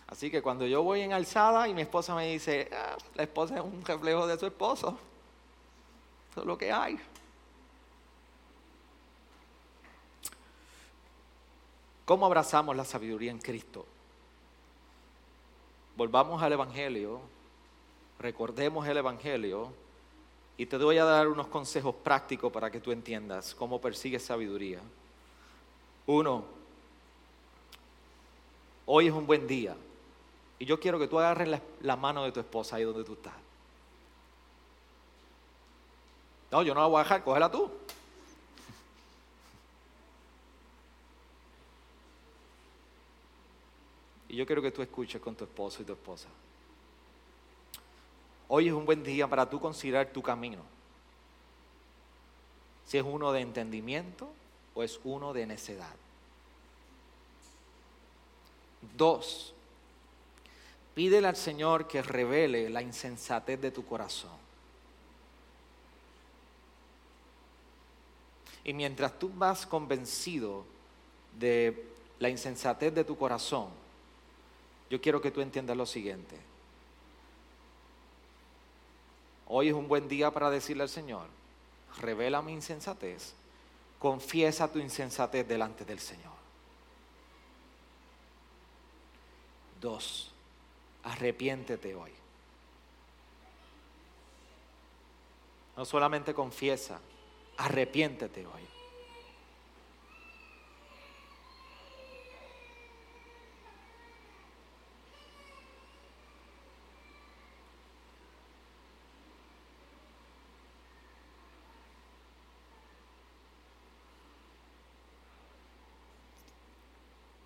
Así 0.07 0.29
que 0.29 0.41
cuando 0.41 0.65
yo 0.65 0.83
voy 0.83 1.01
en 1.01 1.13
alzada 1.13 1.67
y 1.67 1.73
mi 1.73 1.81
esposa 1.81 2.15
me 2.15 2.27
dice, 2.27 2.69
ah, 2.71 2.97
la 3.15 3.23
esposa 3.23 3.55
es 3.55 3.61
un 3.61 3.83
reflejo 3.83 4.27
de 4.27 4.37
su 4.37 4.45
esposo, 4.45 4.97
eso 6.31 6.41
es 6.41 6.45
lo 6.45 6.57
que 6.57 6.71
hay. 6.71 6.99
¿Cómo 12.05 12.25
abrazamos 12.25 12.75
la 12.75 12.83
sabiduría 12.83 13.31
en 13.31 13.39
Cristo? 13.39 13.85
Volvamos 15.95 16.41
al 16.41 16.51
Evangelio, 16.51 17.21
recordemos 18.19 18.85
el 18.87 18.97
Evangelio 18.97 19.71
y 20.57 20.65
te 20.65 20.77
voy 20.77 20.97
a 20.97 21.05
dar 21.05 21.29
unos 21.29 21.47
consejos 21.47 21.95
prácticos 21.95 22.51
para 22.51 22.69
que 22.69 22.81
tú 22.81 22.91
entiendas 22.91 23.55
cómo 23.55 23.79
persigues 23.79 24.23
sabiduría. 24.23 24.81
Uno, 26.05 26.43
hoy 28.85 29.07
es 29.07 29.13
un 29.13 29.25
buen 29.25 29.47
día 29.47 29.75
y 30.59 30.65
yo 30.65 30.79
quiero 30.79 30.99
que 30.99 31.07
tú 31.07 31.19
agarres 31.19 31.47
la, 31.47 31.61
la 31.81 31.95
mano 31.95 32.25
de 32.25 32.33
tu 32.33 32.41
esposa 32.41 32.75
ahí 32.75 32.83
donde 32.83 33.05
tú 33.05 33.13
estás. 33.13 33.33
No, 36.51 36.63
yo 36.63 36.73
no 36.73 36.81
la 36.81 36.87
voy 36.87 36.99
a 36.99 37.03
dejar, 37.03 37.23
cógela 37.23 37.49
tú. 37.49 37.71
Y 44.33 44.35
yo 44.35 44.47
quiero 44.47 44.63
que 44.63 44.71
tú 44.71 44.81
escuches 44.81 45.21
con 45.21 45.35
tu 45.35 45.43
esposo 45.43 45.83
y 45.83 45.85
tu 45.85 45.93
esposa. 45.93 46.27
Hoy 48.47 48.67
es 48.67 48.73
un 48.73 48.83
buen 48.83 49.03
día 49.03 49.27
para 49.27 49.47
tú 49.47 49.59
considerar 49.59 50.07
tu 50.07 50.23
camino. 50.23 50.63
Si 52.87 52.97
es 52.97 53.03
uno 53.03 53.31
de 53.31 53.41
entendimiento 53.41 54.27
o 54.73 54.81
es 54.81 54.99
uno 55.03 55.33
de 55.33 55.45
necedad. 55.45 55.95
Dos, 58.97 59.53
pídele 60.95 61.27
al 61.27 61.37
Señor 61.37 61.87
que 61.87 62.01
revele 62.01 62.71
la 62.71 62.81
insensatez 62.81 63.61
de 63.61 63.69
tu 63.69 63.85
corazón. 63.85 64.31
Y 68.63 68.73
mientras 68.73 69.19
tú 69.19 69.29
vas 69.35 69.67
convencido 69.67 70.65
de 71.37 71.85
la 72.17 72.29
insensatez 72.29 72.95
de 72.95 73.03
tu 73.03 73.15
corazón, 73.15 73.82
yo 74.93 75.01
quiero 75.01 75.19
que 75.19 75.31
tú 75.31 75.41
entiendas 75.41 75.75
lo 75.75 75.87
siguiente. 75.87 76.37
Hoy 79.47 79.69
es 79.69 79.73
un 79.73 79.87
buen 79.87 80.07
día 80.07 80.29
para 80.29 80.51
decirle 80.51 80.83
al 80.83 80.89
Señor, 80.89 81.25
revela 81.99 82.43
mi 82.43 82.53
insensatez, 82.53 83.33
confiesa 83.97 84.71
tu 84.71 84.77
insensatez 84.77 85.47
delante 85.47 85.83
del 85.83 85.99
Señor. 85.99 86.35
Dos, 89.81 90.31
arrepiéntete 91.01 91.95
hoy. 91.95 92.11
No 95.75 95.85
solamente 95.85 96.35
confiesa, 96.35 96.99
arrepiéntete 97.57 98.45
hoy. 98.45 98.61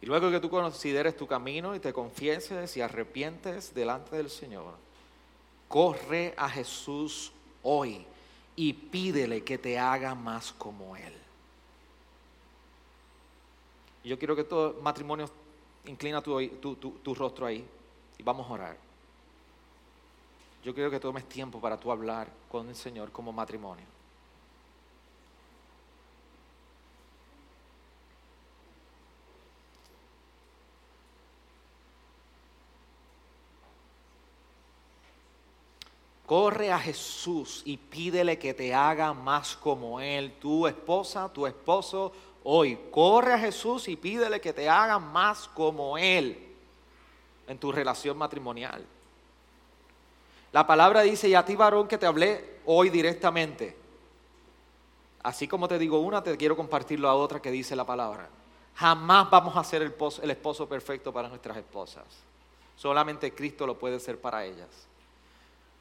Y 0.07 0.09
luego 0.09 0.31
que 0.31 0.39
tú 0.39 0.49
consideres 0.49 1.17
tu 1.17 1.27
camino 1.27 1.75
y 1.75 1.81
te 1.81 1.91
confieses 1.91 2.77
y 2.77 2.79
arrepientes 2.79 3.73
delante 3.73 4.15
del 4.15 4.29
Señor, 4.29 4.75
corre 5.67 6.33
a 6.37 6.47
Jesús 6.47 7.33
hoy 7.61 8.05
y 8.55 8.71
pídele 8.71 9.43
que 9.43 9.57
te 9.57 9.77
haga 9.77 10.15
más 10.15 10.53
como 10.53 10.95
Él. 10.95 11.13
Yo 14.05 14.17
quiero 14.17 14.33
que 14.33 14.45
todo 14.45 14.79
matrimonio 14.81 15.29
inclina 15.87 16.21
tu, 16.21 16.39
tu, 17.03 17.13
rostro 17.13 17.45
ahí 17.45 17.67
y 18.17 18.23
vamos 18.23 18.49
a 18.49 18.53
orar. 18.53 18.77
Yo 20.63 20.73
quiero 20.73 20.89
que 20.89 21.01
tomes 21.01 21.27
tiempo 21.27 21.59
para 21.59 21.77
tú 21.77 21.91
hablar 21.91 22.29
con 22.49 22.69
el 22.69 22.75
Señor 22.77 23.11
como 23.11 23.33
matrimonio. 23.33 23.96
Corre 36.28 36.73
a 36.73 36.78
Jesús 36.78 37.61
y 37.63 37.78
pídele 37.78 38.38
que 38.38 38.53
te 38.53 38.75
haga 38.75 39.13
más 39.13 39.55
como 39.55 40.01
Él. 40.01 40.34
Tu 40.41 40.67
esposa, 40.67 41.32
tu 41.32 41.47
esposo, 41.47 42.11
hoy. 42.43 42.78
Corre 42.91 43.34
a 43.34 43.39
Jesús 43.39 43.88
y 43.88 43.95
pídele 43.95 44.41
que 44.41 44.51
te 44.51 44.67
haga 44.67 44.99
más 44.99 45.47
como 45.47 45.97
Él 45.97 46.38
en 47.47 47.57
tu 47.57 47.71
relación 47.71 48.17
matrimonial. 48.17 48.86
La 50.51 50.67
palabra 50.67 51.01
dice, 51.01 51.30
y 51.30 51.34
a 51.34 51.45
ti 51.45 51.55
varón 51.55 51.88
que 51.88 51.97
te 51.97 52.05
hablé 52.05 52.59
hoy 52.65 52.89
directamente. 52.89 53.78
Así 55.23 55.47
como 55.47 55.69
te 55.69 55.80
digo 55.80 55.99
una, 55.99 56.21
te 56.21 56.36
quiero 56.36 56.57
compartirlo 56.57 57.07
a 57.07 57.15
otra 57.15 57.41
que 57.41 57.51
dice 57.51 57.73
la 57.73 57.86
palabra. 57.86 58.28
Jamás 58.75 59.30
vamos 59.30 59.55
a 59.55 59.63
ser 59.63 59.82
el 59.82 60.32
esposo, 60.32 60.67
perfecto 60.67 61.13
para 61.13 61.30
nuestras 61.30 61.55
esposas. 61.55 62.03
Solamente 62.75 63.34
Cristo 63.34 63.65
lo 63.65 63.80
puede 63.80 63.99
ser 64.01 64.19
para 64.19 64.43
ellas. 64.45 64.67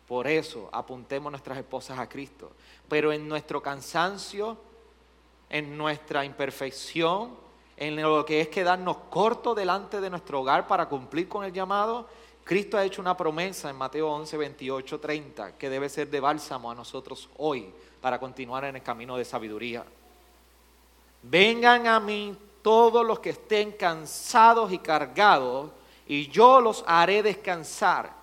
Por 0.07 0.27
eso 0.27 0.69
apuntemos 0.73 1.31
nuestras 1.31 1.59
esposas 1.59 1.99
a 1.99 2.09
Cristo. 2.09 2.53
Pero 2.89 3.13
en 3.13 3.29
nuestro 3.29 3.61
cansancio, 3.61 4.57
en 5.51 5.77
nuestra 5.77 6.25
imperfección, 6.25 7.37
en 7.77 8.01
lo 8.01 8.25
que 8.25 8.41
es 8.41 8.49
quedarnos 8.49 8.97
cortos 9.11 9.57
delante 9.57 10.01
de 10.01 10.11
nuestro 10.11 10.41
hogar 10.41 10.67
para 10.67 10.89
cumplir 10.89 11.29
con 11.29 11.45
el 11.45 11.53
llamado, 11.53 12.09
Cristo 12.45 12.79
ha 12.79 12.85
hecho 12.85 13.03
una 13.03 13.17
promesa 13.17 13.69
en 13.69 13.77
Mateo 13.77 14.09
11, 14.09 14.37
28, 14.37 15.01
30, 15.01 15.59
que 15.59 15.69
debe 15.69 15.89
ser 15.89 16.09
de 16.09 16.21
bálsamo 16.21 16.71
a 16.71 16.75
nosotros 16.77 17.29
hoy 17.39 17.73
para 18.01 18.21
continuar 18.21 18.65
en 18.65 18.77
el 18.77 18.83
camino 18.83 19.17
de 19.17 19.25
sabiduría. 19.25 19.85
Vengan 21.23 21.89
a 21.89 21.99
mí 21.99 22.39
todos 22.63 23.05
los 23.05 23.19
que 23.19 23.31
estén 23.31 23.73
cansados 23.73 24.73
y 24.73 24.79
cargados, 24.79 25.73
y 26.07 26.29
yo 26.29 26.61
los 26.61 26.85
haré 26.87 27.23
descansar. 27.23 28.15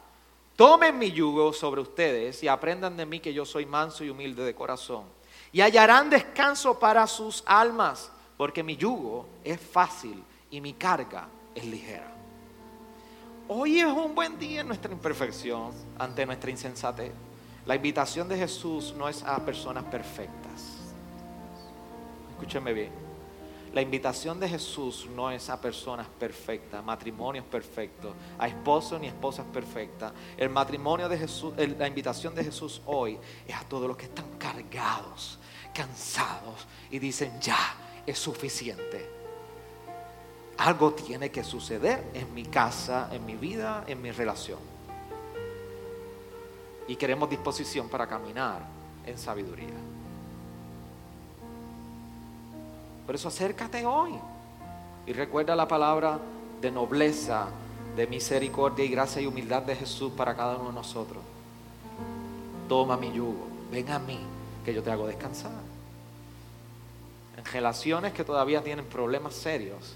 Tomen 0.56 0.98
mi 0.98 1.12
yugo 1.12 1.52
sobre 1.52 1.82
ustedes 1.82 2.44
y 2.44 2.48
aprendan 2.48 2.96
de 2.96 3.06
mí 3.06 3.20
que 3.20 3.34
yo 3.34 3.46
soy 3.46 3.66
manso 3.66 4.04
y 4.04 4.10
humilde 4.10 4.44
de 4.44 4.54
corazón. 4.54 5.06
Y 5.52 5.62
hallarán 5.62 6.10
descanso 6.10 6.78
para 6.78 7.06
sus 7.08 7.44
almas, 7.46 8.12
porque 8.38 8.64
mi 8.64 8.76
yugo 8.76 9.28
es 9.44 9.60
fácil 9.60 10.24
y 10.52 10.62
mi 10.62 10.74
carga 10.74 11.28
es 11.56 11.66
ligera. 11.66 12.12
Hoy 13.48 13.80
es 13.80 13.88
un 13.88 14.16
buen 14.16 14.38
día 14.40 14.62
en 14.62 14.68
nuestra 14.68 14.92
imperfección 14.92 15.72
ante 15.98 16.26
nuestra 16.26 16.50
insensatez. 16.50 17.12
La 17.66 17.76
invitación 17.76 18.28
de 18.28 18.38
Jesús 18.38 18.94
no 18.98 19.10
es 19.10 19.24
a 19.24 19.44
personas 19.44 19.84
perfectas. 19.86 20.78
Escúchenme 22.32 22.74
bien. 22.74 23.03
La 23.74 23.82
invitación 23.82 24.40
de 24.40 24.48
Jesús 24.48 25.08
no 25.16 25.32
es 25.32 25.50
a 25.50 25.60
personas 25.60 26.08
perfectas, 26.08 26.84
matrimonios 26.84 27.44
perfectos, 27.44 28.14
a 28.38 28.48
esposos 28.48 29.02
ni 29.02 29.08
esposas 29.08 29.48
perfectas. 29.48 30.14
El 30.38 30.50
matrimonio 30.50 31.10
de 31.10 31.18
Jesús, 31.18 31.56
la 31.58 31.88
invitación 31.88 32.36
de 32.36 32.44
Jesús 32.44 32.84
hoy 32.86 33.18
es 33.48 33.56
a 33.56 33.64
todos 33.64 33.88
los 33.88 33.98
que 33.98 34.06
están 34.06 34.30
cargados, 34.38 35.40
cansados 35.74 36.68
y 36.92 37.00
dicen 37.00 37.42
ya 37.42 37.58
es 38.06 38.20
suficiente. 38.20 39.10
Algo 40.60 40.94
tiene 40.94 41.32
que 41.32 41.44
suceder 41.44 42.12
en 42.14 42.32
mi 42.32 42.46
casa, 42.46 43.10
en 43.12 43.26
mi 43.26 43.36
vida, 43.36 43.86
en 43.88 44.00
mi 44.04 44.12
relación. 44.12 44.60
Y 46.88 46.96
queremos 46.96 47.28
disposición 47.28 47.90
para 47.90 48.06
caminar 48.06 48.62
en 49.04 49.18
sabiduría. 49.18 50.03
Por 53.06 53.16
eso 53.16 53.28
acércate 53.28 53.86
hoy 53.86 54.14
y 55.06 55.14
recuerda 55.14 55.56
la 55.56 55.68
palabra 55.68 56.20
de 56.62 56.72
nobleza, 56.72 57.48
de 57.96 58.08
misericordia 58.08 58.86
y 58.86 58.90
gracia 58.90 59.22
y 59.22 59.28
humildad 59.28 59.64
de 59.64 59.76
Jesús 59.76 60.14
para 60.14 60.36
cada 60.36 60.56
uno 60.58 60.70
de 60.70 60.76
nosotros. 60.76 61.22
Toma 62.70 62.96
mi 62.96 63.12
yugo, 63.12 63.48
ven 63.72 63.90
a 63.92 64.00
mí, 64.00 64.20
que 64.64 64.74
yo 64.74 64.82
te 64.82 64.92
hago 64.92 65.06
descansar. 65.06 65.52
En 67.38 67.46
relaciones 67.46 68.14
que 68.14 68.24
todavía 68.24 68.64
tienen 68.64 68.86
problemas 68.86 69.34
serios, 69.34 69.96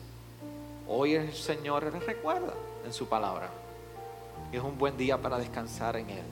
hoy 0.88 1.14
el 1.14 1.34
Señor 1.34 1.84
les 1.84 2.06
recuerda 2.06 2.54
en 2.86 2.92
su 2.92 3.08
palabra 3.08 3.50
que 4.52 4.58
es 4.58 4.64
un 4.64 4.78
buen 4.78 4.98
día 4.98 5.18
para 5.18 5.38
descansar 5.38 5.98
en 5.98 6.10
Él. 6.10 6.24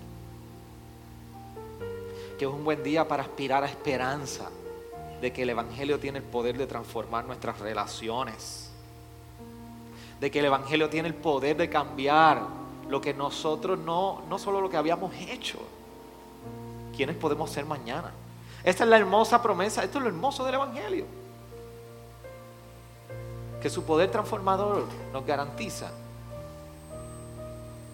Que 2.38 2.46
es 2.46 2.52
un 2.52 2.64
buen 2.64 2.84
día 2.84 3.08
para 3.08 3.24
aspirar 3.24 3.64
a 3.64 3.68
esperanza 3.68 4.50
de 5.22 5.32
que 5.34 5.44
el 5.44 5.50
Evangelio 5.50 6.00
tiene 6.00 6.20
el 6.20 6.24
poder 6.24 6.58
de 6.58 6.68
transformar 6.68 7.26
nuestras 7.26 7.60
relaciones, 7.60 8.72
de 10.20 10.32
que 10.32 10.40
el 10.40 10.46
Evangelio 10.46 10.90
tiene 10.90 11.08
el 11.08 11.16
poder 11.16 11.58
de 11.58 11.70
cambiar 11.70 12.42
lo 12.90 13.02
que 13.02 13.14
nosotros 13.14 13.80
no, 13.80 14.22
no 14.30 14.38
solo 14.38 14.62
lo 14.62 14.70
que 14.70 14.78
habíamos 14.78 15.14
hecho, 15.16 15.60
quienes 16.96 17.16
podemos 17.16 17.50
ser 17.50 17.66
mañana. 17.66 18.12
Esta 18.64 18.84
es 18.84 18.90
la 18.90 18.98
hermosa 18.98 19.42
promesa, 19.42 19.84
esto 19.84 19.98
es 20.00 20.04
lo 20.04 20.10
hermoso 20.10 20.44
del 20.46 20.56
Evangelio. 20.56 21.06
Que 23.62 23.70
su 23.70 23.84
poder 23.84 24.12
transformador 24.12 24.86
nos 25.12 25.26
garantiza. 25.26 25.92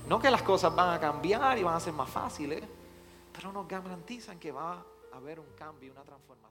No 0.08 0.20
que 0.20 0.30
las 0.30 0.42
cosas 0.42 0.76
van 0.76 0.94
a 0.94 1.00
cambiar 1.00 1.58
y 1.58 1.64
van 1.64 1.76
a 1.76 1.80
ser 1.80 1.94
más 1.94 2.10
fáciles, 2.10 2.64
pero 3.34 3.52
nos 3.52 3.68
garantizan 3.68 4.40
que 4.40 4.52
va 4.52 4.74
a 4.74 5.18
haber 5.18 5.40
un 5.40 5.46
cambio, 5.58 5.92
una 5.92 6.04
transformación. 6.04 6.51